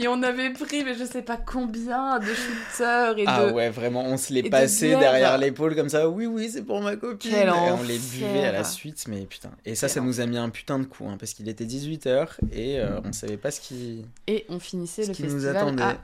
Et 0.00 0.06
on 0.06 0.22
avait 0.22 0.50
pris, 0.52 0.84
mais 0.84 0.94
je 0.94 1.04
sais 1.04 1.22
pas 1.22 1.36
combien 1.36 2.18
de 2.20 2.26
shooters 2.26 3.18
et 3.18 3.24
Ah 3.26 3.46
de. 3.46 3.52
ouais, 3.52 3.68
vraiment, 3.68 4.04
on 4.04 4.16
se 4.16 4.32
les 4.32 4.42
de 4.42 4.48
passait 4.48 4.96
derrière 4.96 5.36
l'épaule 5.38 5.74
comme 5.74 5.88
ça. 5.88 6.08
Oui, 6.08 6.26
oui, 6.26 6.48
c'est 6.50 6.62
pour 6.62 6.80
ma 6.80 6.94
copine. 6.96 7.32
Et 7.34 7.50
on 7.50 7.82
les 7.82 7.98
buvait 7.98 8.44
à 8.46 8.52
la 8.52 8.64
suite, 8.64 9.06
mais 9.08 9.26
putain. 9.26 9.50
Et 9.64 9.74
ça, 9.74 9.88
Quel 9.88 9.94
ça 9.94 10.00
nous 10.00 10.20
a 10.20 10.26
mis 10.26 10.38
un 10.38 10.50
putain 10.50 10.78
de 10.78 10.84
coup, 10.84 11.06
hein, 11.08 11.16
parce 11.18 11.32
qu'il 11.34 11.48
était 11.48 11.64
18h 11.64 12.28
et 12.52 12.78
euh, 12.78 13.00
on 13.04 13.12
savait 13.12 13.36
pas 13.36 13.50
ce 13.50 13.60
qui, 13.60 14.04
Et 14.28 14.46
on 14.48 14.60
finissait 14.60 15.02
ce 15.02 15.08
le 15.08 15.14
qui 15.14 15.22
nous 15.24 15.30
festival 15.30 15.56
attendait. 15.56 15.82
à 15.82 15.96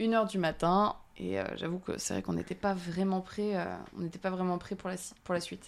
1h 0.00 0.28
du 0.30 0.38
matin. 0.38 0.94
Et 1.18 1.38
euh, 1.40 1.44
j'avoue 1.56 1.78
que 1.78 1.98
c'est 1.98 2.14
vrai 2.14 2.22
qu'on 2.22 2.32
n'était 2.34 2.54
pas 2.54 2.74
vraiment 2.74 3.20
prêt. 3.20 3.56
euh, 3.56 3.64
on 3.98 4.02
n'était 4.02 4.18
pas 4.18 4.30
vraiment 4.30 4.56
prêt 4.58 4.76
pour 4.76 4.88
la, 4.88 4.96
pour 5.24 5.34
la 5.34 5.40
suite. 5.40 5.64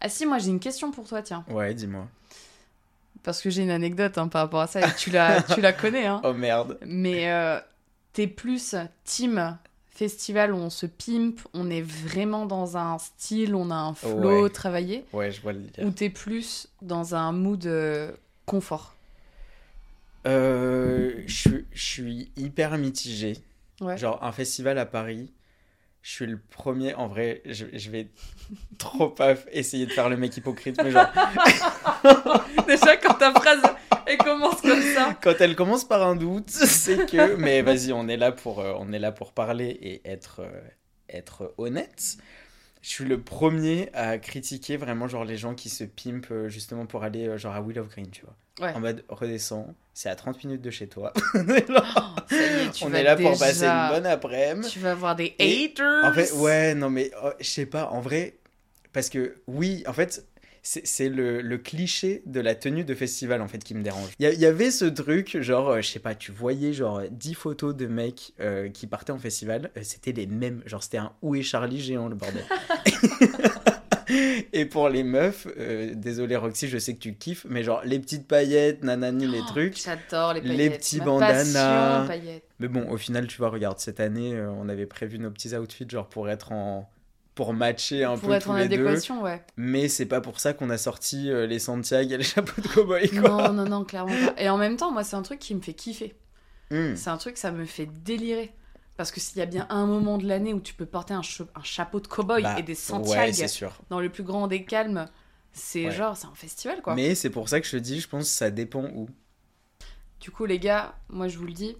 Ah 0.00 0.08
si, 0.08 0.26
moi 0.26 0.38
j'ai 0.38 0.50
une 0.50 0.60
question 0.60 0.90
pour 0.90 1.06
toi, 1.08 1.22
tiens. 1.22 1.44
Ouais, 1.50 1.74
dis-moi. 1.74 2.06
Parce 3.28 3.42
que 3.42 3.50
j'ai 3.50 3.60
une 3.62 3.70
anecdote 3.70 4.16
hein, 4.16 4.28
par 4.28 4.40
rapport 4.40 4.62
à 4.62 4.66
ça 4.66 4.80
et 4.80 4.94
tu 4.96 5.10
la, 5.10 5.42
tu 5.42 5.60
la 5.60 5.74
connais. 5.74 6.06
Hein. 6.06 6.22
Oh 6.24 6.32
merde. 6.32 6.78
Mais 6.86 7.30
euh, 7.30 7.60
t'es 8.14 8.26
plus 8.26 8.74
team 9.04 9.58
festival 9.90 10.54
où 10.54 10.56
on 10.56 10.70
se 10.70 10.86
pimpe, 10.86 11.40
on 11.52 11.68
est 11.68 11.82
vraiment 11.82 12.46
dans 12.46 12.78
un 12.78 12.96
style, 12.96 13.54
on 13.54 13.70
a 13.70 13.74
un 13.74 13.92
flow 13.92 14.44
Ouais. 14.44 14.48
travaillé. 14.48 15.04
Ouais, 15.12 15.30
je 15.30 15.42
vois 15.42 15.52
le 15.52 15.58
délire. 15.58 15.84
Ou 15.86 15.90
t'es 15.90 16.08
plus 16.08 16.68
dans 16.80 17.14
un 17.14 17.32
mood 17.32 17.66
euh, 17.66 18.12
confort? 18.46 18.94
Euh, 20.26 21.12
je 21.26 21.34
suis- 21.34 21.66
je 21.74 21.84
suis 21.84 22.32
hyper 22.38 22.78
mitigé. 22.78 23.36
Ouais. 23.82 23.98
Genre, 23.98 24.18
un 24.24 24.32
festival 24.32 24.78
à 24.78 24.86
Paris, 24.86 25.30
je 26.02 26.12
suis 26.12 26.26
le 26.26 26.38
premier. 26.38 26.94
En 26.94 27.08
vrai, 27.08 27.42
je, 27.44 27.66
je 27.72 27.90
vais 27.90 28.08
trop 28.78 29.08
pas 29.08 29.34
essayer 29.52 29.86
de 29.86 29.92
faire 29.92 30.08
le 30.08 30.16
mec 30.16 30.36
hypocrite, 30.36 30.80
mais 30.82 30.90
genre, 30.90 31.06
Déjà 32.66 32.96
quand 32.96 33.14
ta 33.14 33.32
phrase 33.32 33.62
elle 34.06 34.18
commence 34.18 34.60
comme 34.62 34.80
ça. 34.80 35.16
quand 35.22 35.34
elle 35.40 35.54
commence 35.54 35.84
par 35.84 36.06
un 36.06 36.16
doute, 36.16 36.48
c'est 36.50 37.06
que. 37.10 37.36
Mais 37.36 37.62
vas-y, 37.62 37.92
on 37.92 38.08
est 38.08 38.16
là 38.16 38.32
pour, 38.32 38.60
euh, 38.60 38.74
on 38.78 38.92
est 38.92 38.98
là 38.98 39.12
pour 39.12 39.32
parler 39.32 39.66
et 39.66 40.08
être, 40.08 40.40
euh, 40.40 40.60
être 41.10 41.52
honnête. 41.58 42.16
je 42.80 42.88
suis 42.88 43.04
le 43.04 43.20
premier 43.20 43.90
à 43.92 44.18
critiquer 44.18 44.76
vraiment 44.76 45.08
genre 45.08 45.24
les 45.24 45.36
gens 45.36 45.54
qui 45.54 45.68
se 45.68 45.84
pimpent 45.84 46.30
euh, 46.30 46.48
justement 46.48 46.86
pour 46.86 47.02
aller 47.04 47.36
genre 47.38 47.54
à 47.54 47.60
Willow 47.60 47.84
Green, 47.84 48.10
tu 48.10 48.22
vois. 48.24 48.36
Ouais. 48.60 48.72
En 48.74 48.80
mode 48.80 49.04
redescends, 49.08 49.74
c'est 49.94 50.08
à 50.08 50.16
30 50.16 50.42
minutes 50.44 50.62
de 50.62 50.70
chez 50.70 50.88
toi. 50.88 51.12
Oh, 51.34 52.34
est, 52.34 52.72
tu 52.72 52.84
On 52.84 52.88
vas 52.88 53.00
est 53.00 53.02
là 53.04 53.16
pour 53.16 53.38
passer 53.38 53.64
une 53.66 53.88
bonne 53.88 54.06
après-midi. 54.06 54.68
Tu 54.68 54.78
vas 54.80 54.90
avoir 54.92 55.16
des 55.16 55.34
haters. 55.40 56.04
En 56.04 56.12
fait, 56.12 56.32
ouais, 56.32 56.74
non 56.74 56.90
mais 56.90 57.10
oh, 57.24 57.30
je 57.40 57.46
sais 57.48 57.66
pas, 57.66 57.88
en 57.90 58.00
vrai, 58.00 58.34
parce 58.92 59.08
que 59.08 59.36
oui, 59.46 59.82
en 59.86 59.92
fait, 59.92 60.26
c'est 60.62 61.08
le, 61.08 61.40
le 61.40 61.56
cliché 61.58 62.22
de 62.26 62.40
la 62.40 62.54
tenue 62.54 62.84
de 62.84 62.94
festival 62.94 63.40
en 63.40 63.48
fait 63.48 63.62
qui 63.64 63.74
me 63.74 63.82
dérange. 63.82 64.10
Il 64.18 64.24
y, 64.24 64.26
a- 64.26 64.32
il 64.32 64.40
y 64.40 64.44
avait 64.44 64.70
ce 64.70 64.84
truc, 64.84 65.40
genre, 65.40 65.68
euh, 65.70 65.80
je 65.80 65.88
sais 65.88 65.98
pas, 66.00 66.14
tu 66.14 66.30
voyais 66.32 66.72
genre 66.74 67.00
10 67.10 67.34
photos 67.34 67.74
de 67.74 67.86
mecs 67.86 68.34
euh, 68.40 68.68
qui 68.68 68.86
partaient 68.86 69.12
en 69.12 69.18
festival, 69.18 69.70
euh, 69.76 69.80
c'était 69.82 70.12
les 70.12 70.26
mêmes, 70.26 70.62
genre 70.66 70.82
c'était 70.82 70.98
un 70.98 71.12
Où 71.22 71.34
est 71.36 71.42
Charlie 71.42 71.80
géant 71.80 72.08
le 72.08 72.16
bordel. 72.16 72.44
Et 74.52 74.64
pour 74.64 74.88
les 74.88 75.02
meufs, 75.02 75.46
euh, 75.58 75.92
désolé 75.94 76.36
Roxy, 76.36 76.68
je 76.68 76.78
sais 76.78 76.94
que 76.94 76.98
tu 77.00 77.14
kiffes, 77.14 77.46
mais 77.48 77.62
genre 77.62 77.82
les 77.84 77.98
petites 77.98 78.26
paillettes, 78.26 78.82
nanani, 78.82 79.26
les 79.26 79.40
Oh, 79.40 79.46
trucs. 79.46 79.76
J'adore 79.82 80.34
les 80.34 80.40
les 80.40 80.48
paillettes. 80.48 80.78
petits 80.80 80.98
Ma 80.98 81.04
bandanas. 81.04 81.52
passion, 81.54 82.06
paillettes. 82.08 82.44
Mais 82.60 82.68
bon, 82.68 82.90
au 82.90 82.96
final, 82.96 83.26
tu 83.26 83.36
vois, 83.38 83.50
regarde, 83.50 83.78
cette 83.78 84.00
année, 84.00 84.34
euh, 84.34 84.50
on 84.50 84.68
avait 84.68 84.86
prévu 84.86 85.18
nos 85.18 85.30
petits 85.30 85.54
outfits, 85.54 85.86
genre 85.88 86.08
pour 86.08 86.28
être 86.30 86.52
en. 86.52 86.88
pour 87.34 87.52
matcher 87.54 88.04
un 88.04 88.16
Pour 88.18 88.28
peu 88.30 88.34
être 88.34 88.44
tous 88.46 88.50
en 88.50 88.56
les 88.56 88.68
deux. 88.68 88.74
adéquation, 88.84 89.22
ouais. 89.22 89.42
Mais 89.56 89.88
c'est 89.88 90.06
pas 90.06 90.20
pour 90.20 90.40
ça 90.40 90.52
qu'on 90.54 90.70
a 90.70 90.78
sorti 90.78 91.30
euh, 91.30 91.46
les 91.46 91.58
Santiago 91.60 92.14
et 92.14 92.16
les 92.16 92.24
chapeaux 92.24 92.60
de 92.60 92.66
cowboy, 92.68 93.08
quoi. 93.10 93.20
Non, 93.28 93.52
non, 93.52 93.64
non, 93.64 93.84
clairement 93.84 94.12
pas. 94.26 94.42
Et 94.42 94.48
en 94.48 94.56
même 94.58 94.76
temps, 94.76 94.90
moi, 94.90 95.04
c'est 95.04 95.16
un 95.16 95.22
truc 95.22 95.38
qui 95.38 95.54
me 95.54 95.60
fait 95.60 95.74
kiffer. 95.74 96.14
Hmm. 96.70 96.96
C'est 96.96 97.10
un 97.10 97.16
truc, 97.16 97.36
ça 97.38 97.50
me 97.52 97.64
fait 97.64 97.88
délirer. 98.04 98.52
Parce 98.98 99.12
que 99.12 99.20
s'il 99.20 99.38
y 99.38 99.40
a 99.42 99.46
bien 99.46 99.66
un 99.70 99.86
moment 99.86 100.18
de 100.18 100.26
l'année 100.26 100.52
où 100.52 100.60
tu 100.60 100.74
peux 100.74 100.84
porter 100.84 101.14
un, 101.14 101.22
cha- 101.22 101.44
un 101.54 101.62
chapeau 101.62 102.00
de 102.00 102.08
cow-boy 102.08 102.42
Bah, 102.42 102.58
et 102.58 102.62
des 102.62 102.72
Ouais, 102.72 102.76
Santiago 102.76 103.46
sûr. 103.46 103.72
dans 103.90 104.00
le 104.00 104.10
plus 104.10 104.24
grand 104.24 104.48
des 104.48 104.64
calmes, 104.64 105.06
c'est 105.52 105.84
Ouais. 105.86 105.92
genre, 105.92 106.16
c'est 106.16 106.26
un 106.26 106.34
festival, 106.34 106.82
quoi. 106.82 106.94
Mais 106.96 107.14
c'est 107.14 107.30
pour 107.30 107.48
ça 107.48 107.60
que 107.60 107.66
je 107.66 107.70
te 107.72 107.76
dis, 107.76 108.00
je 108.00 108.08
pense 108.08 108.24
que 108.24 108.28
ça 108.30 108.50
dépend 108.50 108.82
où. 108.94 109.08
Du 110.20 110.32
coup, 110.32 110.46
les 110.46 110.58
gars, 110.58 110.96
moi, 111.08 111.28
je 111.28 111.38
vous 111.38 111.46
le 111.46 111.52
dis, 111.52 111.76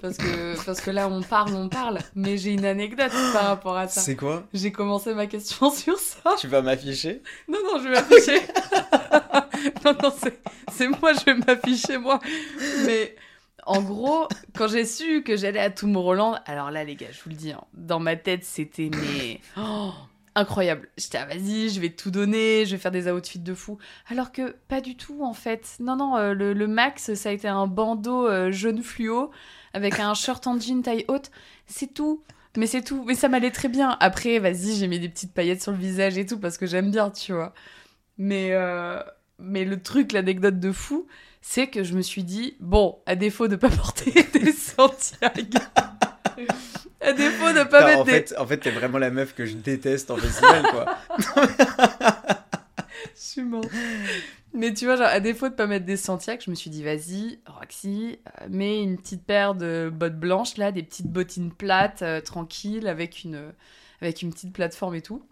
parce 0.00 0.16
que, 0.16 0.56
parce 0.64 0.80
que 0.80 0.90
là, 0.90 1.08
on 1.08 1.22
parle, 1.22 1.54
on 1.54 1.68
parle, 1.68 1.98
mais 2.14 2.38
j'ai 2.38 2.52
une 2.52 2.64
anecdote 2.64 3.12
par 3.34 3.44
rapport 3.48 3.76
à 3.76 3.86
ça. 3.86 4.00
C'est 4.00 4.16
quoi? 4.16 4.46
J'ai 4.54 4.72
commencé 4.72 5.12
ma 5.12 5.26
question 5.26 5.70
sur 5.74 5.98
ça. 5.98 6.36
Tu 6.38 6.48
vas 6.48 6.62
m'afficher? 6.62 7.22
Non, 7.48 7.58
non, 7.64 7.78
je 7.80 7.88
vais 7.88 7.94
m'afficher. 7.96 8.40
non, 9.84 9.94
non, 10.02 10.14
c'est 10.72 10.88
moi, 10.88 11.12
je 11.12 11.24
vais 11.26 11.34
m'afficher, 11.34 11.98
moi. 11.98 12.18
Mais 12.86 13.14
en 13.66 13.82
gros, 13.82 14.28
quand 14.54 14.68
j'ai 14.68 14.84
su 14.84 15.22
que 15.22 15.36
j'allais 15.36 15.60
à 15.60 15.70
Tomorrowland, 15.70 16.40
alors 16.46 16.70
là, 16.70 16.84
les 16.84 16.96
gars, 16.96 17.10
je 17.10 17.20
vous 17.22 17.30
le 17.30 17.36
dis, 17.36 17.52
hein, 17.52 17.64
dans 17.74 17.98
ma 17.98 18.16
tête, 18.16 18.44
c'était 18.44 18.90
mais. 18.92 19.40
oh, 19.56 19.92
incroyable. 20.36 20.88
J'étais, 20.96 21.18
ah, 21.18 21.26
vas-y, 21.26 21.70
je 21.70 21.80
vais 21.80 21.90
tout 21.90 22.10
donner, 22.10 22.64
je 22.66 22.72
vais 22.72 22.78
faire 22.78 22.92
des 22.92 23.10
outfits 23.10 23.40
de 23.40 23.54
fou. 23.54 23.78
Alors 24.08 24.30
que 24.30 24.54
pas 24.68 24.80
du 24.80 24.96
tout, 24.96 25.24
en 25.24 25.32
fait. 25.32 25.76
Non, 25.80 25.96
non, 25.96 26.16
euh, 26.16 26.32
le, 26.34 26.66
max, 26.66 27.14
ça 27.14 27.30
a 27.30 27.32
été 27.32 27.48
un 27.48 27.66
bandeau 27.66 28.28
euh, 28.28 28.52
jaune 28.52 28.82
fluo 28.82 29.30
avec 29.72 29.98
un 29.98 30.14
short 30.14 30.46
en 30.46 30.60
jean 30.60 30.82
taille 30.82 31.04
haute. 31.08 31.30
C'est 31.66 31.92
tout. 31.92 32.22
Mais 32.56 32.66
c'est 32.66 32.82
tout. 32.82 33.04
Mais 33.06 33.14
ça 33.14 33.28
m'allait 33.28 33.50
très 33.50 33.68
bien. 33.68 33.96
Après, 34.00 34.38
vas-y, 34.38 34.76
j'ai 34.76 34.86
mis 34.86 35.00
des 35.00 35.08
petites 35.08 35.32
paillettes 35.32 35.62
sur 35.62 35.72
le 35.72 35.78
visage 35.78 36.16
et 36.18 36.24
tout 36.24 36.38
parce 36.38 36.56
que 36.56 36.66
j'aime 36.66 36.90
bien, 36.90 37.10
tu 37.10 37.32
vois. 37.32 37.52
Mais, 38.18 38.50
euh, 38.52 39.02
mais 39.38 39.64
le 39.64 39.82
truc, 39.82 40.12
l'anecdote 40.12 40.60
de 40.60 40.72
fou, 40.72 41.06
c'est 41.48 41.68
que 41.68 41.84
je 41.84 41.94
me 41.94 42.02
suis 42.02 42.24
dit, 42.24 42.56
bon, 42.58 42.98
à 43.06 43.14
défaut 43.14 43.46
de 43.46 43.54
pas 43.54 43.70
porter 43.70 44.10
des 44.32 44.50
Santiago, 44.50 45.58
à 47.00 47.12
défaut 47.12 47.52
de 47.52 47.62
pas 47.62 47.86
mettre 47.86 48.00
en, 48.00 48.04
des... 48.04 48.10
fait, 48.10 48.34
en 48.36 48.46
fait, 48.46 48.58
t'es 48.58 48.72
vraiment 48.72 48.98
la 48.98 49.10
meuf 49.10 49.32
que 49.32 49.46
je 49.46 49.54
déteste 49.54 50.10
en 50.10 50.16
festival, 50.16 50.64
quoi. 50.72 50.98
Je 53.14 53.20
suis 53.20 53.42
morte. 53.42 53.70
Mais 54.52 54.74
tu 54.74 54.86
vois, 54.86 54.96
genre, 54.96 55.06
à 55.06 55.20
défaut 55.20 55.48
de 55.48 55.54
pas 55.54 55.68
mettre 55.68 55.86
des 55.86 55.96
Santiago, 55.96 56.42
je 56.44 56.50
me 56.50 56.56
suis 56.56 56.68
dit, 56.68 56.82
vas-y, 56.82 57.38
Roxy, 57.46 58.18
euh, 58.40 58.48
mets 58.50 58.82
une 58.82 58.98
petite 58.98 59.24
paire 59.24 59.54
de 59.54 59.88
bottes 59.94 60.18
blanches, 60.18 60.56
là, 60.56 60.72
des 60.72 60.82
petites 60.82 61.12
bottines 61.12 61.52
plates, 61.52 62.02
euh, 62.02 62.20
tranquilles, 62.20 62.88
avec 62.88 63.22
une, 63.22 63.52
avec 64.00 64.20
une 64.22 64.32
petite 64.32 64.52
plateforme 64.52 64.96
et 64.96 65.02
tout. 65.02 65.22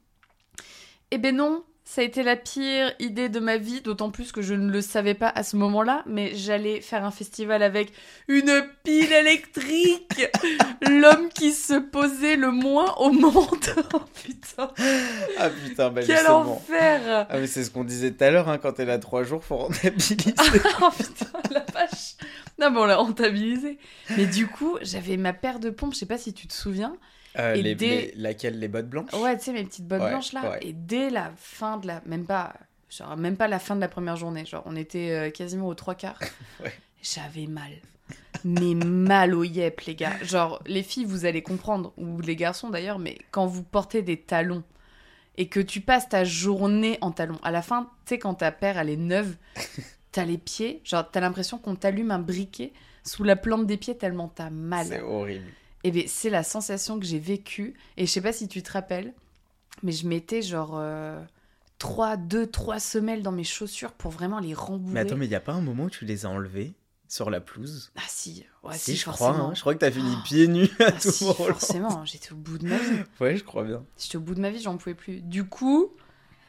Eh 1.10 1.18
ben 1.18 1.34
non, 1.34 1.64
ça 1.86 2.00
a 2.00 2.04
été 2.04 2.22
la 2.22 2.34
pire 2.34 2.92
idée 2.98 3.28
de 3.28 3.40
ma 3.40 3.58
vie, 3.58 3.82
d'autant 3.82 4.10
plus 4.10 4.32
que 4.32 4.40
je 4.40 4.54
ne 4.54 4.70
le 4.70 4.80
savais 4.80 5.12
pas 5.12 5.28
à 5.28 5.42
ce 5.42 5.56
moment-là, 5.56 6.02
mais 6.06 6.34
j'allais 6.34 6.80
faire 6.80 7.04
un 7.04 7.10
festival 7.10 7.62
avec 7.62 7.92
une 8.26 8.64
pile 8.84 9.12
électrique 9.12 10.22
L'homme 10.88 11.28
qui 11.28 11.52
se 11.52 11.74
posait 11.74 12.36
le 12.36 12.50
moins 12.50 12.94
au 12.96 13.12
monde 13.12 13.44
Oh 13.94 14.00
putain, 14.22 14.70
Ah 15.38 15.50
putain, 15.50 15.90
bah 15.90 16.00
quel 16.06 16.16
justement. 16.16 16.52
enfer 16.54 17.26
Ah 17.28 17.38
mais 17.38 17.46
c'est 17.46 17.62
ce 17.64 17.70
qu'on 17.70 17.84
disait 17.84 18.12
tout 18.12 18.24
à 18.24 18.30
l'heure, 18.30 18.48
hein, 18.48 18.58
quand 18.58 18.72
t'es 18.72 18.84
là 18.86 18.98
trois 18.98 19.22
jours, 19.24 19.44
faut 19.44 19.56
rentabiliser. 19.56 20.16
Oh 20.80 20.88
putain, 20.96 21.26
la 21.50 21.64
vache 21.72 22.14
Non 22.58 22.70
mais 22.70 22.78
on 22.78 22.84
l'a 22.86 22.96
rentabilisé. 22.96 23.78
Mais 24.16 24.26
du 24.26 24.46
coup, 24.46 24.78
j'avais 24.82 25.16
ma 25.16 25.32
paire 25.32 25.58
de 25.60 25.70
pompes, 25.70 25.92
je 25.94 25.98
sais 25.98 26.06
pas 26.06 26.18
si 26.18 26.32
tu 26.32 26.46
te 26.46 26.52
souviens. 26.54 26.96
Euh, 27.38 27.54
Et 27.54 27.62
les, 27.62 27.74
dès- 27.74 27.88
les- 27.88 28.12
laquelle 28.16 28.58
Les 28.58 28.68
bottes 28.68 28.88
blanches? 28.88 29.12
Ouais, 29.14 29.36
tu 29.36 29.44
sais, 29.44 29.52
mes 29.52 29.64
petites 29.64 29.86
bottes 29.86 30.02
Ouais, 30.02 30.10
blanches 30.10 30.32
là. 30.32 30.50
ouais. 30.50 30.58
Et 30.62 30.72
dès 30.72 31.10
la 31.10 31.32
fin 31.36 31.78
de 31.78 31.86
la... 31.86 32.02
Même 32.06 32.24
pas... 32.26 32.54
Genre, 32.90 33.16
même 33.16 33.36
pas 33.36 33.48
la 33.48 33.58
fin 33.58 33.74
de 33.74 33.80
la 33.80 33.88
première 33.88 34.14
journée. 34.16 34.44
Genre, 34.46 34.62
on 34.66 34.76
était 34.76 35.10
euh, 35.10 35.30
quasiment 35.30 35.66
aux 35.68 35.74
trois 35.74 35.94
quarts. 35.96 36.20
Ouais. 36.62 36.72
J'avais 37.02 37.46
mal. 37.46 37.70
Mais 38.44 38.74
mal 38.74 39.34
au 39.34 39.42
yep, 39.44 39.80
les 39.82 39.94
gars. 39.94 40.12
Genre, 40.22 40.62
les 40.66 40.82
filles, 40.82 41.04
vous 41.06 41.24
allez 41.26 41.42
comprendre, 41.42 41.92
ou 41.96 42.20
les 42.20 42.36
garçons 42.36 42.70
d'ailleurs, 42.70 42.98
mais 42.98 43.18
quand 43.30 43.46
vous 43.46 43.62
portez 43.62 44.02
des 44.02 44.18
talons 44.20 44.62
et 45.36 45.48
que 45.48 45.60
tu 45.60 45.80
passes 45.80 46.08
ta 46.08 46.24
journée 46.24 46.98
en 47.00 47.10
talons, 47.10 47.38
à 47.42 47.50
la 47.50 47.62
fin, 47.62 47.90
tu 48.06 48.10
sais, 48.14 48.18
quand 48.18 48.34
ta 48.34 48.52
paire, 48.52 48.78
elle 48.78 48.88
est 48.90 48.96
neuve, 48.96 49.36
t'as 50.12 50.24
les 50.24 50.38
pieds, 50.38 50.80
genre, 50.84 51.10
t'as 51.10 51.20
l'impression 51.20 51.58
qu'on 51.58 51.74
t'allume 51.74 52.10
un 52.10 52.18
briquet 52.20 52.72
sous 53.02 53.24
la 53.24 53.36
plante 53.36 53.66
des 53.66 53.76
pieds 53.76 53.96
tellement 53.96 54.28
t'as 54.28 54.50
mal. 54.50 54.86
C'est 54.86 55.02
horrible. 55.02 55.44
Et 55.84 55.90
bien, 55.90 56.04
c'est 56.06 56.30
la 56.30 56.42
sensation 56.42 56.98
que 56.98 57.06
j'ai 57.06 57.18
vécue. 57.18 57.74
Et 57.96 58.06
je 58.06 58.10
sais 58.10 58.20
pas 58.20 58.32
si 58.32 58.48
tu 58.48 58.62
te 58.62 58.72
rappelles, 58.72 59.12
mais 59.82 59.92
je 59.92 60.06
mettais 60.08 60.42
genre 60.42 60.80
3, 61.78 62.16
2, 62.16 62.46
3 62.46 62.78
semelles 62.80 63.22
dans 63.22 63.32
mes 63.32 63.44
chaussures 63.44 63.92
pour 63.92 64.10
vraiment 64.10 64.38
les 64.40 64.54
rembourrer. 64.54 64.94
Mais 64.94 65.00
attends, 65.00 65.16
mais 65.16 65.26
y 65.26 65.34
a 65.34 65.40
pas 65.40 65.52
un 65.52 65.60
moment 65.60 65.84
où 65.84 65.90
tu 65.90 66.04
les 66.04 66.24
as 66.26 66.30
enlevés 66.30 66.72
sur 67.08 67.28
la 67.30 67.40
pelouse? 67.40 67.92
Ah 67.96 68.00
si, 68.08 68.44
ouais, 68.62 68.72
Si, 68.74 68.92
si, 68.92 68.96
je 68.96 69.10
crois. 69.10 69.30
hein. 69.30 69.52
Je 69.54 69.60
crois 69.60 69.74
que 69.74 69.78
t'as 69.80 69.90
fini 69.90 70.14
pieds 70.24 70.48
nus 70.48 70.68
à 70.80 70.84
Ah, 70.86 70.92
tout 70.92 71.10
si, 71.10 71.24
moment. 71.24 71.34
forcément, 71.34 72.04
j'étais 72.04 72.32
au 72.32 72.36
bout 72.36 72.58
de 72.58 72.66
ma 72.66 72.78
vie. 72.78 73.02
Ouais, 73.20 73.36
je 73.36 73.44
crois 73.44 73.64
bien. 73.64 73.84
J'étais 73.98 74.16
au 74.16 74.20
bout 74.20 74.34
de 74.34 74.40
ma 74.40 74.50
vie, 74.50 74.60
j'en 74.60 74.76
pouvais 74.78 74.94
plus. 74.94 75.20
Du 75.20 75.44
coup, 75.44 75.92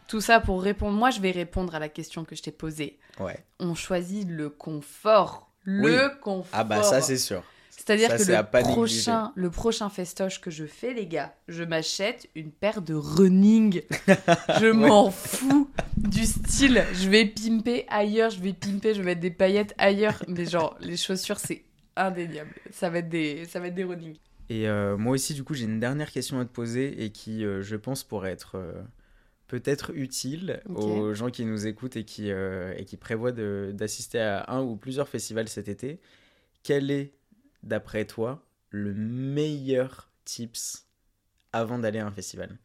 tout 0.07 0.21
ça 0.21 0.39
pour 0.39 0.61
répondre, 0.63 0.97
moi 0.97 1.09
je 1.09 1.19
vais 1.19 1.31
répondre 1.31 1.75
à 1.75 1.79
la 1.79 1.89
question 1.89 2.23
que 2.23 2.35
je 2.35 2.41
t'ai 2.41 2.51
posée. 2.51 2.97
Ouais. 3.19 3.43
On 3.59 3.75
choisit 3.75 4.27
le 4.29 4.49
confort. 4.49 5.51
Le 5.63 6.09
confort. 6.21 6.47
Ah 6.53 6.63
bah 6.63 6.83
ça 6.83 7.01
c'est 7.01 7.17
sûr. 7.17 7.43
C'est-à-dire 7.85 8.09
que 8.17 8.31
le 8.31 8.63
prochain, 8.63 9.31
le 9.35 9.51
prochain 9.51 9.89
festoche 9.89 10.41
que 10.41 10.49
je 10.49 10.65
fais, 10.65 10.93
les 10.93 11.05
gars, 11.05 11.35
je 11.47 11.63
m'achète 11.63 12.27
une 12.33 12.51
paire 12.51 12.81
de 12.81 12.95
running. 12.95 13.81
Je 14.59 14.71
m'en 14.71 15.11
fous 15.11 15.69
du 15.95 16.25
style. 16.25 16.83
Je 16.93 17.09
vais 17.09 17.25
pimper 17.25 17.85
ailleurs, 17.89 18.31
je 18.31 18.39
vais 18.39 18.53
pimper, 18.53 18.93
je 18.93 18.99
vais 18.99 19.05
mettre 19.05 19.21
des 19.21 19.31
paillettes 19.31 19.75
ailleurs. 19.77 20.23
Mais 20.27 20.45
genre, 20.45 20.75
les 20.79 20.97
chaussures, 20.97 21.37
c'est 21.37 21.63
indéniable. 21.95 22.49
Ça 22.71 22.89
va 22.89 22.99
être 22.99 23.09
des, 23.09 23.45
ça 23.45 23.59
va 23.59 23.67
être 23.67 23.75
des 23.75 23.83
running. 23.83 24.15
Et 24.49 24.67
euh, 24.67 24.97
moi 24.97 25.13
aussi, 25.13 25.33
du 25.33 25.43
coup, 25.43 25.53
j'ai 25.53 25.65
une 25.65 25.79
dernière 25.79 26.11
question 26.11 26.39
à 26.39 26.45
te 26.45 26.51
poser 26.51 27.03
et 27.03 27.11
qui, 27.11 27.45
euh, 27.45 27.61
je 27.61 27.75
pense, 27.75 28.03
pourrait 28.03 28.31
être 28.31 28.55
euh, 28.55 28.81
peut-être 29.47 29.91
utile 29.95 30.61
aux 30.67 31.13
gens 31.13 31.29
qui 31.29 31.45
nous 31.45 31.67
écoutent 31.67 31.97
et 31.97 32.03
qui, 32.03 32.29
et 32.29 32.85
qui 32.85 32.97
prévoient 32.97 33.31
d'assister 33.31 34.19
à 34.19 34.45
un 34.51 34.61
ou 34.61 34.75
plusieurs 34.75 35.07
festivals 35.07 35.47
cet 35.47 35.67
été. 35.67 35.99
Quel 36.63 36.89
est, 36.89 37.13
d'après 37.65 38.05
toi, 38.05 38.45
le 38.71 38.93
meilleur 38.93 40.11
tips 40.25 40.87
avant 41.53 41.79
d'aller 41.79 41.99
à 41.99 42.07
un 42.07 42.11
festival? 42.11 42.57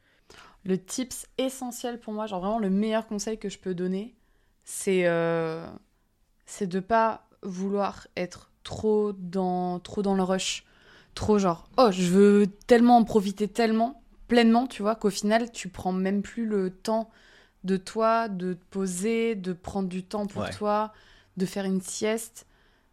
Le 0.65 0.79
tips 0.79 1.27
essentiel 1.39 1.99
pour 1.99 2.13
moi, 2.13 2.27
genre 2.27 2.41
vraiment 2.41 2.59
le 2.59 2.71
meilleur 2.71 3.07
conseil 3.07 3.39
que 3.39 3.49
je 3.49 3.59
peux 3.59 3.75
donner, 3.75 4.15
c'est 4.65 5.07
euh, 5.07 5.67
c'est 6.47 6.67
de 6.67 6.81
pas 6.81 7.29
vouloir 7.43 8.09
être 8.17 8.51
trop 8.65 9.13
dans 9.13 9.81
trop 9.81 10.03
dans 10.03 10.15
le 10.15 10.23
rush, 10.23 10.65
trop 11.15 11.39
genre 11.39 11.69
oh 11.79 11.91
je 11.93 12.05
veux 12.05 12.47
tellement 12.67 12.99
en 12.99 13.05
profiter 13.05 13.49
tellement 13.49 14.03
pleinement, 14.29 14.67
tu 14.67 14.83
vois, 14.83 14.97
qu'au 14.97 15.11
final 15.11 15.53
tu 15.53 15.69
prends 15.69 15.93
même 15.93 16.23
plus 16.23 16.47
le 16.47 16.71
temps 16.71 17.11
de 17.65 17.77
toi, 17.77 18.29
de 18.29 18.55
te 18.55 18.65
poser, 18.71 19.35
de 19.37 19.53
prendre 19.55 19.89
du 19.89 20.05
temps 20.05 20.27
pour 20.27 20.43
Ouais. 20.43 20.51
toi, 20.51 20.93
de 21.37 21.47
faire 21.47 21.65
une 21.67 21.83
sieste, 21.83 22.47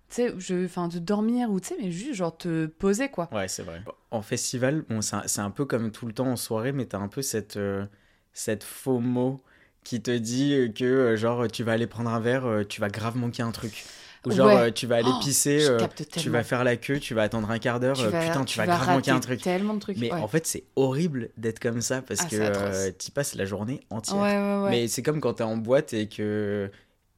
tu 0.09 0.15
sais, 0.15 0.33
je 0.37 0.65
enfin 0.65 0.87
de 0.87 0.99
dormir 0.99 1.49
ou 1.51 1.59
tu 1.59 1.69
sais 1.69 1.75
mais 1.81 1.91
juste 1.91 2.13
genre 2.13 2.35
te 2.37 2.65
poser 2.67 3.09
quoi. 3.09 3.29
Ouais, 3.33 3.47
c'est 3.47 3.63
vrai. 3.63 3.81
En 4.11 4.21
festival, 4.21 4.83
bon, 4.89 5.01
c'est 5.01 5.39
un, 5.39 5.51
peu 5.51 5.65
comme 5.65 5.91
tout 5.91 6.05
le 6.05 6.13
temps 6.13 6.27
en 6.27 6.35
soirée, 6.37 6.71
mais 6.71 6.85
t'as 6.85 6.97
un 6.99 7.09
peu 7.09 7.21
cette, 7.21 7.57
euh, 7.57 7.85
cette 8.33 8.63
FOMO 8.63 9.43
qui 9.83 10.01
te 10.01 10.11
dit 10.11 10.71
que, 10.75 10.83
euh, 10.85 11.17
genre, 11.17 11.47
tu 11.49 11.63
vas 11.63 11.73
aller 11.73 11.87
prendre 11.87 12.09
un 12.09 12.19
verre, 12.19 12.45
euh, 12.45 12.63
tu 12.63 12.81
vas 12.81 12.89
grave 12.89 13.15
manquer 13.17 13.43
un 13.43 13.51
truc. 13.51 13.85
Ou 14.25 14.31
genre, 14.31 14.47
Ouais. 14.47 14.71
tu 14.73 14.87
vas 14.87 14.97
aller 14.97 15.11
Oh, 15.13 15.19
pisser, 15.23 15.65
tu 16.11 16.29
vas 16.29 16.43
faire 16.43 16.63
la 16.65 16.75
queue, 16.75 16.99
tu 16.99 17.13
vas 17.13 17.21
attendre 17.23 17.49
un 17.49 17.59
quart 17.59 17.79
d'heure, 17.79 17.95
putain, 17.95 18.43
tu, 18.43 18.53
tu 18.53 18.57
vas, 18.59 18.65
vas 18.65 18.75
grave 18.77 18.95
manquer 18.95 19.11
un 19.11 19.19
truc. 19.21 19.41
tellement 19.41 19.73
de 19.75 19.79
trucs. 19.79 19.97
Mais 19.97 20.11
ouais. 20.11 20.19
en 20.19 20.27
fait, 20.27 20.45
c'est 20.45 20.63
horrible 20.75 21.29
d'être 21.37 21.59
comme 21.59 21.79
ça 21.81 22.01
parce 22.01 22.21
Ah, 22.23 22.27
que 22.29 22.35
euh, 22.35 22.91
tu 22.97 23.11
passes 23.11 23.35
la 23.35 23.45
journée 23.45 23.81
entière. 23.89 24.17
Ouais, 24.17 24.35
ouais, 24.37 24.63
ouais. 24.63 24.69
Mais 24.71 24.87
c'est 24.89 25.03
comme 25.03 25.21
quand 25.21 25.35
t'es 25.35 25.43
en 25.43 25.55
boîte 25.55 25.93
et 25.93 26.09
que 26.09 26.69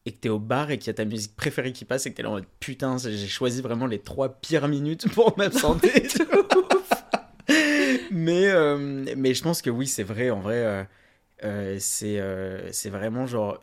et 0.05 0.11
que 0.13 0.17
t'es 0.19 0.29
au 0.29 0.39
bar 0.39 0.71
et 0.71 0.77
qu'il 0.77 0.87
y 0.87 0.89
a 0.91 0.93
ta 0.93 1.05
musique 1.05 1.35
préférée 1.35 1.73
qui 1.73 1.85
passe 1.85 2.05
et 2.05 2.11
que 2.11 2.15
t'es 2.17 2.23
là 2.23 2.29
en 2.29 2.33
mode 2.33 2.45
putain, 2.59 2.97
j'ai 2.97 3.27
choisi 3.27 3.61
vraiment 3.61 3.85
les 3.85 3.99
trois 3.99 4.29
pires 4.29 4.67
minutes 4.67 5.09
pour 5.13 5.37
m'absenter. 5.37 6.07
mais, 8.11 8.47
euh, 8.47 9.05
mais 9.17 9.33
je 9.33 9.43
pense 9.43 9.61
que 9.61 9.69
oui, 9.69 9.87
c'est 9.87 10.03
vrai. 10.03 10.29
En 10.29 10.39
vrai, 10.39 10.55
euh, 10.57 10.83
euh, 11.43 11.77
c'est 11.79 12.19
euh, 12.19 12.71
c'est 12.71 12.89
vraiment 12.89 13.27
genre 13.27 13.59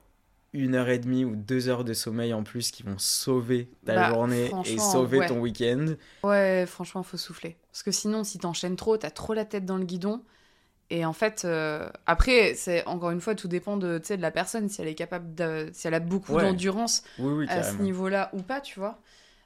une 0.53 0.74
heure 0.74 0.89
et 0.89 0.99
demie 0.99 1.24
ou 1.24 1.37
deux 1.37 1.68
heures 1.68 1.84
de 1.84 1.93
sommeil 1.93 2.32
en 2.32 2.43
plus 2.43 2.70
qui 2.70 2.82
vont 2.82 2.97
sauver 2.99 3.68
ta 3.84 3.95
Bah, 3.95 4.09
journée 4.09 4.51
et 4.64 4.78
sauver 4.78 5.18
ouais. 5.18 5.26
ton 5.26 5.39
week-end. 5.41 5.95
Ouais, 6.22 6.64
franchement, 6.66 7.03
faut 7.03 7.18
souffler. 7.18 7.57
Parce 7.70 7.82
que 7.82 7.91
sinon, 7.91 8.24
si 8.24 8.39
t'enchaînes 8.39 8.76
trop, 8.76 8.97
t'as 8.97 9.11
trop 9.11 9.34
la 9.34 9.45
tête 9.45 9.66
dans 9.66 9.76
le 9.76 9.84
guidon. 9.84 10.22
Et 10.91 11.05
en 11.05 11.12
fait, 11.12 11.43
euh, 11.45 11.89
après, 12.07 12.55
c'est 12.55 12.87
encore 12.87 13.11
une 13.11 13.20
fois, 13.20 13.34
tout 13.34 13.49
dépend 13.49 13.76
de, 13.76 13.99
de 14.09 14.14
la 14.22 14.30
personne, 14.30 14.68
si 14.68 14.80
elle 14.80 14.89
est 14.89 14.95
capable 14.95 15.34
de, 15.34 15.68
si 15.72 15.89
elle 15.89 15.95
a 15.95 16.01
beaucoup 16.01 16.34
Ouais. 16.34 16.43
d'endurance 16.43 17.03
Oui, 17.18 17.32
oui, 17.32 17.47
à 17.49 17.62
ce 17.62 17.76
niveau-là 17.82 18.30
ou 18.32 18.43
pas, 18.43 18.61
tu 18.61 18.78
vois. 18.78 18.99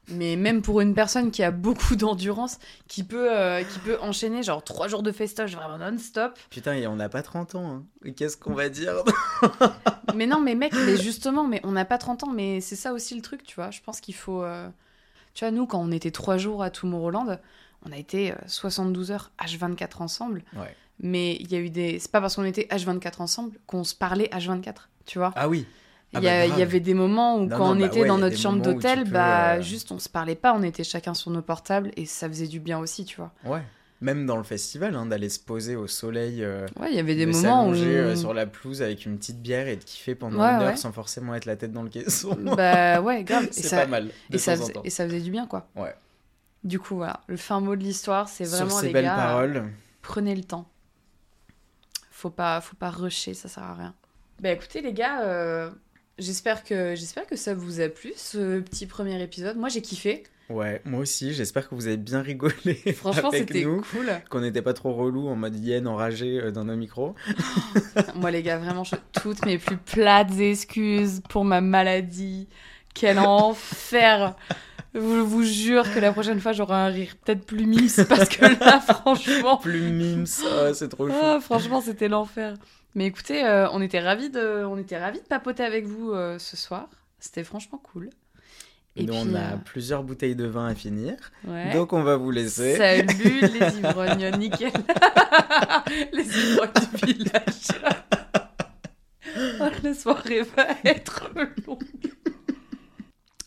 Mais 0.07 0.35
même 0.35 0.61
pour 0.61 0.81
une 0.81 0.93
personne 0.93 1.31
qui 1.31 1.41
a 1.43 1.51
beaucoup 1.51 1.95
d'endurance, 1.95 2.59
qui 2.87 3.03
peut, 3.03 3.31
euh, 3.35 3.63
qui 3.63 3.79
peut 3.79 3.97
enchaîner 4.01 4.43
genre 4.43 4.63
trois 4.63 4.87
jours 4.87 5.01
de 5.03 5.11
festoche 5.11 5.53
vraiment 5.55 5.77
non-stop. 5.77 6.37
Putain, 6.49 6.73
et 6.73 6.85
on 6.87 6.95
n'a 6.95 7.09
pas 7.09 7.23
30 7.23 7.55
ans. 7.55 7.83
hein. 8.05 8.11
Qu'est-ce 8.15 8.37
qu'on 8.37 8.53
va 8.53 8.69
dire? 8.69 8.95
Mais 10.15 10.27
non, 10.27 10.39
mais 10.41 10.55
mec, 10.55 10.73
mais 10.85 10.97
justement, 10.97 11.47
mais 11.47 11.61
on 11.63 11.71
n'a 11.71 11.85
pas 11.85 11.97
30 11.97 12.23
ans, 12.23 12.31
mais 12.31 12.59
c'est 12.61 12.75
ça 12.75 12.91
aussi 12.93 13.15
le 13.15 13.21
truc, 13.21 13.43
tu 13.43 13.55
vois. 13.55 13.71
Je 13.71 13.79
pense 13.81 14.01
qu'il 14.01 14.15
faut. 14.15 14.43
euh, 14.43 14.67
Tu 15.33 15.45
vois, 15.45 15.51
nous, 15.51 15.65
quand 15.65 15.79
on 15.79 15.91
était 15.91 16.11
trois 16.11 16.37
jours 16.37 16.61
à 16.63 16.69
Tomorrowland, 16.69 17.39
on 17.85 17.91
a 17.91 17.97
été 17.97 18.31
euh, 18.31 18.35
72 18.47 19.11
heures 19.11 19.31
H24 19.39 20.01
ensemble. 20.01 20.43
Ouais. 20.55 20.75
Mais 21.01 21.35
il 21.39 21.51
y 21.51 21.55
a 21.55 21.59
eu 21.59 21.69
des. 21.69 21.99
C'est 21.99 22.11
pas 22.11 22.21
parce 22.21 22.35
qu'on 22.35 22.43
était 22.45 22.67
H24 22.71 23.21
ensemble 23.21 23.57
qu'on 23.65 23.83
se 23.83 23.95
parlait 23.95 24.29
H24, 24.31 24.73
tu 25.05 25.17
vois. 25.19 25.33
Ah 25.35 25.49
oui. 25.49 25.65
Ah 26.13 26.19
Il 26.19 26.23
y, 26.23 26.27
bah 26.27 26.45
y 26.57 26.61
avait 26.61 26.79
des 26.81 26.93
moments 26.93 27.37
où, 27.37 27.45
Non, 27.45 27.57
quand 27.57 27.67
non, 27.69 27.71
on 27.71 27.79
bah 27.79 27.85
était 27.87 28.01
ouais, 28.01 28.07
dans 28.07 28.17
notre 28.17 28.37
chambre 28.37 28.61
d'hôtel, 28.61 29.09
bah 29.09 29.53
euh, 29.53 29.61
juste 29.61 29.91
on 29.91 29.97
se 29.99 30.09
parlait 30.09 30.35
pas, 30.35 30.53
on 30.53 30.61
était 30.61 30.83
chacun 30.83 31.13
sur 31.13 31.31
nos 31.31 31.41
portables 31.41 31.91
et 31.95 32.05
ça 32.05 32.27
faisait 32.27 32.47
du 32.47 32.59
bien 32.59 32.79
aussi, 32.79 33.05
tu 33.05 33.15
vois. 33.17 33.31
Ouais. 33.45 33.61
Même 34.01 34.25
dans 34.25 34.35
le 34.37 34.43
festival, 34.43 34.95
hein, 34.95 35.05
d'aller 35.05 35.29
se 35.29 35.39
poser 35.39 35.75
au 35.75 35.87
soleil, 35.87 36.43
euh, 36.43 36.65
Ouais, 36.79 36.87
il 36.91 36.95
y 36.95 36.99
avait 36.99 37.15
des 37.15 37.25
de 37.27 37.31
moments 37.31 37.67
où. 37.69 37.73
euh, 37.73 38.15
sur 38.15 38.33
la 38.33 38.45
pelouse 38.45 38.81
avec 38.81 39.05
une 39.05 39.17
petite 39.17 39.41
bière 39.41 39.67
et 39.67 39.75
de 39.77 39.83
kiffer 39.83 40.15
pendant 40.15 40.39
Ouais, 40.39 40.49
une 40.49 40.61
heure 40.61 40.67
ouais. 40.71 40.75
sans 40.75 40.91
forcément 40.91 41.33
être 41.35 41.45
la 41.45 41.55
tête 41.55 41.71
dans 41.71 41.83
le 41.83 41.89
caisson. 41.89 42.35
Bah 42.57 42.99
ouais, 43.01 43.23
grave. 43.23 43.47
C'est 43.51 43.63
ça, 43.63 43.77
pas 43.81 43.87
mal. 43.87 44.09
Et, 44.31 44.37
ça 44.37 44.57
faisait, 44.57 44.73
et 44.83 44.89
ça 44.89 45.05
faisait 45.05 45.21
du 45.21 45.31
bien, 45.31 45.45
quoi. 45.47 45.67
Ouais. 45.75 45.95
Du 46.63 46.77
coup, 46.79 46.95
voilà. 46.97 47.21
Le 47.27 47.37
fin 47.37 47.59
mot 47.61 47.75
de 47.75 47.83
l'histoire, 47.83 48.27
c'est 48.27 48.45
Sur 48.45 48.57
vraiment, 48.57 48.79
ces 48.79 48.87
les 48.87 48.93
belles 48.93 49.05
gars, 49.05 49.15
paroles, 49.15 49.63
prenez 50.01 50.35
le 50.35 50.43
temps. 50.43 50.67
Faut 52.21 52.29
pas, 52.29 52.61
faut 52.61 52.75
pas 52.75 52.91
rusher, 52.91 53.33
ça 53.33 53.49
sert 53.49 53.63
à 53.63 53.73
rien. 53.73 53.95
Bah 54.39 54.51
écoutez, 54.51 54.81
les 54.81 54.93
gars, 54.93 55.23
euh, 55.23 55.71
j'espère 56.19 56.63
que, 56.63 56.93
j'espère 56.93 57.25
que 57.25 57.35
ça 57.35 57.55
vous 57.55 57.81
a 57.81 57.89
plu, 57.89 58.13
ce 58.15 58.59
petit 58.59 58.85
premier 58.85 59.19
épisode. 59.23 59.57
Moi, 59.57 59.69
j'ai 59.69 59.81
kiffé. 59.81 60.21
ouais, 60.47 60.83
moi 60.85 60.99
aussi, 60.99 61.33
j'espère 61.33 61.67
que 61.67 61.73
vous 61.73 61.87
avez 61.87 61.97
bien 61.97 62.21
rigolé 62.21 62.75
Franchement, 62.95 63.31
c'était 63.31 63.63
cool. 63.63 63.81
qu'on 64.29 64.41
n'était 64.41 64.61
pas 64.61 64.75
trop 64.75 64.93
relou 64.93 65.29
en 65.29 65.35
mode 65.35 65.55
hyène 65.55 65.87
enragé 65.87 66.39
euh, 66.39 66.51
dans 66.51 66.63
nos 66.63 66.75
micros. 66.75 67.15
Moi, 68.15 68.29
les 68.29 68.43
gars, 68.43 68.59
vraiment, 68.59 68.83
je... 68.83 68.97
toutes 69.19 69.43
mes 69.43 69.57
plus 69.57 69.77
plates 69.77 70.37
excuses 70.37 71.23
pour 71.27 71.43
ma 71.43 71.59
maladie. 71.59 72.47
Quel 72.93 73.17
enfer 73.17 74.35
Je 74.93 74.99
vous 74.99 75.43
jure 75.43 75.91
que 75.93 75.99
la 75.99 76.11
prochaine 76.11 76.39
fois, 76.39 76.51
j'aurai 76.51 76.75
un 76.75 76.87
rire 76.87 77.15
peut-être 77.23 77.45
plus 77.45 77.65
miss 77.65 78.01
parce 78.09 78.27
que 78.27 78.45
là, 78.45 78.81
franchement, 78.81 79.57
Plus 79.57 79.91
mimes, 79.91 80.25
ah, 80.45 80.73
c'est 80.73 80.89
trop 80.89 81.07
chou. 81.07 81.15
ah, 81.21 81.39
franchement, 81.39 81.79
c'était 81.81 82.09
l'enfer. 82.09 82.55
Mais 82.93 83.05
écoutez, 83.05 83.45
euh, 83.45 83.69
on 83.71 83.81
était 83.81 84.01
ravis 84.01 84.29
de, 84.29 84.65
on 84.65 84.77
était 84.77 84.99
ravis 84.99 85.19
de 85.19 85.25
papoter 85.25 85.63
avec 85.63 85.85
vous 85.85 86.11
euh, 86.11 86.37
ce 86.39 86.57
soir. 86.57 86.89
C'était 87.19 87.45
franchement 87.45 87.81
cool. 87.81 88.09
Et 88.97 89.05
Nous, 89.05 89.13
puis, 89.13 89.21
on 89.25 89.33
a 89.35 89.39
euh, 89.53 89.57
plusieurs 89.63 90.03
bouteilles 90.03 90.35
de 90.35 90.45
vin 90.45 90.67
à 90.67 90.75
finir, 90.75 91.15
ouais. 91.47 91.71
donc 91.71 91.93
on 91.93 92.03
va 92.03 92.17
vous 92.17 92.31
laisser. 92.31 92.75
Salut 92.75 93.07
les 93.41 93.77
ivrognes, 93.77 94.31
nickel. 94.37 94.73
les 96.11 96.23
ivrognes 96.37 96.71
du 96.93 97.13
village. 97.13 97.69
Oh, 99.61 99.67
la 99.83 99.93
soirée 99.93 100.41
va 100.41 100.67
être 100.83 101.29
longue. 101.65 101.83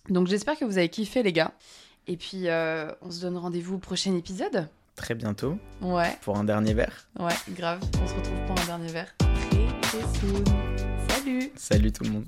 Donc 0.08 0.26
j'espère 0.28 0.58
que 0.58 0.64
vous 0.64 0.78
avez 0.78 0.88
kiffé 0.88 1.22
les 1.22 1.32
gars. 1.32 1.52
Et 2.06 2.16
puis 2.16 2.48
euh, 2.48 2.90
on 3.02 3.10
se 3.10 3.20
donne 3.20 3.36
rendez-vous 3.36 3.76
au 3.76 3.78
prochain 3.78 4.14
épisode. 4.16 4.68
Très 4.96 5.14
bientôt 5.14 5.58
Ouais, 5.80 6.16
pour 6.22 6.36
un 6.36 6.44
dernier 6.44 6.74
verre. 6.74 7.08
ouais, 7.18 7.32
grave. 7.50 7.80
On 8.02 8.06
se 8.06 8.14
retrouve 8.14 8.46
pour 8.46 8.58
un 8.60 8.66
dernier 8.66 8.92
verre. 8.92 9.14
Très 9.18 9.80
très 9.82 10.00
soon. 10.20 10.44
Salut 11.08 11.50
Salut 11.56 11.92
tout 11.92 12.04
le 12.04 12.10
monde. 12.10 12.24